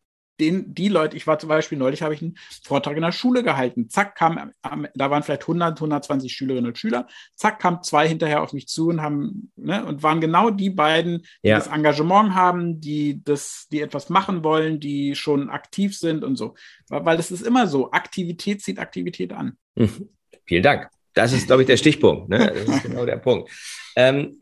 den, 0.40 0.74
die 0.74 0.88
Leute, 0.88 1.16
ich 1.16 1.26
war 1.26 1.38
zum 1.38 1.48
Beispiel 1.48 1.78
neulich, 1.78 2.02
habe 2.02 2.14
ich 2.14 2.22
einen 2.22 2.36
Vortrag 2.64 2.96
in 2.96 3.02
der 3.02 3.12
Schule 3.12 3.42
gehalten. 3.42 3.88
Zack, 3.88 4.14
kam, 4.14 4.52
da 4.62 5.10
waren 5.10 5.22
vielleicht 5.22 5.42
100, 5.42 5.78
120 5.78 6.32
Schülerinnen 6.32 6.68
und 6.68 6.78
Schüler. 6.78 7.06
Zack, 7.34 7.58
kamen 7.60 7.82
zwei 7.82 8.08
hinterher 8.08 8.42
auf 8.42 8.52
mich 8.52 8.68
zu 8.68 8.88
und 8.88 9.02
haben, 9.02 9.52
ne, 9.56 9.84
und 9.84 10.02
waren 10.02 10.20
genau 10.20 10.50
die 10.50 10.70
beiden, 10.70 11.22
die 11.42 11.48
ja. 11.48 11.56
das 11.56 11.66
Engagement 11.66 12.34
haben, 12.34 12.80
die 12.80 13.22
das, 13.24 13.66
die 13.72 13.80
etwas 13.80 14.08
machen 14.08 14.44
wollen, 14.44 14.80
die 14.80 15.14
schon 15.14 15.50
aktiv 15.50 15.96
sind 15.96 16.24
und 16.24 16.36
so. 16.36 16.54
Weil 16.88 17.16
das 17.16 17.30
ist 17.30 17.46
immer 17.46 17.66
so. 17.66 17.90
Aktivität 17.90 18.62
zieht 18.62 18.78
Aktivität 18.78 19.32
an. 19.32 19.56
Mhm. 19.74 20.08
Vielen 20.44 20.62
Dank. 20.62 20.88
Das 21.14 21.32
ist, 21.32 21.46
glaube 21.46 21.62
ich, 21.62 21.66
der 21.66 21.76
Stichpunkt. 21.76 22.28
Ne? 22.28 22.38
Das 22.38 22.76
ist 22.76 22.82
genau 22.84 23.04
der 23.04 23.16
Punkt. 23.16 23.50
Ähm, 23.96 24.40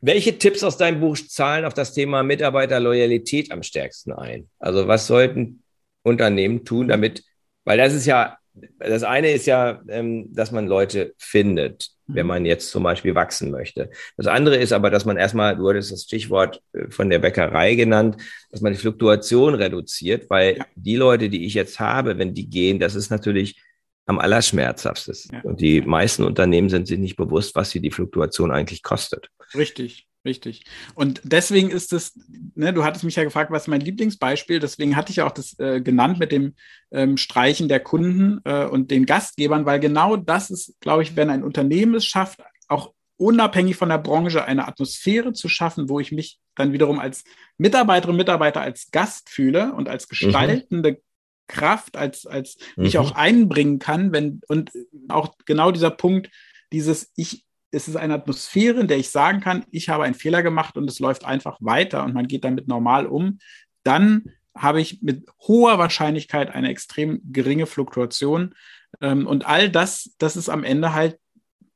welche 0.00 0.38
Tipps 0.38 0.62
aus 0.62 0.76
deinem 0.76 1.00
Buch 1.00 1.16
zahlen 1.16 1.64
auf 1.64 1.74
das 1.74 1.92
Thema 1.92 2.22
Mitarbeiterloyalität 2.22 3.50
am 3.50 3.62
stärksten 3.62 4.12
ein? 4.12 4.48
Also 4.58 4.88
was 4.88 5.06
sollten 5.06 5.62
Unternehmen 6.02 6.64
tun, 6.64 6.88
damit, 6.88 7.24
weil 7.64 7.78
das 7.78 7.94
ist 7.94 8.06
ja, 8.06 8.38
das 8.78 9.02
eine 9.02 9.32
ist 9.32 9.46
ja, 9.46 9.82
ähm, 9.88 10.32
dass 10.32 10.52
man 10.52 10.66
Leute 10.66 11.14
findet, 11.18 11.90
wenn 12.06 12.24
mhm. 12.24 12.28
man 12.28 12.46
jetzt 12.46 12.70
zum 12.70 12.82
Beispiel 12.82 13.14
wachsen 13.14 13.50
möchte. 13.50 13.90
Das 14.16 14.26
andere 14.26 14.56
ist 14.56 14.72
aber, 14.72 14.90
dass 14.90 15.04
man 15.04 15.16
erstmal, 15.16 15.56
du 15.56 15.68
hattest 15.68 15.92
das 15.92 16.04
Stichwort 16.04 16.62
äh, 16.72 16.90
von 16.90 17.10
der 17.10 17.18
Bäckerei 17.18 17.74
genannt, 17.74 18.16
dass 18.50 18.60
man 18.60 18.72
die 18.72 18.78
Fluktuation 18.78 19.54
reduziert, 19.54 20.30
weil 20.30 20.64
die 20.74 20.96
Leute, 20.96 21.28
die 21.28 21.44
ich 21.44 21.54
jetzt 21.54 21.80
habe, 21.80 22.18
wenn 22.18 22.34
die 22.34 22.48
gehen, 22.48 22.78
das 22.78 22.94
ist 22.94 23.10
natürlich 23.10 23.56
am 24.06 24.18
allerschmerzhaftesten. 24.18 25.36
Ja. 25.36 25.42
Und 25.42 25.60
die 25.60 25.82
meisten 25.82 26.22
Unternehmen 26.22 26.68
sind 26.68 26.86
sich 26.86 26.98
nicht 26.98 27.16
bewusst, 27.16 27.54
was 27.56 27.70
sie 27.70 27.80
die 27.80 27.90
Fluktuation 27.90 28.52
eigentlich 28.52 28.82
kostet. 28.82 29.30
Richtig, 29.54 30.06
richtig. 30.24 30.64
Und 30.94 31.20
deswegen 31.24 31.70
ist 31.70 31.92
es, 31.92 32.18
ne, 32.54 32.72
du 32.72 32.84
hattest 32.84 33.04
mich 33.04 33.16
ja 33.16 33.24
gefragt, 33.24 33.50
was 33.50 33.64
ist 33.64 33.68
mein 33.68 33.80
Lieblingsbeispiel, 33.80 34.60
deswegen 34.60 34.94
hatte 34.96 35.10
ich 35.10 35.16
ja 35.16 35.26
auch 35.26 35.32
das 35.32 35.58
äh, 35.58 35.80
genannt 35.80 36.18
mit 36.20 36.30
dem 36.30 36.54
ähm, 36.92 37.16
Streichen 37.16 37.68
der 37.68 37.80
Kunden 37.80 38.40
äh, 38.44 38.64
und 38.64 38.90
den 38.90 39.06
Gastgebern, 39.06 39.66
weil 39.66 39.80
genau 39.80 40.16
das 40.16 40.50
ist, 40.50 40.74
glaube 40.80 41.02
ich, 41.02 41.16
wenn 41.16 41.30
ein 41.30 41.42
Unternehmen 41.42 41.96
es 41.96 42.06
schafft, 42.06 42.40
auch 42.68 42.92
unabhängig 43.18 43.76
von 43.76 43.88
der 43.88 43.98
Branche 43.98 44.44
eine 44.44 44.68
Atmosphäre 44.68 45.32
zu 45.32 45.48
schaffen, 45.48 45.88
wo 45.88 46.00
ich 46.00 46.12
mich 46.12 46.38
dann 46.54 46.72
wiederum 46.72 46.98
als 46.98 47.24
Mitarbeiterin, 47.58 48.16
Mitarbeiter 48.16 48.60
als 48.60 48.90
Gast 48.90 49.30
fühle 49.30 49.72
und 49.72 49.88
als 49.88 50.04
mhm. 50.04 50.08
gestaltende 50.10 50.92
mhm. 50.92 50.96
Kraft, 51.48 51.96
als, 51.96 52.26
als 52.26 52.58
mhm. 52.76 52.84
mich 52.84 52.98
auch 52.98 53.12
einbringen 53.12 53.78
kann, 53.78 54.12
wenn, 54.12 54.40
und 54.48 54.72
auch 55.08 55.34
genau 55.44 55.70
dieser 55.70 55.90
Punkt, 55.90 56.30
dieses, 56.72 57.12
ich 57.16 57.44
es 57.72 57.88
ist 57.88 57.96
eine 57.96 58.14
Atmosphäre, 58.14 58.80
in 58.80 58.88
der 58.88 58.96
ich 58.96 59.10
sagen 59.10 59.40
kann, 59.40 59.64
ich 59.70 59.88
habe 59.88 60.04
einen 60.04 60.14
Fehler 60.14 60.42
gemacht 60.42 60.76
und 60.78 60.88
es 60.88 60.98
läuft 60.98 61.24
einfach 61.24 61.58
weiter 61.60 62.04
und 62.04 62.14
man 62.14 62.26
geht 62.26 62.44
damit 62.44 62.68
normal 62.68 63.06
um, 63.06 63.38
dann 63.82 64.30
habe 64.56 64.80
ich 64.80 65.02
mit 65.02 65.26
hoher 65.46 65.78
Wahrscheinlichkeit 65.78 66.54
eine 66.54 66.70
extrem 66.70 67.20
geringe 67.24 67.66
Fluktuation. 67.66 68.54
Ähm, 69.00 69.26
und 69.26 69.46
all 69.46 69.70
das, 69.70 70.14
das 70.18 70.36
ist 70.36 70.48
am 70.48 70.64
Ende 70.64 70.94
halt 70.94 71.18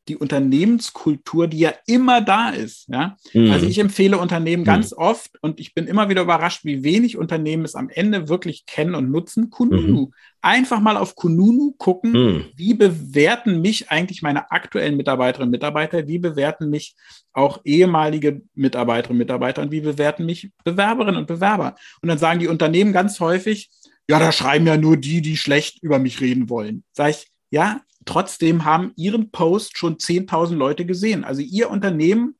die 0.08 0.16
Unternehmenskultur, 0.16 1.46
die 1.46 1.58
ja 1.58 1.72
immer 1.86 2.20
da 2.20 2.50
ist. 2.50 2.88
Ja? 2.88 3.16
Mhm. 3.32 3.50
Also 3.50 3.66
ich 3.66 3.78
empfehle 3.78 4.18
Unternehmen 4.18 4.64
ganz 4.64 4.92
mhm. 4.92 4.98
oft 4.98 5.30
und 5.42 5.60
ich 5.60 5.74
bin 5.74 5.86
immer 5.86 6.08
wieder 6.08 6.22
überrascht, 6.22 6.64
wie 6.64 6.82
wenig 6.82 7.16
Unternehmen 7.16 7.64
es 7.64 7.74
am 7.74 7.88
Ende 7.88 8.28
wirklich 8.28 8.66
kennen 8.66 8.94
und 8.94 9.10
nutzen. 9.10 9.50
Kununu. 9.50 10.06
Mhm. 10.06 10.12
Einfach 10.42 10.80
mal 10.80 10.96
auf 10.96 11.16
Kununu 11.16 11.74
gucken, 11.76 12.12
mhm. 12.12 12.44
wie 12.56 12.74
bewerten 12.74 13.60
mich 13.60 13.90
eigentlich 13.90 14.22
meine 14.22 14.50
aktuellen 14.50 14.96
Mitarbeiterinnen 14.96 15.48
und 15.48 15.52
Mitarbeiter, 15.52 16.08
wie 16.08 16.18
bewerten 16.18 16.70
mich 16.70 16.96
auch 17.32 17.60
ehemalige 17.64 18.42
Mitarbeiterinnen 18.54 19.20
und 19.20 19.26
Mitarbeiter 19.26 19.62
und 19.62 19.70
wie 19.70 19.82
bewerten 19.82 20.24
mich 20.24 20.50
Bewerberinnen 20.64 21.20
und 21.20 21.26
Bewerber. 21.26 21.76
Und 22.00 22.08
dann 22.08 22.18
sagen 22.18 22.40
die 22.40 22.48
Unternehmen 22.48 22.92
ganz 22.92 23.20
häufig, 23.20 23.70
ja, 24.08 24.18
da 24.18 24.32
schreiben 24.32 24.66
ja 24.66 24.76
nur 24.76 24.96
die, 24.96 25.20
die 25.20 25.36
schlecht 25.36 25.82
über 25.82 25.98
mich 26.00 26.20
reden 26.20 26.48
wollen. 26.48 26.82
Sag 26.92 27.10
ich, 27.10 27.28
ja, 27.50 27.80
trotzdem 28.04 28.64
haben 28.64 28.92
Ihren 28.96 29.30
Post 29.30 29.78
schon 29.78 29.96
10.000 29.96 30.54
Leute 30.54 30.86
gesehen. 30.86 31.24
Also 31.24 31.42
Ihr 31.42 31.70
Unternehmen 31.70 32.36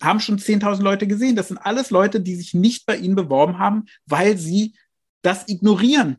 haben 0.00 0.20
schon 0.20 0.38
10.000 0.38 0.82
Leute 0.82 1.06
gesehen. 1.06 1.36
Das 1.36 1.48
sind 1.48 1.58
alles 1.58 1.90
Leute, 1.90 2.20
die 2.20 2.36
sich 2.36 2.54
nicht 2.54 2.86
bei 2.86 2.96
Ihnen 2.96 3.16
beworben 3.16 3.58
haben, 3.58 3.86
weil 4.06 4.36
sie 4.36 4.74
das 5.22 5.48
ignorieren. 5.48 6.16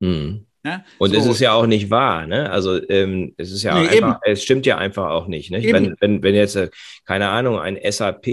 Mhm. 0.00 0.46
Ja, 0.64 0.84
und 0.98 1.10
so. 1.10 1.16
es 1.16 1.26
ist 1.26 1.40
ja 1.40 1.54
auch 1.54 1.66
nicht 1.66 1.90
wahr, 1.90 2.26
ne? 2.28 2.48
Also 2.48 2.80
ähm, 2.88 3.34
es 3.36 3.50
ist 3.50 3.64
ja 3.64 3.80
nee, 3.80 3.88
einfach, 3.88 4.20
es 4.24 4.44
stimmt 4.44 4.64
ja 4.64 4.78
einfach 4.78 5.10
auch 5.10 5.26
nicht. 5.26 5.50
nicht? 5.50 5.72
Wenn, 5.72 5.96
wenn, 5.98 6.22
wenn 6.22 6.36
jetzt, 6.36 6.54
äh, 6.54 6.70
keine 7.04 7.30
Ahnung, 7.30 7.58
ein 7.58 7.76
SAP 7.82 8.26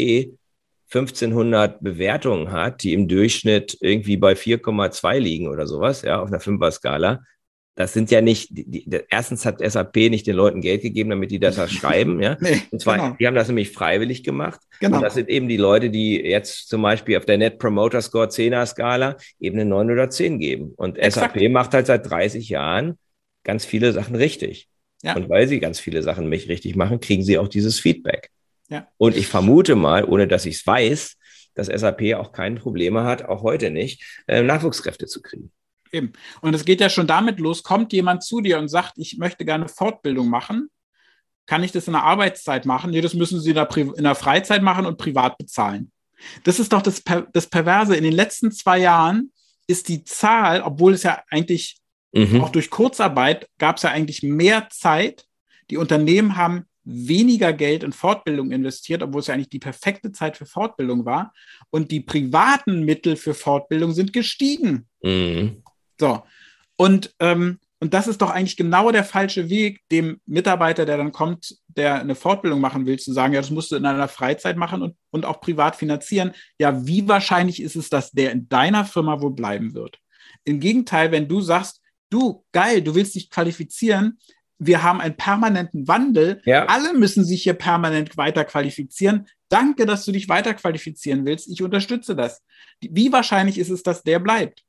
1500 0.94 1.82
Bewertungen 1.82 2.52
hat, 2.52 2.84
die 2.84 2.94
im 2.94 3.08
Durchschnitt 3.08 3.78
irgendwie 3.82 4.18
bei 4.18 4.34
4,2 4.34 5.18
liegen 5.18 5.48
oder 5.48 5.66
sowas, 5.66 6.04
ja, 6.04 6.22
auf 6.22 6.28
einer 6.28 6.40
Fünfer-Skala, 6.40 7.24
das 7.80 7.94
sind 7.94 8.12
ja 8.12 8.20
nicht, 8.20 8.50
die, 8.52 8.66
die, 8.66 9.02
erstens 9.10 9.46
hat 9.46 9.62
SAP 9.66 9.96
nicht 10.10 10.28
den 10.28 10.36
Leuten 10.36 10.60
Geld 10.60 10.82
gegeben, 10.82 11.12
damit 11.12 11.32
die 11.32 11.40
das 11.40 11.56
schreiben, 11.72 12.22
ja. 12.22 12.36
Nee, 12.42 12.62
und 12.72 12.82
zwar, 12.82 12.98
genau. 12.98 13.16
die 13.18 13.26
haben 13.26 13.36
das 13.36 13.48
nämlich 13.48 13.72
freiwillig 13.72 14.22
gemacht. 14.26 14.60
Genau. 14.82 14.98
Und 14.98 15.04
das 15.04 15.14
sind 15.14 15.30
eben 15.30 15.48
die 15.48 15.56
Leute, 15.56 15.90
die 15.90 16.20
jetzt 16.20 16.68
zum 16.68 16.82
Beispiel 16.82 17.16
auf 17.16 17.24
der 17.24 17.38
Net 17.38 17.58
Promoter 17.58 18.02
Score 18.02 18.28
10er 18.28 18.66
Skala 18.66 19.16
eben 19.40 19.58
eine 19.58 19.70
9 19.70 19.92
oder 19.92 20.10
10 20.10 20.40
geben. 20.40 20.74
Und 20.76 20.98
Exakt. 20.98 21.40
SAP 21.40 21.50
macht 21.50 21.74
halt 21.74 21.86
seit 21.86 22.10
30 22.10 22.50
Jahren 22.50 22.98
ganz 23.46 23.64
viele 23.64 23.94
Sachen 23.94 24.18
richtig. 24.18 24.68
Ja. 25.02 25.16
Und 25.16 25.30
weil 25.30 25.48
sie 25.48 25.62
ganz 25.62 25.80
viele 25.80 26.04
Sachen 26.04 26.28
nicht 26.28 26.50
richtig 26.50 26.76
machen, 26.76 27.00
kriegen 27.00 27.24
sie 27.24 27.38
auch 27.38 27.48
dieses 27.48 27.80
Feedback. 27.80 28.30
Ja. 28.68 28.90
Und 28.98 29.16
ich 29.16 29.28
vermute 29.28 29.76
mal, 29.76 30.04
ohne 30.04 30.28
dass 30.28 30.46
ich 30.46 30.56
es 30.56 30.68
weiß, 30.68 31.16
dass 31.56 31.68
SAP 31.68 32.14
auch 32.16 32.34
keine 32.34 32.60
Probleme 32.60 33.06
hat, 33.06 33.24
auch 33.24 33.42
heute 33.42 33.72
nicht, 33.72 34.04
äh, 34.28 34.44
Nachwuchskräfte 34.44 35.06
zu 35.06 35.22
kriegen. 35.22 35.54
Eben. 35.92 36.14
Und 36.42 36.54
es 36.54 36.66
geht 36.66 36.82
ja 36.82 36.90
schon 36.90 37.08
damit 37.08 37.40
los, 37.40 37.64
kommt 37.64 37.94
jemand 37.94 38.24
zu 38.24 38.42
dir 38.42 38.60
und 38.60 38.68
sagt, 38.68 38.94
ich 38.98 39.18
möchte 39.18 39.46
gerne 39.46 39.68
Fortbildung 39.68 40.30
machen. 40.30 40.70
Kann 41.46 41.64
ich 41.64 41.72
das 41.72 41.88
in 41.88 41.94
der 41.94 42.04
Arbeitszeit 42.04 42.66
machen? 42.66 42.92
Nee, 42.92 43.02
das 43.02 43.16
müssen 43.16 43.40
Sie 43.40 43.50
in 43.50 43.56
der, 43.56 43.76
in 43.76 44.04
der 44.04 44.16
Freizeit 44.16 44.62
machen 44.62 44.86
und 44.86 44.98
privat 44.98 45.38
bezahlen. 45.38 45.92
Das 46.44 46.60
ist 46.60 46.74
doch 46.74 46.82
das, 46.82 47.02
das 47.34 47.48
Perverse. 47.48 47.96
In 47.96 48.04
den 48.04 48.14
letzten 48.14 48.52
zwei 48.52 48.78
Jahren 48.78 49.32
ist 49.68 49.88
die 49.88 50.04
Zahl, 50.04 50.62
obwohl 50.62 50.94
es 50.94 51.04
ja 51.04 51.24
eigentlich 51.30 51.78
mhm. 52.12 52.42
auch 52.42 52.50
durch 52.50 52.70
Kurzarbeit 52.70 53.48
gab 53.58 53.78
es 53.78 53.84
ja 53.84 53.92
eigentlich 53.92 54.22
mehr 54.22 54.68
Zeit. 54.70 55.26
Die 55.70 55.78
Unternehmen 55.78 56.36
haben 56.36 56.66
weniger 56.84 57.54
Geld 57.54 57.84
in 57.84 57.94
Fortbildung 57.94 58.52
investiert, 58.52 59.04
obwohl 59.04 59.22
es 59.22 59.28
ja 59.28 59.36
eigentlich 59.36 59.50
die 59.50 59.60
perfekte 59.60 60.12
Zeit 60.12 60.38
für 60.38 60.46
Fortbildung 60.46 61.06
war. 61.06 61.34
Und 61.70 61.92
die 61.92 62.00
privaten 62.02 62.84
Mittel 62.84 63.16
für 63.16 63.34
Fortbildung 63.34 63.94
sind 63.94 64.14
gestiegen. 64.14 64.88
Mhm. 65.02 65.64
So. 66.00 66.24
Und, 66.76 67.14
ähm, 67.20 67.60
und 67.82 67.94
das 67.94 68.08
ist 68.08 68.22
doch 68.22 68.30
eigentlich 68.30 68.58
genau 68.58 68.92
der 68.92 69.04
falsche 69.04 69.50
Weg, 69.50 69.82
dem 69.92 70.20
Mitarbeiter, 70.26 70.86
der 70.86 70.98
dann 70.98 71.12
kommt, 71.12 71.58
der 71.68 72.02
eine 72.02 72.16
Fortbildung 72.16 72.60
machen 72.60 72.86
will, 72.86 73.00
zu 73.00 73.14
sagen, 73.14 73.34
ja, 73.34 73.42
das 73.42 73.52
musst 73.52 73.72
du 73.72 73.78
in 73.78 73.84
deiner 73.84 74.08
Freizeit 74.08 74.58
machen 74.58 74.82
und, 74.82 74.96
und 75.12 75.26
auch 75.26 75.40
privat 75.40 75.76
finanzieren. 75.76 76.34
Ja, 76.60 76.86
wie 76.86 77.08
wahrscheinlich 77.08 77.62
ist 77.62 77.76
es, 77.76 77.90
dass 77.90 78.12
der 78.12 78.32
in 78.32 78.50
deiner 78.50 78.86
Firma 78.86 79.22
wohl 79.22 79.32
bleiben 79.32 79.74
wird? 79.74 80.00
Im 80.44 80.60
Gegenteil, 80.60 81.12
wenn 81.12 81.28
du 81.28 81.42
sagst, 81.42 81.82
du, 82.10 82.44
geil, 82.52 82.82
du 82.82 82.96
willst 82.96 83.16
dich 83.16 83.30
qualifizieren, 83.30 84.20
wir 84.60 84.84
haben 84.84 85.00
einen 85.00 85.16
permanenten 85.16 85.88
Wandel. 85.88 86.42
Ja. 86.46 86.66
Alle 86.66 86.94
müssen 86.94 87.24
sich 87.24 87.44
hier 87.44 87.54
permanent 87.54 88.18
weiter 88.18 88.44
qualifizieren. 88.44 89.26
Danke, 89.48 89.86
dass 89.86 90.04
du 90.04 90.12
dich 90.12 90.28
weiter 90.28 90.54
qualifizieren 90.54 91.26
willst. 91.26 91.50
Ich 91.50 91.64
unterstütze 91.64 92.16
das. 92.16 92.44
Wie 92.82 93.12
wahrscheinlich 93.12 93.58
ist 93.58 93.70
es, 93.70 93.84
dass 93.84 94.04
der 94.04 94.20
bleibt? 94.20 94.64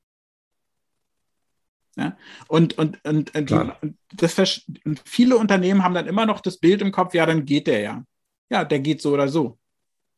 Ja? 1.97 2.17
Und, 2.49 2.79
und, 2.79 3.05
und, 3.05 3.35
und, 3.35 3.51
die, 3.51 3.71
das, 4.13 4.63
und 4.85 5.03
viele 5.05 5.37
Unternehmen 5.37 5.83
haben 5.83 5.95
dann 5.95 6.07
immer 6.07 6.27
noch 6.27 6.41
das 6.41 6.59
Bild 6.59 6.83
im 6.83 6.93
Kopf, 6.93 7.15
ja, 7.15 7.27
dann 7.27 7.45
geht 7.45 7.67
der 7.67 7.81
ja. 7.81 8.05
Ja, 8.51 8.65
der 8.65 8.81
geht 8.81 9.01
so 9.01 9.13
oder 9.13 9.29
so, 9.29 9.59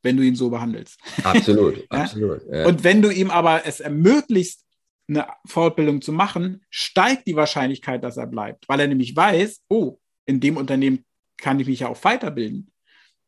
wenn 0.02 0.16
du 0.16 0.22
ihn 0.22 0.34
so 0.34 0.50
behandelst. 0.50 0.98
Absolut, 1.22 1.76
ja? 1.78 1.84
absolut. 1.90 2.40
Ja. 2.50 2.66
Und 2.66 2.82
wenn 2.84 3.02
du 3.02 3.10
ihm 3.10 3.30
aber 3.30 3.66
es 3.66 3.80
ermöglicht, 3.80 4.60
eine 5.08 5.26
Fortbildung 5.46 6.00
zu 6.00 6.12
machen, 6.12 6.64
steigt 6.70 7.26
die 7.26 7.36
Wahrscheinlichkeit, 7.36 8.02
dass 8.04 8.16
er 8.16 8.26
bleibt, 8.26 8.68
weil 8.68 8.80
er 8.80 8.86
nämlich 8.86 9.14
weiß, 9.14 9.62
oh, 9.68 9.98
in 10.24 10.40
dem 10.40 10.56
Unternehmen 10.56 11.04
kann 11.36 11.60
ich 11.60 11.66
mich 11.66 11.80
ja 11.80 11.88
auch 11.88 12.02
weiterbilden. 12.04 12.70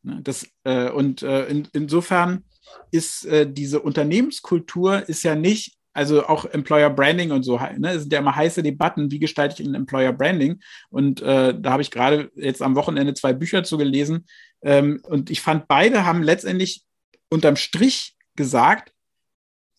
Ne, 0.02 0.20
das, 0.22 0.46
äh, 0.62 0.90
und 0.90 1.22
äh, 1.22 1.46
in, 1.46 1.68
insofern 1.72 2.44
ist 2.90 3.24
äh, 3.26 3.50
diese 3.50 3.80
Unternehmenskultur 3.80 5.08
ist 5.08 5.22
ja 5.24 5.34
nicht 5.34 5.76
also 5.94 6.26
auch 6.26 6.44
Employer 6.44 6.90
Branding 6.90 7.30
und 7.30 7.44
so, 7.44 7.58
ne, 7.78 7.98
sind 7.98 8.12
ja 8.12 8.18
immer 8.18 8.34
heiße 8.34 8.62
Debatten, 8.62 9.10
wie 9.10 9.20
gestalte 9.20 9.62
ich 9.62 9.68
ein 9.68 9.74
Employer 9.74 10.12
Branding? 10.12 10.60
Und 10.90 11.22
äh, 11.22 11.54
da 11.58 11.70
habe 11.70 11.82
ich 11.82 11.90
gerade 11.90 12.30
jetzt 12.34 12.60
am 12.60 12.74
Wochenende 12.74 13.14
zwei 13.14 13.32
Bücher 13.32 13.62
zu 13.62 13.78
gelesen. 13.78 14.26
Ähm, 14.62 15.00
und 15.04 15.30
ich 15.30 15.40
fand, 15.40 15.68
beide 15.68 16.04
haben 16.04 16.22
letztendlich 16.22 16.84
unterm 17.30 17.56
Strich 17.56 18.16
gesagt, 18.34 18.92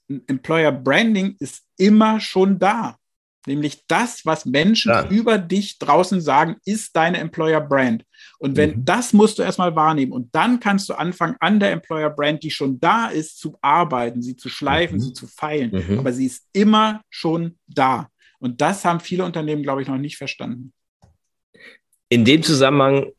Employer 0.08 0.72
Branding 0.72 1.36
ist 1.40 1.64
immer 1.78 2.20
schon 2.20 2.60
da. 2.60 2.98
Nämlich 3.48 3.86
das, 3.88 4.26
was 4.26 4.46
Menschen 4.46 4.92
ja. 4.92 5.08
über 5.10 5.38
dich 5.38 5.78
draußen 5.78 6.22
sagen, 6.22 6.56
ist 6.66 6.96
deine 6.96 7.20
Employer 7.20 7.62
Brand. 7.62 8.04
Und 8.40 8.58
wenn 8.58 8.72
mhm. 8.72 8.86
das 8.86 9.14
musst 9.14 9.38
du 9.38 9.44
erstmal 9.44 9.76
wahrnehmen 9.76 10.12
und 10.12 10.34
dann 10.34 10.60
kannst 10.60 10.90
du 10.90 10.94
anfangen, 10.94 11.36
an 11.40 11.60
der 11.60 11.72
Employer 11.72 12.10
Brand, 12.10 12.44
die 12.44 12.52
schon 12.52 12.80
da 12.80 13.08
ist, 13.08 13.40
zu 13.40 13.58
arbeiten, 13.62 14.22
sie 14.22 14.36
zu 14.36 14.50
schleifen, 14.50 14.98
mhm. 14.98 15.02
sie 15.02 15.14
zu 15.14 15.28
feilen. 15.28 15.72
Mhm. 15.72 16.00
Aber 16.00 16.12
sie 16.12 16.26
ist 16.26 16.48
immer 16.54 17.02
schon 17.10 17.58
da. 17.68 18.10
Und 18.40 18.62
das 18.62 18.84
haben 18.86 19.00
viele 19.00 19.26
Unternehmen, 19.26 19.64
glaube 19.64 19.82
ich, 19.82 19.88
noch 19.88 19.98
nicht 19.98 20.18
verstanden. 20.18 20.74
In 22.10 22.26
dem 22.26 22.44
Zusammenhang 22.44 23.12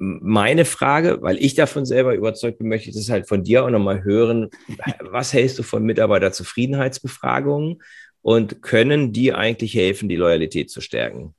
meine 0.00 0.64
Frage, 0.64 1.18
weil 1.20 1.36
ich 1.36 1.54
davon 1.54 1.84
selber 1.84 2.14
überzeugt 2.14 2.58
bin, 2.58 2.68
möchte 2.68 2.88
ich 2.88 2.96
das 2.96 3.10
halt 3.10 3.28
von 3.28 3.44
dir 3.44 3.64
auch 3.64 3.70
nochmal 3.70 4.02
hören. 4.02 4.48
Was 5.00 5.32
hältst 5.34 5.58
du 5.58 5.62
von 5.62 5.84
Mitarbeiterzufriedenheitsbefragungen? 5.84 7.82
Und 8.22 8.62
können 8.62 9.12
die 9.12 9.32
eigentlich 9.32 9.74
helfen, 9.74 10.08
die 10.08 10.16
Loyalität 10.16 10.70
zu 10.70 10.80
stärken? 10.80 11.34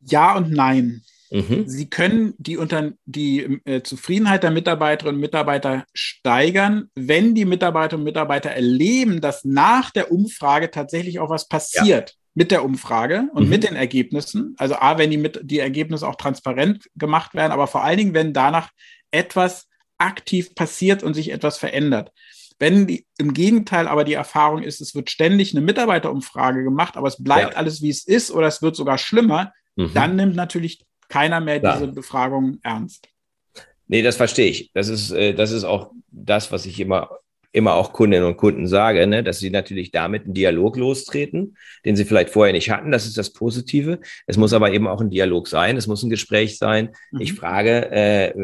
Ja 0.00 0.36
und 0.36 0.50
nein. 0.50 1.02
Mhm. 1.30 1.64
Sie 1.66 1.90
können 1.90 2.34
die, 2.38 2.56
unter, 2.56 2.92
die 3.04 3.60
äh, 3.64 3.82
Zufriedenheit 3.82 4.42
der 4.42 4.50
Mitarbeiterinnen 4.50 5.16
und 5.16 5.20
Mitarbeiter 5.20 5.84
steigern, 5.92 6.90
wenn 6.94 7.34
die 7.34 7.44
Mitarbeiterinnen 7.44 8.02
und 8.02 8.12
Mitarbeiter 8.12 8.50
erleben, 8.50 9.20
dass 9.20 9.44
nach 9.44 9.90
der 9.90 10.12
Umfrage 10.12 10.70
tatsächlich 10.70 11.18
auch 11.18 11.30
was 11.30 11.48
passiert. 11.48 12.10
Ja. 12.10 12.16
Mit 12.38 12.50
der 12.50 12.64
Umfrage 12.64 13.30
und 13.32 13.44
mhm. 13.44 13.48
mit 13.48 13.64
den 13.64 13.76
Ergebnissen. 13.76 14.54
Also 14.58 14.76
A, 14.76 14.98
wenn 14.98 15.10
die, 15.10 15.16
mit, 15.16 15.40
die 15.42 15.58
Ergebnisse 15.58 16.06
auch 16.06 16.16
transparent 16.16 16.84
gemacht 16.94 17.34
werden, 17.34 17.50
aber 17.50 17.66
vor 17.66 17.82
allen 17.82 17.96
Dingen, 17.96 18.14
wenn 18.14 18.34
danach 18.34 18.68
etwas 19.10 19.68
aktiv 19.96 20.54
passiert 20.54 21.02
und 21.02 21.14
sich 21.14 21.32
etwas 21.32 21.56
verändert. 21.56 22.12
Wenn 22.58 22.86
die, 22.86 23.06
im 23.18 23.34
Gegenteil 23.34 23.86
aber 23.86 24.04
die 24.04 24.14
Erfahrung 24.14 24.62
ist, 24.62 24.80
es 24.80 24.94
wird 24.94 25.10
ständig 25.10 25.54
eine 25.54 25.64
Mitarbeiterumfrage 25.64 26.64
gemacht, 26.64 26.96
aber 26.96 27.08
es 27.08 27.22
bleibt 27.22 27.52
ja. 27.52 27.58
alles 27.58 27.82
wie 27.82 27.90
es 27.90 28.06
ist 28.06 28.30
oder 28.30 28.46
es 28.46 28.62
wird 28.62 28.76
sogar 28.76 28.96
schlimmer, 28.98 29.52
mhm. 29.76 29.90
dann 29.92 30.16
nimmt 30.16 30.36
natürlich 30.36 30.84
keiner 31.08 31.40
mehr 31.40 31.60
Klar. 31.60 31.78
diese 31.78 31.92
Befragung 31.92 32.58
ernst. 32.62 33.08
Nee, 33.88 34.02
das 34.02 34.16
verstehe 34.16 34.50
ich. 34.50 34.70
Das 34.72 34.88
ist, 34.88 35.10
äh, 35.10 35.34
das 35.34 35.52
ist 35.52 35.64
auch 35.64 35.92
das, 36.10 36.50
was 36.50 36.66
ich 36.66 36.80
immer, 36.80 37.10
immer 37.52 37.74
auch 37.74 37.92
Kundinnen 37.92 38.26
und 38.26 38.36
Kunden 38.36 38.66
sage, 38.66 39.06
ne? 39.06 39.22
dass 39.22 39.38
sie 39.38 39.50
natürlich 39.50 39.92
damit 39.92 40.24
einen 40.24 40.34
Dialog 40.34 40.76
lostreten, 40.76 41.56
den 41.84 41.94
sie 41.94 42.04
vielleicht 42.06 42.30
vorher 42.30 42.52
nicht 42.54 42.70
hatten. 42.70 42.90
Das 42.90 43.06
ist 43.06 43.18
das 43.18 43.32
Positive. 43.32 44.00
Es 44.26 44.38
muss 44.38 44.54
aber 44.54 44.72
eben 44.72 44.88
auch 44.88 45.00
ein 45.00 45.10
Dialog 45.10 45.46
sein. 45.46 45.76
Es 45.76 45.86
muss 45.86 46.02
ein 46.02 46.10
Gespräch 46.10 46.58
sein. 46.58 46.90
Mhm. 47.12 47.20
Ich 47.20 47.34
frage 47.34 47.90
äh, 47.92 48.34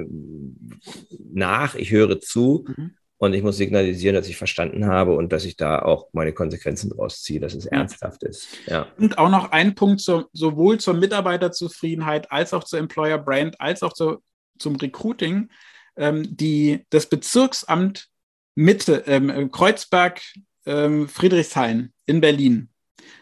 nach, 1.33 1.75
ich 1.75 1.91
höre 1.91 2.21
zu. 2.21 2.67
Mhm 2.69 2.93
Und 3.23 3.35
ich 3.35 3.45
muss 3.45 3.57
signalisieren, 3.57 4.17
dass 4.17 4.27
ich 4.27 4.37
verstanden 4.37 4.87
habe 4.87 5.15
und 5.15 5.33
dass 5.33 5.45
ich 5.45 5.57
da 5.57 5.79
auch 5.79 6.09
meine 6.13 6.33
Konsequenzen 6.33 6.91
draus 6.91 7.23
ziehe, 7.23 7.39
dass 7.39 7.55
es 7.55 7.67
ernsthaft 7.67 8.25
ist. 8.25 8.49
Ja. 8.67 8.89
Und 8.99 9.17
auch 9.17 9.29
noch 9.29 9.53
ein 9.53 9.77
Punkt 9.77 10.01
zur, 10.01 10.29
sowohl 10.33 10.81
zur 10.81 10.95
Mitarbeiterzufriedenheit 10.95 12.33
als 12.33 12.53
auch 12.53 12.65
zur 12.65 12.81
Employer 12.81 13.19
Brand, 13.19 13.61
als 13.61 13.85
auch 13.85 13.93
zur, 13.93 14.23
zum 14.59 14.75
Recruiting. 14.75 15.51
Ähm, 15.95 16.37
die, 16.37 16.85
das 16.91 17.07
Bezirksamt 17.07 18.09
Mitte, 18.57 19.05
ähm, 19.07 19.53
Kreuzberg, 19.53 20.21
ähm, 20.67 21.09
Friedrichshain 21.09 21.93
in 22.07 22.21
Berlin. 22.21 22.71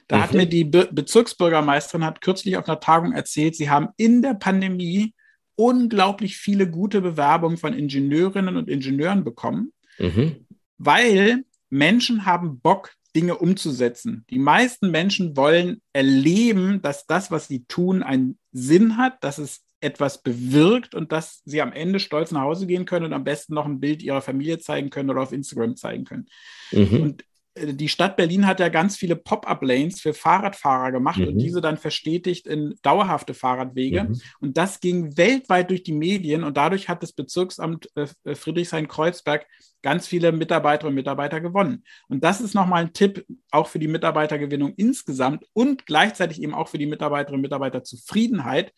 Da 0.08 0.16
mhm. 0.16 0.22
hat 0.22 0.32
mir 0.32 0.46
die 0.46 0.64
Be 0.64 0.88
Bezirksbürgermeisterin 0.90 2.06
hat 2.06 2.22
kürzlich 2.22 2.56
auf 2.56 2.66
einer 2.66 2.80
Tagung 2.80 3.12
erzählt, 3.12 3.54
sie 3.54 3.68
haben 3.68 3.90
in 3.98 4.22
der 4.22 4.32
Pandemie 4.32 5.12
unglaublich 5.56 6.38
viele 6.38 6.70
gute 6.70 7.02
Bewerbungen 7.02 7.58
von 7.58 7.74
Ingenieurinnen 7.74 8.56
und 8.56 8.70
Ingenieuren 8.70 9.24
bekommen 9.24 9.74
Mhm. 10.00 10.46
Weil 10.78 11.44
Menschen 11.68 12.26
haben 12.26 12.60
Bock, 12.60 12.92
Dinge 13.14 13.36
umzusetzen. 13.38 14.24
Die 14.30 14.38
meisten 14.38 14.90
Menschen 14.90 15.36
wollen 15.36 15.82
erleben, 15.92 16.80
dass 16.80 17.06
das, 17.06 17.30
was 17.30 17.48
sie 17.48 17.64
tun, 17.64 18.02
einen 18.02 18.38
Sinn 18.52 18.96
hat, 18.96 19.22
dass 19.24 19.38
es 19.38 19.64
etwas 19.80 20.22
bewirkt 20.22 20.94
und 20.94 21.10
dass 21.10 21.42
sie 21.44 21.62
am 21.62 21.72
Ende 21.72 22.00
stolz 22.00 22.30
nach 22.30 22.42
Hause 22.42 22.66
gehen 22.66 22.84
können 22.84 23.06
und 23.06 23.12
am 23.12 23.24
besten 23.24 23.54
noch 23.54 23.64
ein 23.64 23.80
Bild 23.80 24.02
ihrer 24.02 24.20
Familie 24.20 24.58
zeigen 24.58 24.90
können 24.90 25.10
oder 25.10 25.22
auf 25.22 25.32
Instagram 25.32 25.76
zeigen 25.76 26.04
können. 26.04 26.26
Mhm. 26.70 27.02
Und 27.02 27.24
äh, 27.54 27.72
die 27.72 27.88
Stadt 27.88 28.16
Berlin 28.16 28.46
hat 28.46 28.60
ja 28.60 28.68
ganz 28.68 28.96
viele 28.96 29.16
Pop-up-Lanes 29.16 30.00
für 30.00 30.12
Fahrradfahrer 30.12 30.92
gemacht 30.92 31.18
mhm. 31.18 31.28
und 31.28 31.38
diese 31.38 31.60
dann 31.60 31.78
verstetigt 31.78 32.46
in 32.46 32.74
dauerhafte 32.82 33.32
Fahrradwege. 33.32 34.04
Mhm. 34.04 34.20
Und 34.40 34.56
das 34.58 34.80
ging 34.80 35.16
weltweit 35.16 35.70
durch 35.70 35.82
die 35.82 35.92
Medien 35.92 36.44
und 36.44 36.56
dadurch 36.56 36.88
hat 36.88 37.02
das 37.02 37.12
Bezirksamt 37.12 37.88
äh, 37.96 38.34
Friedrichshain-Kreuzberg 38.34 39.46
ganz 39.82 40.06
viele 40.06 40.32
Mitarbeiterinnen 40.32 40.92
und 40.92 40.96
Mitarbeiter 40.96 41.40
gewonnen. 41.40 41.84
Und 42.08 42.22
das 42.24 42.40
ist 42.40 42.54
nochmal 42.54 42.82
ein 42.82 42.92
Tipp 42.92 43.24
auch 43.50 43.66
für 43.66 43.78
die 43.78 43.88
Mitarbeitergewinnung 43.88 44.74
insgesamt 44.74 45.44
und 45.52 45.86
gleichzeitig 45.86 46.42
eben 46.42 46.54
auch 46.54 46.68
für 46.68 46.78
die 46.78 46.86
Mitarbeiterinnen 46.86 47.38
und 47.38 47.42
Mitarbeiterzufriedenheit 47.42 48.72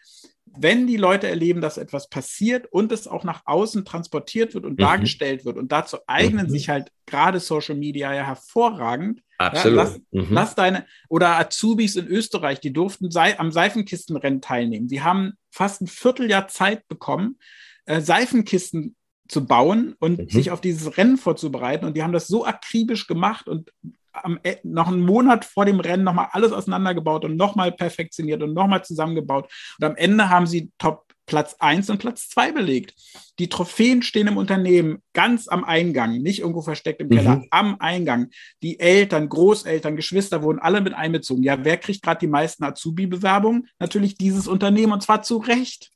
wenn 0.56 0.86
die 0.86 0.96
Leute 0.96 1.28
erleben, 1.28 1.60
dass 1.60 1.78
etwas 1.78 2.08
passiert 2.08 2.66
und 2.66 2.92
es 2.92 3.06
auch 3.06 3.24
nach 3.24 3.42
außen 3.46 3.84
transportiert 3.84 4.54
wird 4.54 4.64
und 4.64 4.72
mhm. 4.72 4.82
dargestellt 4.82 5.44
wird, 5.44 5.56
und 5.56 5.72
dazu 5.72 5.98
eignen 6.06 6.46
mhm. 6.46 6.50
sich 6.50 6.68
halt 6.68 6.90
gerade 7.06 7.40
Social 7.40 7.76
Media 7.76 8.12
ja 8.12 8.24
hervorragend. 8.24 9.22
Absolut. 9.38 9.78
Ja, 9.78 9.84
lass, 9.84 10.00
mhm. 10.10 10.26
lass, 10.30 10.54
deine, 10.54 10.86
oder 11.08 11.38
Azubis 11.38 11.96
in 11.96 12.06
Österreich, 12.06 12.60
die 12.60 12.72
durften 12.72 13.10
sei, 13.10 13.38
am 13.38 13.50
Seifenkistenrennen 13.50 14.40
teilnehmen. 14.40 14.88
Die 14.88 15.02
haben 15.02 15.32
fast 15.50 15.80
ein 15.82 15.86
Vierteljahr 15.86 16.48
Zeit 16.48 16.86
bekommen, 16.88 17.38
äh, 17.86 18.00
Seifenkisten 18.00 18.96
zu 19.32 19.46
bauen 19.46 19.96
und 19.98 20.18
mhm. 20.18 20.28
sich 20.28 20.50
auf 20.50 20.60
dieses 20.60 20.98
Rennen 20.98 21.16
vorzubereiten. 21.16 21.86
Und 21.86 21.96
die 21.96 22.02
haben 22.02 22.12
das 22.12 22.28
so 22.28 22.44
akribisch 22.44 23.06
gemacht 23.06 23.48
und 23.48 23.72
am, 24.12 24.38
e, 24.44 24.56
noch 24.62 24.88
einen 24.88 25.00
Monat 25.00 25.46
vor 25.46 25.64
dem 25.64 25.80
Rennen 25.80 26.04
nochmal 26.04 26.28
alles 26.32 26.52
auseinandergebaut 26.52 27.24
und 27.24 27.36
nochmal 27.36 27.72
perfektioniert 27.72 28.42
und 28.42 28.52
nochmal 28.52 28.84
zusammengebaut. 28.84 29.50
Und 29.78 29.86
am 29.86 29.96
Ende 29.96 30.28
haben 30.28 30.46
sie 30.46 30.70
Top 30.76 31.06
Platz 31.24 31.56
1 31.60 31.88
und 31.88 31.98
Platz 31.98 32.28
2 32.28 32.52
belegt. 32.52 32.94
Die 33.38 33.48
Trophäen 33.48 34.02
stehen 34.02 34.26
im 34.26 34.36
Unternehmen 34.36 35.02
ganz 35.14 35.48
am 35.48 35.64
Eingang, 35.64 36.18
nicht 36.18 36.40
irgendwo 36.40 36.60
versteckt 36.60 37.00
im 37.00 37.08
Keller, 37.08 37.36
mhm. 37.36 37.46
am 37.50 37.76
Eingang. 37.80 38.28
Die 38.62 38.78
Eltern, 38.78 39.30
Großeltern, 39.30 39.96
Geschwister 39.96 40.42
wurden 40.42 40.58
alle 40.58 40.82
mit 40.82 40.92
einbezogen. 40.92 41.42
Ja, 41.42 41.64
wer 41.64 41.78
kriegt 41.78 42.02
gerade 42.02 42.20
die 42.20 42.26
meisten 42.26 42.64
Azubi-Bewerbungen? 42.64 43.68
Natürlich 43.78 44.18
dieses 44.18 44.46
Unternehmen 44.46 44.92
und 44.92 45.02
zwar 45.02 45.22
zu 45.22 45.38
Recht. 45.38 45.90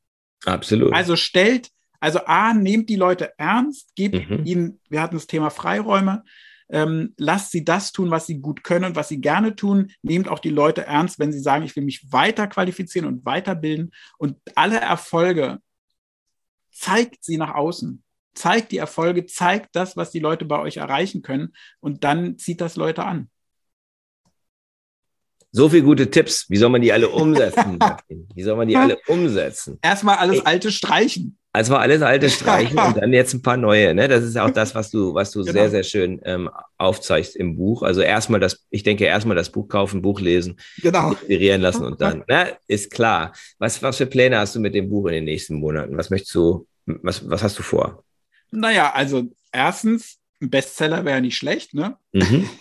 Absolut. 0.47 0.95
Also 0.95 1.17
stellt, 1.17 1.71
also 2.07 2.21
A, 2.25 2.55
nehmt 2.55 2.89
die 2.89 2.95
Leute 2.95 3.33
ernst, 3.37 3.93
gebt 3.97 4.31
mhm. 4.31 4.47
ihnen, 4.47 4.81
wir 4.89 5.03
hatten 5.03 5.17
das 5.17 5.27
Thema 5.27 5.51
Freiräume, 5.51 6.23
ähm, 6.69 7.15
lasst 7.17 7.51
sie 7.51 7.65
das 7.65 7.91
tun, 7.91 8.13
was 8.13 8.29
sie 8.29 8.39
gut 8.39 8.63
können 8.63 8.85
und 8.85 8.95
was 8.95 9.09
sie 9.09 9.21
gerne 9.21 9.57
tun. 9.57 9.91
Nehmt 10.03 10.29
auch 10.29 10.39
die 10.39 10.51
Leute 10.51 10.87
ernst, 10.87 11.19
wenn 11.19 11.33
sie 11.33 11.41
sagen, 11.41 11.65
ich 11.65 11.75
will 11.75 11.83
mich 11.83 12.13
weiter 12.13 12.47
qualifizieren 12.47 13.09
und 13.09 13.25
weiterbilden. 13.25 13.93
Und 14.19 14.37
alle 14.55 14.79
Erfolge 14.79 15.59
zeigt 16.71 17.25
sie 17.25 17.39
nach 17.39 17.55
außen. 17.55 18.05
Zeigt 18.35 18.71
die 18.71 18.79
Erfolge, 18.79 19.27
zeigt 19.27 19.75
das, 19.75 19.97
was 19.97 20.13
die 20.13 20.21
Leute 20.21 20.45
bei 20.45 20.61
euch 20.61 20.77
erreichen 20.77 21.23
können. 21.23 21.55
Und 21.81 22.05
dann 22.05 22.39
zieht 22.39 22.61
das 22.61 22.77
Leute 22.77 23.05
an. 23.05 23.31
So 25.51 25.71
viele 25.71 25.83
gute 25.83 26.11
Tipps. 26.11 26.51
Wie 26.51 26.57
soll 26.57 26.69
man 26.69 26.83
die 26.83 26.93
alle 26.93 27.09
umsetzen? 27.23 27.81
Wie 28.35 28.43
soll 28.45 28.57
man 28.57 28.69
die 28.69 28.77
alle 28.77 28.99
umsetzen? 29.09 29.79
Erstmal 29.83 30.19
alles 30.19 30.45
Alte 30.47 30.71
streichen. 30.71 31.39
Also 31.57 31.73
war 31.73 31.81
alles 31.81 32.03
alte 32.03 32.29
Streichen 32.29 32.79
und 32.79 32.97
dann 33.01 33.15
jetzt 33.15 33.33
ein 33.33 33.41
paar 33.41 33.57
neue. 33.57 33.95
Ne? 33.95 34.09
Das 34.09 34.23
ist 34.23 34.37
auch 34.37 34.51
das, 34.51 34.75
was 34.75 34.91
du, 34.91 35.15
was 35.15 35.31
du 35.31 35.41
genau. 35.41 35.53
sehr, 35.53 35.71
sehr 35.71 35.85
schön 35.85 36.21
ähm, 36.23 36.51
aufzeigst 36.77 37.35
im 37.35 37.57
Buch. 37.57 37.83
Also 37.83 38.03
erstmal 38.03 38.41
das, 38.41 38.67
ich 38.69 38.83
denke, 38.83 39.07
erstmal 39.07 39.37
das 39.37 39.49
Buch 39.49 39.67
kaufen, 39.67 40.03
Buch 40.03 40.21
lesen, 40.21 40.59
genau. 40.83 41.13
inspirieren 41.13 41.63
lassen 41.63 41.87
und 41.87 41.99
dann, 42.03 42.25
ne? 42.29 42.59
ist 42.67 42.91
klar. 42.91 43.33
Was, 43.59 43.83
was 43.83 43.97
für 43.97 44.05
Pläne 44.05 44.37
hast 44.37 44.55
du 44.55 44.61
mit 44.61 44.75
dem 44.75 44.91
Buch 44.91 45.07
in 45.07 45.15
den 45.15 45.25
nächsten 45.25 45.55
Monaten? 45.55 45.97
Was 45.97 46.11
möchtest 46.11 46.35
du, 46.35 46.67
was, 46.85 47.27
was 47.27 47.43
hast 47.43 47.59
du 47.59 47.63
vor? 47.63 48.05
Naja, 48.51 48.93
also 48.93 49.23
erstens, 49.51 50.19
ein 50.43 50.51
Bestseller 50.51 51.07
wäre 51.07 51.23
nicht 51.23 51.39
schlecht, 51.39 51.73
ne? 51.73 51.97
Mhm. 52.13 52.51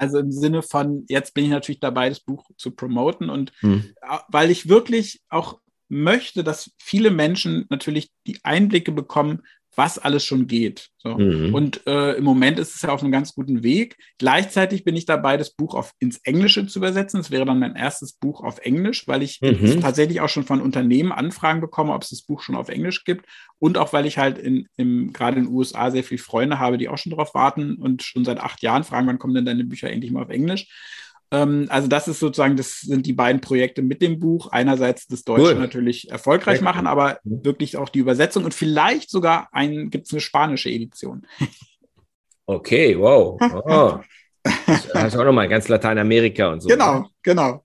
Also 0.00 0.18
im 0.18 0.30
Sinne 0.30 0.62
von, 0.62 1.04
jetzt 1.08 1.34
bin 1.34 1.42
ich 1.42 1.50
natürlich 1.50 1.80
dabei, 1.80 2.08
das 2.08 2.20
Buch 2.20 2.44
zu 2.56 2.70
promoten 2.70 3.30
und 3.30 3.50
mhm. 3.62 3.96
weil 4.28 4.48
ich 4.52 4.68
wirklich 4.68 5.20
auch 5.28 5.58
möchte, 5.88 6.44
dass 6.44 6.70
viele 6.78 7.10
Menschen 7.10 7.66
natürlich 7.70 8.10
die 8.26 8.38
Einblicke 8.44 8.92
bekommen, 8.92 9.42
was 9.78 9.96
alles 9.96 10.24
schon 10.24 10.48
geht. 10.48 10.88
So. 10.98 11.16
Mhm. 11.16 11.54
Und 11.54 11.86
äh, 11.86 12.14
im 12.14 12.24
Moment 12.24 12.58
ist 12.58 12.74
es 12.74 12.82
ja 12.82 12.88
auf 12.88 13.00
einem 13.00 13.12
ganz 13.12 13.34
guten 13.34 13.62
Weg. 13.62 13.96
Gleichzeitig 14.18 14.82
bin 14.82 14.96
ich 14.96 15.06
dabei, 15.06 15.36
das 15.36 15.50
Buch 15.50 15.76
auf, 15.76 15.92
ins 16.00 16.18
Englische 16.24 16.66
zu 16.66 16.80
übersetzen. 16.80 17.20
Es 17.20 17.30
wäre 17.30 17.44
dann 17.44 17.60
mein 17.60 17.76
erstes 17.76 18.12
Buch 18.12 18.42
auf 18.42 18.58
Englisch, 18.58 19.06
weil 19.06 19.22
ich 19.22 19.40
mhm. 19.40 19.80
tatsächlich 19.80 20.20
auch 20.20 20.28
schon 20.28 20.42
von 20.42 20.60
Unternehmen 20.60 21.12
Anfragen 21.12 21.60
bekomme, 21.60 21.92
ob 21.92 22.02
es 22.02 22.08
das 22.08 22.22
Buch 22.22 22.42
schon 22.42 22.56
auf 22.56 22.68
Englisch 22.68 23.04
gibt. 23.04 23.26
Und 23.60 23.78
auch 23.78 23.92
weil 23.92 24.06
ich 24.06 24.18
halt 24.18 24.36
in, 24.36 24.66
im, 24.76 25.12
gerade 25.12 25.38
in 25.38 25.44
den 25.44 25.54
USA 25.54 25.92
sehr 25.92 26.02
viele 26.02 26.18
Freunde 26.18 26.58
habe, 26.58 26.76
die 26.76 26.88
auch 26.88 26.98
schon 26.98 27.10
darauf 27.10 27.32
warten 27.34 27.76
und 27.76 28.02
schon 28.02 28.24
seit 28.24 28.38
acht 28.38 28.62
Jahren 28.62 28.82
fragen, 28.82 29.06
wann 29.06 29.20
kommen 29.20 29.34
denn 29.34 29.46
deine 29.46 29.64
Bücher 29.64 29.90
endlich 29.92 30.10
mal 30.10 30.24
auf 30.24 30.30
Englisch. 30.30 30.66
Ähm, 31.30 31.66
also 31.68 31.88
das 31.88 32.08
ist 32.08 32.20
sozusagen, 32.20 32.56
das 32.56 32.80
sind 32.80 33.06
die 33.06 33.12
beiden 33.12 33.40
Projekte 33.40 33.82
mit 33.82 34.00
dem 34.00 34.18
Buch. 34.18 34.48
Einerseits 34.50 35.06
das 35.06 35.24
Deutsche 35.24 35.54
cool. 35.54 35.60
natürlich 35.60 36.10
erfolgreich 36.10 36.60
machen, 36.60 36.86
aber 36.86 37.18
wirklich 37.24 37.76
auch 37.76 37.88
die 37.88 37.98
Übersetzung 37.98 38.44
und 38.44 38.54
vielleicht 38.54 39.10
sogar 39.10 39.48
ein, 39.52 39.90
gibt 39.90 40.06
es 40.06 40.12
eine 40.12 40.20
spanische 40.20 40.70
Edition. 40.70 41.26
Okay, 42.46 42.98
wow. 42.98 43.38
Oh. 43.40 43.98
Das 44.94 45.08
ist 45.08 45.16
auch 45.16 45.24
nochmal 45.24 45.48
ganz 45.48 45.68
Lateinamerika 45.68 46.50
und 46.50 46.62
so. 46.62 46.68
Genau, 46.68 47.00
ne? 47.00 47.08
genau. 47.22 47.64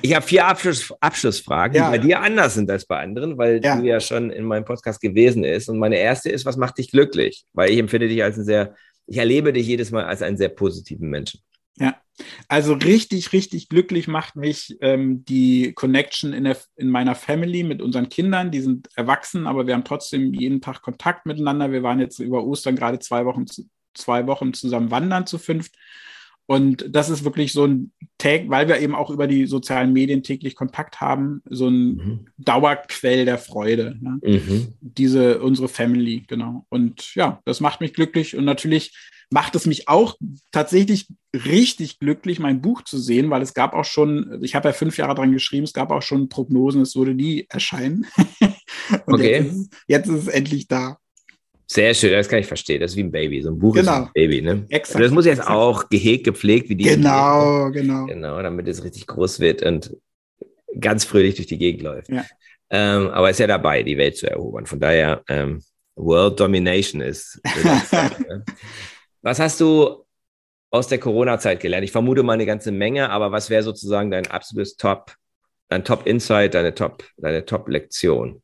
Ich 0.00 0.14
habe 0.14 0.24
vier 0.24 0.46
Abschluss, 0.46 0.94
Abschlussfragen, 1.00 1.76
ja. 1.76 1.90
die 1.90 1.98
bei 1.98 2.02
dir 2.02 2.20
anders 2.20 2.54
sind 2.54 2.70
als 2.70 2.86
bei 2.86 3.00
anderen, 3.00 3.36
weil 3.36 3.60
ja. 3.62 3.76
du 3.76 3.84
ja 3.84 4.00
schon 4.00 4.30
in 4.30 4.44
meinem 4.44 4.64
Podcast 4.64 5.00
gewesen 5.00 5.44
ist. 5.44 5.68
Und 5.68 5.78
meine 5.78 5.96
erste 5.96 6.30
ist, 6.30 6.46
was 6.46 6.56
macht 6.56 6.78
dich 6.78 6.90
glücklich? 6.90 7.44
Weil 7.52 7.70
ich 7.70 7.78
empfinde 7.78 8.08
dich 8.08 8.22
als 8.22 8.38
ein 8.38 8.44
sehr, 8.44 8.74
ich 9.06 9.18
erlebe 9.18 9.52
dich 9.52 9.66
jedes 9.66 9.90
Mal 9.90 10.04
als 10.04 10.22
einen 10.22 10.38
sehr 10.38 10.48
positiven 10.48 11.10
Menschen. 11.10 11.40
Ja, 11.76 11.96
also 12.48 12.74
richtig, 12.74 13.32
richtig 13.32 13.68
glücklich 13.68 14.06
macht 14.08 14.36
mich 14.36 14.76
ähm, 14.80 15.24
die 15.24 15.72
Connection 15.72 16.32
in, 16.32 16.44
der, 16.44 16.56
in 16.76 16.88
meiner 16.88 17.14
Family 17.14 17.62
mit 17.64 17.82
unseren 17.82 18.08
Kindern. 18.08 18.50
Die 18.50 18.60
sind 18.60 18.88
erwachsen, 18.94 19.46
aber 19.46 19.66
wir 19.66 19.74
haben 19.74 19.84
trotzdem 19.84 20.32
jeden 20.32 20.60
Tag 20.60 20.82
Kontakt 20.82 21.26
miteinander. 21.26 21.72
Wir 21.72 21.82
waren 21.82 22.00
jetzt 22.00 22.18
über 22.20 22.44
Ostern 22.44 22.76
gerade 22.76 22.98
zwei 23.00 23.24
Wochen, 23.24 23.46
zwei 23.94 24.26
Wochen 24.26 24.54
zusammen 24.54 24.90
wandern 24.90 25.26
zu 25.26 25.38
fünft. 25.38 25.74
Und 26.46 26.84
das 26.90 27.08
ist 27.08 27.24
wirklich 27.24 27.52
so 27.52 27.66
ein 27.66 27.92
Tag, 28.18 28.48
weil 28.48 28.68
wir 28.68 28.78
eben 28.78 28.94
auch 28.94 29.10
über 29.10 29.26
die 29.26 29.46
sozialen 29.46 29.94
Medien 29.94 30.22
täglich 30.22 30.54
Kontakt 30.54 31.00
haben, 31.00 31.42
so 31.48 31.68
ein 31.68 31.94
mhm. 31.94 32.26
Dauerquell 32.36 33.24
der 33.24 33.38
Freude. 33.38 33.96
Ne? 34.00 34.20
Mhm. 34.22 34.74
Diese, 34.80 35.40
unsere 35.40 35.68
Family, 35.68 36.24
genau. 36.28 36.66
Und 36.68 37.14
ja, 37.14 37.40
das 37.46 37.60
macht 37.60 37.80
mich 37.80 37.94
glücklich. 37.94 38.36
Und 38.36 38.44
natürlich 38.44 38.92
macht 39.34 39.56
es 39.56 39.66
mich 39.66 39.88
auch 39.88 40.16
tatsächlich 40.52 41.08
richtig 41.34 41.98
glücklich, 41.98 42.38
mein 42.38 42.60
Buch 42.62 42.82
zu 42.82 42.98
sehen, 42.98 43.30
weil 43.30 43.42
es 43.42 43.52
gab 43.52 43.74
auch 43.74 43.84
schon, 43.84 44.38
ich 44.44 44.54
habe 44.54 44.68
ja 44.68 44.72
fünf 44.72 44.96
Jahre 44.96 45.16
dran 45.16 45.32
geschrieben, 45.32 45.64
es 45.64 45.72
gab 45.72 45.90
auch 45.90 46.02
schon 46.02 46.28
Prognosen, 46.28 46.82
es 46.82 46.94
würde 46.94 47.14
nie 47.14 47.44
erscheinen. 47.48 48.06
okay. 49.06 49.38
Jetzt 49.38 49.52
ist, 49.52 49.72
jetzt 49.88 50.08
ist, 50.08 50.14
es 50.14 50.28
endlich 50.28 50.68
da. 50.68 50.98
Sehr 51.66 51.94
schön, 51.94 52.12
das 52.12 52.28
kann 52.28 52.38
ich 52.38 52.46
verstehen. 52.46 52.80
Das 52.80 52.92
ist 52.92 52.96
wie 52.96 53.02
ein 53.02 53.10
Baby. 53.10 53.42
So 53.42 53.50
ein 53.50 53.58
Buch 53.58 53.74
genau. 53.74 53.90
ist 53.90 53.98
ein 53.98 54.10
Baby, 54.14 54.40
ne? 54.40 54.66
Exakt. 54.68 55.04
das 55.04 55.10
muss 55.10 55.26
jetzt 55.26 55.38
exakt. 55.38 55.56
auch 55.56 55.88
gehegt, 55.88 56.22
gepflegt, 56.22 56.68
wie 56.68 56.76
die. 56.76 56.84
Genau, 56.84 57.72
genau. 57.72 58.06
Genau, 58.06 58.40
damit 58.40 58.68
es 58.68 58.84
richtig 58.84 59.08
groß 59.08 59.40
wird 59.40 59.62
und 59.62 59.96
ganz 60.78 61.04
fröhlich 61.04 61.34
durch 61.34 61.48
die 61.48 61.58
Gegend 61.58 61.82
läuft. 61.82 62.08
Ja. 62.08 62.24
Ähm, 62.70 63.08
aber 63.08 63.30
ist 63.30 63.40
ja 63.40 63.48
dabei, 63.48 63.82
die 63.82 63.98
Welt 63.98 64.16
zu 64.16 64.30
erobern. 64.30 64.66
Von 64.66 64.78
daher, 64.78 65.24
ähm, 65.28 65.60
World 65.96 66.38
Domination 66.38 67.00
ist. 67.00 67.40
Was 69.24 69.40
hast 69.40 69.58
du 69.58 70.04
aus 70.70 70.88
der 70.88 70.98
Corona-Zeit 70.98 71.60
gelernt? 71.60 71.82
Ich 71.82 71.92
vermute 71.92 72.22
mal 72.22 72.34
eine 72.34 72.44
ganze 72.44 72.70
Menge, 72.70 73.08
aber 73.08 73.32
was 73.32 73.48
wäre 73.48 73.62
sozusagen 73.62 74.10
dein 74.10 74.26
absolutes 74.26 74.76
Top, 74.76 75.16
dein 75.68 75.82
Top-Insight, 75.82 76.52
deine 76.52 76.74
Top, 76.74 77.04
deine 77.16 77.46
Top-Lektion? 77.46 78.42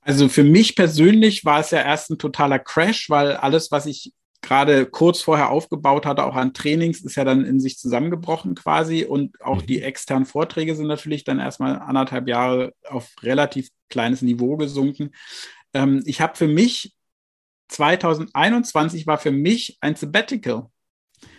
Also 0.00 0.28
für 0.28 0.44
mich 0.44 0.76
persönlich 0.76 1.44
war 1.44 1.58
es 1.58 1.72
ja 1.72 1.82
erst 1.82 2.10
ein 2.10 2.18
totaler 2.18 2.60
Crash, 2.60 3.10
weil 3.10 3.32
alles, 3.32 3.72
was 3.72 3.86
ich 3.86 4.12
gerade 4.42 4.86
kurz 4.86 5.22
vorher 5.22 5.50
aufgebaut 5.50 6.06
hatte, 6.06 6.22
auch 6.22 6.36
an 6.36 6.54
Trainings, 6.54 7.00
ist 7.00 7.16
ja 7.16 7.24
dann 7.24 7.44
in 7.44 7.58
sich 7.58 7.76
zusammengebrochen 7.76 8.54
quasi. 8.54 9.04
Und 9.04 9.42
auch 9.42 9.62
mhm. 9.62 9.66
die 9.66 9.82
externen 9.82 10.26
Vorträge 10.26 10.76
sind 10.76 10.86
natürlich 10.86 11.24
dann 11.24 11.40
erstmal 11.40 11.80
anderthalb 11.80 12.28
Jahre 12.28 12.74
auf 12.88 13.10
relativ 13.22 13.70
kleines 13.88 14.22
Niveau 14.22 14.56
gesunken. 14.56 15.10
Ähm, 15.72 16.04
ich 16.06 16.20
habe 16.20 16.36
für 16.36 16.46
mich, 16.46 16.94
2021 17.68 19.06
war 19.06 19.18
für 19.18 19.32
mich 19.32 19.78
ein 19.80 19.96
Sabbatical. 19.96 20.66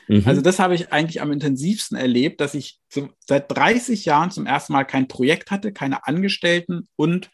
Mhm. 0.07 0.23
Also 0.25 0.41
das 0.41 0.59
habe 0.59 0.75
ich 0.75 0.91
eigentlich 0.91 1.21
am 1.21 1.31
intensivsten 1.31 1.97
erlebt, 1.97 2.41
dass 2.41 2.53
ich 2.53 2.79
zum, 2.89 3.13
seit 3.27 3.51
30 3.51 4.05
Jahren 4.05 4.31
zum 4.31 4.45
ersten 4.45 4.73
Mal 4.73 4.83
kein 4.83 5.07
Projekt 5.07 5.51
hatte, 5.51 5.71
keine 5.71 6.05
Angestellten 6.07 6.87
und 6.95 7.31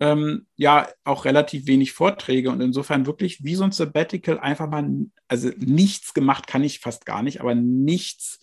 ähm, 0.00 0.46
ja 0.56 0.88
auch 1.04 1.24
relativ 1.24 1.66
wenig 1.66 1.92
Vorträge 1.92 2.50
und 2.50 2.60
insofern 2.60 3.06
wirklich 3.06 3.44
wie 3.44 3.54
so 3.54 3.64
ein 3.64 3.72
Sabbatical 3.72 4.38
einfach 4.38 4.68
mal, 4.68 4.88
also 5.28 5.50
nichts 5.58 6.14
gemacht 6.14 6.46
kann 6.46 6.64
ich 6.64 6.80
fast 6.80 7.06
gar 7.06 7.22
nicht, 7.22 7.40
aber 7.40 7.54
nichts 7.54 8.40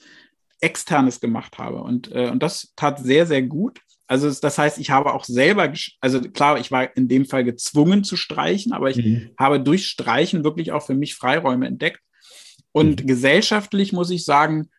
Externes 0.61 1.19
gemacht 1.19 1.57
habe. 1.57 1.81
Und, 1.81 2.11
äh, 2.11 2.29
und 2.29 2.43
das 2.43 2.73
tat 2.75 2.99
sehr, 2.99 3.25
sehr 3.25 3.41
gut. 3.41 3.81
Also 4.09 4.31
das 4.31 4.57
heißt, 4.57 4.79
ich 4.79 4.89
habe 4.89 5.13
auch 5.13 5.23
selber, 5.23 5.71
also 6.01 6.19
klar, 6.19 6.59
ich 6.59 6.71
war 6.71 6.97
in 6.97 7.07
dem 7.07 7.25
Fall 7.25 7.43
gezwungen 7.43 8.03
zu 8.03 8.17
streichen, 8.17 8.73
aber 8.73 8.89
ich 8.89 8.97
mhm. 8.97 9.29
habe 9.37 9.59
durch 9.59 9.85
Streichen 9.85 10.43
wirklich 10.43 10.71
auch 10.71 10.83
für 10.83 10.95
mich 10.95 11.13
Freiräume 11.13 11.67
entdeckt. 11.67 12.01
Und 12.71 13.03
mhm. 13.03 13.05
gesellschaftlich 13.05 13.93
muss 13.93 14.09
ich 14.09 14.25
sagen, 14.25 14.69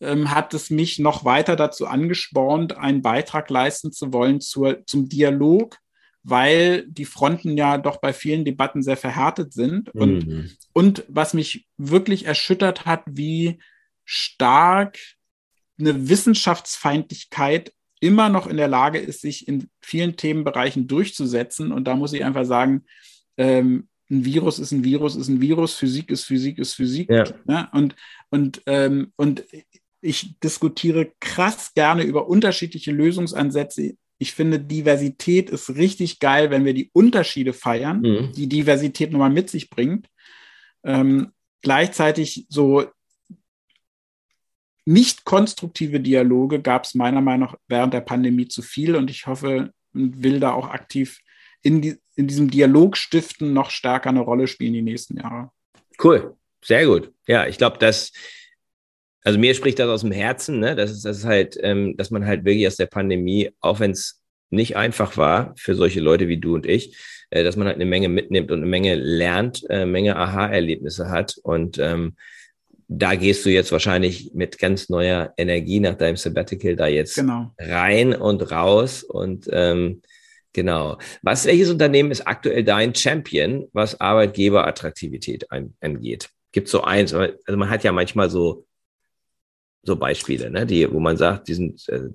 ähm, 0.00 0.30
hat 0.30 0.54
es 0.54 0.70
mich 0.70 0.98
noch 0.98 1.26
weiter 1.26 1.54
dazu 1.54 1.86
angespornt, 1.86 2.78
einen 2.78 3.02
Beitrag 3.02 3.50
leisten 3.50 3.92
zu 3.92 4.14
wollen 4.14 4.40
zur, 4.40 4.86
zum 4.86 5.06
Dialog, 5.10 5.76
weil 6.22 6.86
die 6.88 7.04
Fronten 7.04 7.58
ja 7.58 7.76
doch 7.76 7.98
bei 8.00 8.14
vielen 8.14 8.46
Debatten 8.46 8.82
sehr 8.82 8.96
verhärtet 8.96 9.52
sind. 9.52 9.90
Und, 9.94 10.26
mhm. 10.26 10.50
und 10.72 11.04
was 11.08 11.34
mich 11.34 11.66
wirklich 11.76 12.24
erschüttert 12.24 12.86
hat, 12.86 13.02
wie 13.04 13.58
stark 14.06 14.96
eine 15.78 16.08
Wissenschaftsfeindlichkeit 16.08 17.74
immer 18.00 18.28
noch 18.28 18.46
in 18.46 18.56
der 18.56 18.68
Lage 18.68 18.98
ist, 18.98 19.20
sich 19.20 19.48
in 19.48 19.68
vielen 19.80 20.16
Themenbereichen 20.16 20.86
durchzusetzen. 20.86 21.72
Und 21.72 21.84
da 21.84 21.96
muss 21.96 22.12
ich 22.12 22.24
einfach 22.24 22.44
sagen, 22.44 22.84
ähm, 23.36 23.88
ein 24.10 24.24
Virus 24.24 24.58
ist 24.58 24.72
ein 24.72 24.84
Virus, 24.84 25.16
ist 25.16 25.28
ein 25.28 25.40
Virus, 25.40 25.74
Physik 25.74 26.10
ist 26.10 26.24
Physik, 26.24 26.58
ist 26.58 26.74
Physik. 26.74 27.10
Ja. 27.10 27.24
Ne? 27.44 27.68
Und, 27.72 27.94
und, 28.30 28.62
ähm, 28.66 29.12
und 29.16 29.44
ich 30.00 30.38
diskutiere 30.40 31.12
krass 31.20 31.74
gerne 31.74 32.04
über 32.04 32.28
unterschiedliche 32.28 32.92
Lösungsansätze. 32.92 33.96
Ich 34.18 34.32
finde, 34.32 34.58
Diversität 34.60 35.50
ist 35.50 35.70
richtig 35.76 36.18
geil, 36.20 36.50
wenn 36.50 36.64
wir 36.64 36.74
die 36.74 36.90
Unterschiede 36.92 37.52
feiern, 37.52 38.00
mhm. 38.00 38.32
die 38.34 38.48
Diversität 38.48 39.12
nochmal 39.12 39.30
mit 39.30 39.50
sich 39.50 39.70
bringt. 39.70 40.08
Ähm, 40.84 41.32
gleichzeitig 41.62 42.46
so 42.48 42.86
nicht 44.88 45.26
konstruktive 45.26 46.00
Dialoge 46.00 46.62
gab 46.62 46.84
es 46.84 46.94
meiner 46.94 47.20
Meinung 47.20 47.50
nach 47.50 47.58
während 47.68 47.92
der 47.92 48.00
Pandemie 48.00 48.48
zu 48.48 48.62
viel 48.62 48.96
und 48.96 49.10
ich 49.10 49.26
hoffe 49.26 49.70
und 49.92 50.22
will 50.22 50.40
da 50.40 50.52
auch 50.52 50.70
aktiv 50.70 51.20
in, 51.62 51.82
die, 51.82 51.96
in 52.16 52.26
diesem 52.26 52.50
Dialogstiften 52.50 53.52
noch 53.52 53.68
stärker 53.68 54.08
eine 54.08 54.20
Rolle 54.20 54.46
spielen 54.46 54.72
die 54.72 54.80
nächsten 54.80 55.18
Jahre. 55.18 55.50
Cool, 56.02 56.34
sehr 56.64 56.86
gut. 56.86 57.12
Ja, 57.26 57.46
ich 57.46 57.58
glaube, 57.58 57.76
dass, 57.76 58.12
also 59.24 59.38
mir 59.38 59.54
spricht 59.54 59.78
das 59.78 59.88
aus 59.88 60.00
dem 60.00 60.12
Herzen, 60.12 60.58
ne? 60.58 60.74
das, 60.74 60.90
ist, 60.90 61.04
das 61.04 61.18
ist 61.18 61.24
halt, 61.26 61.58
ähm, 61.60 61.94
dass 61.98 62.10
man 62.10 62.24
halt 62.24 62.46
wirklich 62.46 62.66
aus 62.66 62.76
der 62.76 62.86
Pandemie, 62.86 63.50
auch 63.60 63.80
wenn 63.80 63.90
es 63.90 64.22
nicht 64.48 64.78
einfach 64.78 65.18
war 65.18 65.52
für 65.58 65.74
solche 65.74 66.00
Leute 66.00 66.28
wie 66.28 66.38
du 66.38 66.54
und 66.54 66.64
ich, 66.64 66.96
äh, 67.28 67.44
dass 67.44 67.56
man 67.56 67.66
halt 67.66 67.76
eine 67.76 67.84
Menge 67.84 68.08
mitnimmt 68.08 68.50
und 68.50 68.60
eine 68.60 68.70
Menge 68.70 68.94
lernt, 68.94 69.68
äh, 69.68 69.84
Menge 69.84 70.16
Aha-Erlebnisse 70.16 71.10
hat 71.10 71.36
und 71.42 71.76
ähm, 71.76 72.14
da 72.88 73.14
gehst 73.14 73.44
du 73.44 73.50
jetzt 73.50 73.70
wahrscheinlich 73.70 74.32
mit 74.34 74.58
ganz 74.58 74.88
neuer 74.88 75.34
Energie 75.36 75.78
nach 75.78 75.94
deinem 75.94 76.16
Sabbatical 76.16 76.74
da 76.74 76.86
jetzt 76.86 77.16
genau. 77.16 77.52
rein 77.58 78.14
und 78.14 78.50
raus 78.50 79.02
und 79.02 79.48
ähm, 79.52 80.02
Genau. 80.54 80.98
Was, 81.22 81.46
welches 81.46 81.70
Unternehmen 81.70 82.10
ist 82.10 82.26
aktuell 82.26 82.64
dein 82.64 82.94
Champion, 82.94 83.68
was 83.72 84.00
Arbeitgeberattraktivität 84.00 85.46
angeht? 85.50 86.30
Gibt 86.50 86.66
es 86.66 86.72
so 86.72 86.82
eins? 86.82 87.14
Also 87.14 87.36
man 87.56 87.70
hat 87.70 87.84
ja 87.84 87.92
manchmal 87.92 88.30
so, 88.30 88.66
so 89.82 89.94
Beispiele, 89.94 90.50
ne, 90.50 90.66
die, 90.66 90.90
wo 90.90 90.98
man 90.98 91.16
sagt, 91.16 91.46
die 91.46 91.54
sind, 91.54 91.88
äh, 91.88 92.08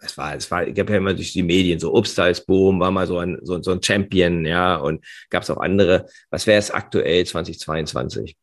es 0.00 0.16
war, 0.16 0.34
es 0.34 0.50
war, 0.50 0.66
ich 0.66 0.78
habe 0.78 0.92
ja 0.92 0.98
immer 0.98 1.12
durch 1.12 1.32
die 1.32 1.42
Medien, 1.42 1.78
so 1.78 1.92
Obstalsboom 1.92 2.80
war 2.80 2.90
mal 2.90 3.06
so 3.06 3.18
ein, 3.18 3.38
so, 3.42 3.60
so 3.62 3.72
ein 3.72 3.82
Champion, 3.82 4.46
ja, 4.46 4.76
und 4.76 5.04
gab 5.28 5.42
es 5.42 5.50
auch 5.50 5.60
andere. 5.60 6.06
Was 6.30 6.46
wäre 6.46 6.58
es 6.58 6.70
aktuell 6.70 7.26
2022? 7.26 8.36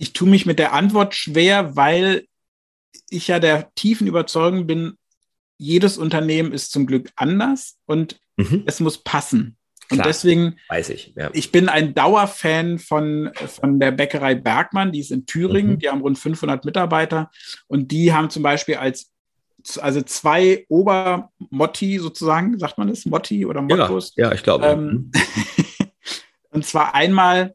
Ich 0.00 0.14
tue 0.14 0.26
mich 0.26 0.46
mit 0.46 0.58
der 0.58 0.72
Antwort 0.72 1.14
schwer, 1.14 1.76
weil 1.76 2.24
ich 3.10 3.28
ja 3.28 3.38
der 3.38 3.70
tiefen 3.74 4.06
Überzeugung 4.06 4.66
bin, 4.66 4.96
jedes 5.58 5.98
Unternehmen 5.98 6.52
ist 6.52 6.72
zum 6.72 6.86
Glück 6.86 7.10
anders 7.16 7.76
und 7.84 8.18
mhm. 8.38 8.62
es 8.64 8.80
muss 8.80 9.04
passen. 9.04 9.58
Klar, 9.88 9.98
und 9.98 10.06
deswegen, 10.06 10.56
weiß 10.70 10.88
ich, 10.88 11.12
ja. 11.16 11.28
ich 11.34 11.52
bin 11.52 11.68
ein 11.68 11.92
Dauerfan 11.92 12.78
von, 12.78 13.30
von 13.34 13.78
der 13.78 13.90
Bäckerei 13.90 14.36
Bergmann, 14.36 14.90
die 14.90 15.00
ist 15.00 15.10
in 15.10 15.26
Thüringen, 15.26 15.72
mhm. 15.72 15.78
die 15.80 15.90
haben 15.90 16.00
rund 16.00 16.18
500 16.18 16.64
Mitarbeiter 16.64 17.30
und 17.66 17.92
die 17.92 18.14
haben 18.14 18.30
zum 18.30 18.42
Beispiel 18.42 18.76
als 18.76 19.12
also 19.80 20.00
zwei 20.00 20.64
Obermotti 20.70 21.98
sozusagen, 21.98 22.58
sagt 22.58 22.78
man 22.78 22.88
das, 22.88 23.04
Motti 23.04 23.44
oder 23.44 23.60
Mottos? 23.60 24.14
Ja, 24.16 24.28
ja 24.28 24.34
ich 24.34 24.42
glaube. 24.42 24.64
Ähm, 24.64 25.10
mhm. 25.12 25.12
und 26.52 26.64
zwar 26.64 26.94
einmal 26.94 27.54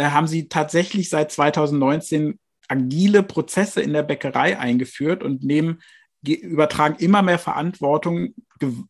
haben 0.00 0.26
sie 0.26 0.48
tatsächlich 0.48 1.08
seit 1.08 1.30
2019 1.32 2.38
agile 2.68 3.22
Prozesse 3.22 3.80
in 3.80 3.92
der 3.92 4.02
Bäckerei 4.02 4.58
eingeführt 4.58 5.22
und 5.22 5.44
nehmen 5.44 5.80
übertragen 6.26 6.96
immer 6.98 7.22
mehr 7.22 7.38
Verantwortung 7.38 8.34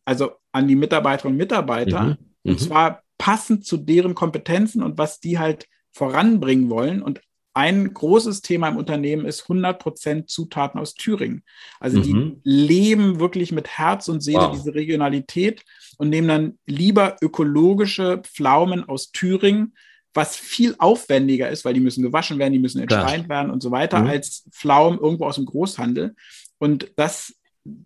also 0.05 0.31
an 0.51 0.67
die 0.67 0.75
Mitarbeiterinnen 0.75 1.35
und 1.35 1.37
Mitarbeiter. 1.37 2.01
Mhm. 2.01 2.17
Mhm. 2.43 2.51
Und 2.51 2.59
zwar 2.59 3.03
passend 3.17 3.65
zu 3.65 3.77
deren 3.77 4.15
Kompetenzen 4.15 4.83
und 4.83 4.97
was 4.97 5.19
die 5.19 5.39
halt 5.39 5.67
voranbringen 5.91 6.69
wollen. 6.69 7.01
Und 7.01 7.21
ein 7.53 7.93
großes 7.93 8.41
Thema 8.41 8.67
im 8.67 8.77
Unternehmen 8.77 9.25
ist 9.25 9.43
100% 9.43 10.27
Zutaten 10.27 10.79
aus 10.79 10.93
Thüringen. 10.93 11.43
Also 11.79 11.99
mhm. 11.99 12.03
die 12.03 12.39
leben 12.43 13.19
wirklich 13.19 13.51
mit 13.51 13.69
Herz 13.69 14.09
und 14.09 14.21
Seele 14.21 14.39
wow. 14.39 14.51
diese 14.51 14.75
Regionalität 14.75 15.63
und 15.97 16.09
nehmen 16.09 16.27
dann 16.27 16.59
lieber 16.65 17.15
ökologische 17.21 18.21
Pflaumen 18.23 18.83
aus 18.87 19.11
Thüringen, 19.11 19.73
was 20.15 20.37
viel 20.37 20.75
aufwendiger 20.79 21.49
ist, 21.49 21.65
weil 21.65 21.73
die 21.73 21.81
müssen 21.81 22.01
gewaschen 22.01 22.39
werden, 22.39 22.53
die 22.53 22.59
müssen 22.59 22.81
entsteint 22.81 23.27
werden 23.29 23.51
und 23.51 23.61
so 23.61 23.69
weiter, 23.69 23.99
mhm. 23.99 24.07
als 24.07 24.45
Pflaumen 24.49 24.97
irgendwo 24.97 25.25
aus 25.25 25.35
dem 25.35 25.45
Großhandel. 25.45 26.15
Und 26.57 26.91
das, 26.95 27.35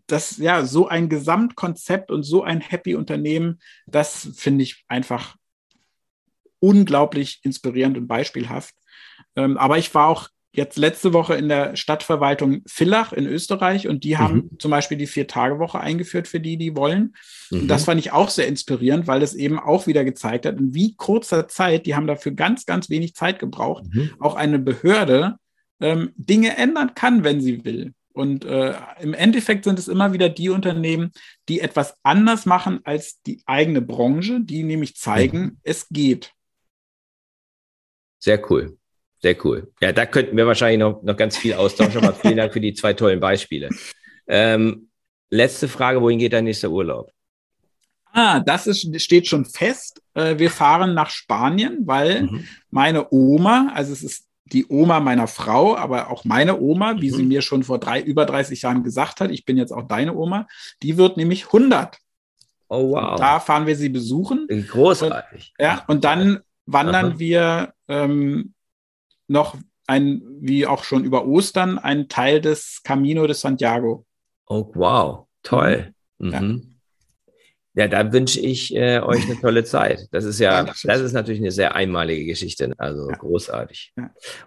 das, 0.06 0.38
ja, 0.38 0.64
so 0.64 0.88
ein 0.88 1.10
Gesamtkonzept 1.10 2.12
und 2.12 2.24
so 2.24 2.44
ein 2.44 2.62
happy 2.62 2.96
Unternehmen, 2.96 3.60
das 3.88 4.30
finde 4.36 4.64
ich 4.64 4.86
einfach 4.88 5.36
unglaublich 6.60 7.40
inspirierend 7.44 7.98
und 7.98 8.08
beispielhaft. 8.08 8.76
Ähm, 9.36 9.58
aber 9.58 9.80
ich 9.80 9.94
war 9.96 10.08
auch 10.08 10.30
jetzt 10.60 10.78
letzte 10.78 11.14
Woche 11.14 11.36
in 11.36 11.48
der 11.48 11.76
Stadtverwaltung 11.76 12.62
Villach 12.68 13.14
in 13.14 13.26
Österreich 13.26 13.88
und 13.88 14.04
die 14.04 14.18
haben 14.18 14.36
mhm. 14.36 14.60
zum 14.60 14.70
Beispiel 14.70 14.98
die 14.98 15.08
Vier-Tage-Woche 15.08 15.80
eingeführt 15.80 16.28
für 16.28 16.40
die, 16.40 16.58
die 16.58 16.76
wollen. 16.76 17.16
Mhm. 17.50 17.62
Und 17.62 17.68
das 17.70 17.86
fand 17.86 18.00
ich 18.00 18.12
auch 18.12 18.30
sehr 18.30 18.48
inspirierend, 18.48 19.08
weil 19.08 19.24
es 19.24 19.34
eben 19.34 19.58
auch 19.58 19.88
wieder 19.88 20.04
gezeigt 20.04 20.46
hat, 20.46 20.60
in 20.60 20.74
wie 20.74 20.96
kurzer 20.96 21.48
Zeit, 21.48 21.86
die 21.86 21.96
haben 21.96 22.08
dafür 22.08 22.34
ganz, 22.34 22.66
ganz 22.66 22.90
wenig 22.90 23.16
Zeit 23.16 23.40
gebraucht, 23.40 23.86
mhm. 23.90 24.12
auch 24.20 24.36
eine 24.36 24.60
Behörde 24.60 25.38
ähm, 25.80 26.12
Dinge 26.16 26.58
ändern 26.58 26.94
kann, 26.94 27.24
wenn 27.24 27.42
sie 27.42 27.64
will. 27.64 27.94
Und 28.12 28.44
äh, 28.44 28.74
im 29.00 29.14
Endeffekt 29.14 29.64
sind 29.64 29.80
es 29.80 29.88
immer 29.88 30.12
wieder 30.12 30.28
die 30.28 30.50
Unternehmen, 30.50 31.12
die 31.48 31.62
etwas 31.62 31.96
anders 32.04 32.46
machen 32.46 32.82
als 32.84 33.22
die 33.22 33.42
eigene 33.46 33.82
Branche, 33.82 34.42
die 34.42 34.64
nämlich 34.64 34.98
zeigen, 34.98 35.40
mhm. 35.40 35.58
es 35.64 35.88
geht. 35.90 36.34
Sehr 38.20 38.52
cool. 38.52 38.79
Sehr 39.22 39.36
cool. 39.46 39.72
Ja, 39.82 39.92
da 39.92 40.06
könnten 40.06 40.38
wir 40.38 40.48
wahrscheinlich 40.48 40.80
noch, 40.80 41.04
noch 41.04 41.18
ganz 41.18 41.38
viel 41.38 41.54
austauschen, 41.54 42.04
aber 42.04 42.14
vielen 42.14 42.38
Dank 42.38 42.54
für 42.54 42.62
die 42.62 42.74
zwei 42.74 42.94
tollen 42.94 43.20
Beispiele. 43.20 43.70
Ähm, 44.28 44.90
letzte 45.30 45.68
Frage, 45.68 46.02
wohin 46.02 46.20
geht 46.20 46.34
dein 46.34 46.46
nächster 46.46 46.70
Urlaub? 46.70 47.12
Ah, 48.12 48.40
das 48.40 48.66
ist, 48.66 49.02
steht 49.02 49.28
schon 49.28 49.46
fest. 49.46 50.02
Äh, 50.14 50.40
wir 50.40 50.50
fahren 50.50 50.94
nach 50.94 51.10
Spanien, 51.10 51.80
weil 51.86 52.24
mhm. 52.24 52.48
meine 52.70 53.12
Oma, 53.12 53.72
also 53.74 53.94
es 53.94 54.04
ist 54.04 54.26
die 54.46 54.66
Oma 54.68 55.00
meiner 55.00 55.28
Frau, 55.28 55.76
aber 55.76 56.10
auch 56.10 56.26
meine 56.26 56.60
Oma, 56.60 57.02
wie 57.02 57.12
mhm. 57.12 57.16
sie 57.16 57.24
mir 57.24 57.42
schon 57.42 57.64
vor 57.64 57.80
drei, 57.80 58.02
über 58.02 58.26
30 58.26 58.62
Jahren 58.62 58.84
gesagt 58.84 59.22
hat, 59.22 59.32
ich 59.32 59.46
bin 59.46 59.58
jetzt 59.58 59.72
auch 59.72 59.88
deine 59.88 60.16
Oma, 60.16 60.48
die 60.82 60.98
wird 60.98 61.18
nämlich 61.18 61.48
100. 61.48 61.98
Oh, 62.70 62.92
wow. 62.92 63.12
Und 63.12 63.20
da 63.20 63.40
fahren 63.40 63.68
wir 63.68 63.76
sie 63.76 63.90
besuchen. 63.90 64.48
Großartig. 64.48 65.54
Und, 65.58 65.64
ja, 65.64 65.84
und 65.88 66.04
dann 66.04 66.40
wandern 66.66 67.06
Aha. 67.06 67.20
wir 67.20 67.74
ähm, 67.88 68.54
noch 69.30 69.58
ein, 69.88 70.22
wie 70.40 70.68
auch 70.68 70.84
schon 70.84 71.04
über 71.04 71.26
Ostern, 71.26 71.80
einen 71.80 72.10
Teil 72.10 72.42
des 72.42 72.82
Camino 72.84 73.26
de 73.26 73.36
Santiago. 73.36 74.06
Oh, 74.48 74.72
wow. 74.76 75.26
Toll. 75.44 75.94
Mhm. 76.18 76.32
Ja. 76.32 76.70
Ja, 77.76 77.88
da 77.88 78.12
wünsche 78.12 78.40
ich 78.40 78.76
äh, 78.76 79.00
euch 79.00 79.24
eine 79.26 79.40
tolle 79.40 79.64
Zeit. 79.64 80.08
Das 80.12 80.26
ist 80.26 80.40
ja, 80.40 80.64
das 80.64 81.02
ist 81.02 81.14
natürlich 81.14 81.40
eine 81.40 81.52
sehr 81.52 81.76
einmalige 81.76 82.26
Geschichte. 82.26 82.74
Also 82.78 83.10
ja. 83.10 83.16
großartig. 83.16 83.94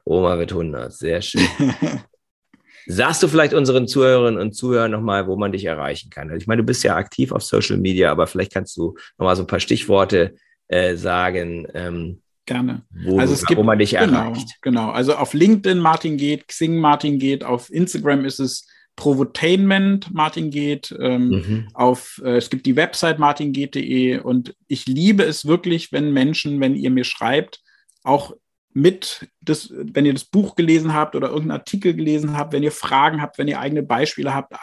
Oma 0.04 0.38
wird 0.38 0.52
100. 0.52 0.92
Sehr 0.92 1.22
schön. 1.22 1.46
Sagst 2.86 3.22
du 3.22 3.28
vielleicht 3.28 3.54
unseren 3.54 3.86
Zuhörerinnen 3.86 4.40
und 4.40 4.52
Zuhörern 4.52 4.90
nochmal, 4.90 5.28
wo 5.28 5.36
man 5.36 5.52
dich 5.52 5.64
erreichen 5.64 6.10
kann? 6.10 6.30
Also 6.30 6.42
ich 6.42 6.46
meine, 6.48 6.62
du 6.62 6.66
bist 6.66 6.82
ja 6.82 6.96
aktiv 6.96 7.30
auf 7.32 7.42
Social 7.42 7.78
Media, 7.78 8.10
aber 8.10 8.26
vielleicht 8.26 8.52
kannst 8.52 8.76
du 8.76 8.96
nochmal 9.16 9.36
so 9.36 9.44
ein 9.44 9.46
paar 9.46 9.60
Stichworte 9.60 10.34
äh, 10.66 10.96
sagen. 10.96 11.66
Ähm, 11.74 12.20
Gerne. 12.52 12.82
Wo, 12.90 13.18
also 13.18 13.32
es 13.32 13.46
gibt, 13.46 13.62
man 13.62 13.78
dich 13.78 13.92
genau, 13.92 14.24
erreicht. 14.24 14.58
Genau, 14.60 14.90
also 14.90 15.14
auf 15.14 15.32
LinkedIn 15.32 15.78
Martin 15.78 16.16
geht, 16.16 16.48
Xing 16.48 16.76
Martin 16.76 17.18
geht, 17.18 17.44
auf 17.44 17.72
Instagram 17.72 18.24
ist 18.24 18.40
es 18.40 18.66
Provotainment 18.94 20.12
Martin 20.12 20.50
geht, 20.50 20.94
ähm, 21.00 21.28
mhm. 21.28 21.68
auf, 21.72 22.20
äh, 22.24 22.36
es 22.36 22.50
gibt 22.50 22.66
die 22.66 22.76
Website 22.76 23.18
martingeht.de 23.18 24.18
und 24.18 24.54
ich 24.68 24.86
liebe 24.86 25.22
es 25.22 25.46
wirklich, 25.46 25.92
wenn 25.92 26.12
Menschen, 26.12 26.60
wenn 26.60 26.76
ihr 26.76 26.90
mir 26.90 27.04
schreibt, 27.04 27.62
auch 28.02 28.34
mit, 28.74 29.28
das, 29.40 29.72
wenn 29.72 30.04
ihr 30.04 30.12
das 30.12 30.24
Buch 30.24 30.56
gelesen 30.56 30.92
habt 30.92 31.14
oder 31.14 31.28
irgendeinen 31.28 31.58
Artikel 31.58 31.94
gelesen 31.94 32.36
habt, 32.36 32.52
wenn 32.52 32.62
ihr 32.62 32.72
Fragen 32.72 33.22
habt, 33.22 33.38
wenn 33.38 33.48
ihr 33.48 33.60
eigene 33.60 33.82
Beispiele 33.82 34.34
habt, 34.34 34.54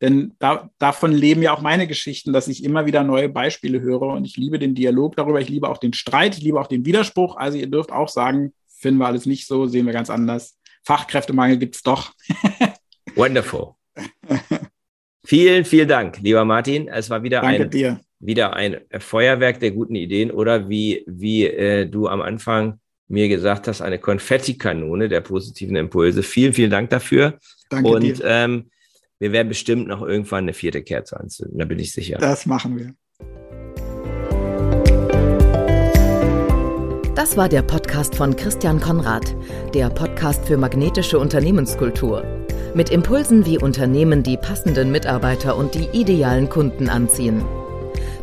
denn 0.00 0.34
da, 0.38 0.70
davon 0.78 1.12
leben 1.12 1.42
ja 1.42 1.54
auch 1.54 1.60
meine 1.60 1.86
Geschichten, 1.86 2.32
dass 2.32 2.48
ich 2.48 2.64
immer 2.64 2.86
wieder 2.86 3.02
neue 3.04 3.28
Beispiele 3.28 3.80
höre 3.80 4.02
und 4.02 4.24
ich 4.24 4.36
liebe 4.36 4.58
den 4.58 4.74
Dialog 4.74 5.16
darüber, 5.16 5.40
ich 5.40 5.48
liebe 5.48 5.68
auch 5.68 5.78
den 5.78 5.92
Streit, 5.92 6.36
ich 6.36 6.42
liebe 6.42 6.60
auch 6.60 6.66
den 6.66 6.84
Widerspruch. 6.84 7.36
Also 7.36 7.58
ihr 7.58 7.66
dürft 7.66 7.92
auch 7.92 8.08
sagen, 8.08 8.52
finden 8.66 8.98
wir 8.98 9.06
alles 9.06 9.26
nicht 9.26 9.46
so, 9.46 9.66
sehen 9.66 9.86
wir 9.86 9.92
ganz 9.92 10.10
anders. 10.10 10.58
Fachkräftemangel 10.84 11.58
gibt 11.58 11.76
es 11.76 11.82
doch. 11.82 12.12
Wonderful. 13.14 13.74
vielen, 15.24 15.64
vielen 15.64 15.88
Dank, 15.88 16.18
lieber 16.20 16.44
Martin. 16.44 16.88
Es 16.88 17.10
war 17.10 17.22
wieder 17.22 17.42
Danke 17.42 17.64
ein, 17.64 17.70
dir. 17.70 18.00
wieder 18.18 18.54
ein 18.54 18.80
Feuerwerk 18.98 19.60
der 19.60 19.72
guten 19.72 19.94
Ideen 19.94 20.30
oder 20.30 20.68
wie, 20.68 21.04
wie 21.06 21.46
äh, 21.46 21.86
du 21.86 22.08
am 22.08 22.22
Anfang 22.22 22.80
mir 23.08 23.28
gesagt 23.28 23.66
hast, 23.66 23.82
eine 23.82 23.98
Konfettikanone 23.98 25.08
der 25.08 25.20
positiven 25.20 25.76
Impulse. 25.76 26.22
Vielen, 26.22 26.52
vielen 26.52 26.70
Dank 26.70 26.90
dafür. 26.90 27.38
Danke 27.68 27.88
Und 27.88 28.02
dir. 28.02 28.24
Ähm, 28.24 28.70
wir 29.20 29.32
werden 29.32 29.48
bestimmt 29.48 29.86
noch 29.86 30.02
irgendwann 30.02 30.44
eine 30.44 30.54
vierte 30.54 30.82
Kerze 30.82 31.20
anzünden, 31.20 31.58
da 31.58 31.66
bin 31.66 31.78
ich 31.78 31.92
sicher. 31.92 32.18
Das 32.18 32.46
machen 32.46 32.78
wir. 32.78 32.94
Das 37.14 37.36
war 37.36 37.50
der 37.50 37.60
Podcast 37.60 38.14
von 38.14 38.34
Christian 38.34 38.80
Konrad, 38.80 39.36
der 39.74 39.90
Podcast 39.90 40.46
für 40.46 40.56
magnetische 40.56 41.18
Unternehmenskultur. 41.18 42.24
Mit 42.74 42.88
Impulsen, 42.88 43.44
wie 43.44 43.58
Unternehmen 43.58 44.22
die 44.22 44.38
passenden 44.38 44.90
Mitarbeiter 44.90 45.56
und 45.56 45.74
die 45.74 45.88
idealen 45.92 46.48
Kunden 46.48 46.88
anziehen. 46.88 47.44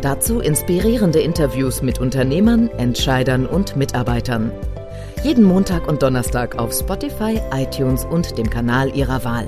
Dazu 0.02 0.40
inspirierende 0.40 1.20
Interviews 1.20 1.84
mit 1.84 2.00
Unternehmern, 2.00 2.70
Entscheidern 2.70 3.46
und 3.46 3.76
Mitarbeitern. 3.76 4.52
Jeden 5.24 5.44
Montag 5.44 5.88
und 5.88 6.02
Donnerstag 6.02 6.58
auf 6.58 6.74
Spotify, 6.74 7.40
iTunes 7.54 8.04
und 8.04 8.38
dem 8.38 8.50
Kanal 8.50 8.96
Ihrer 8.96 9.24
Wahl. 9.24 9.48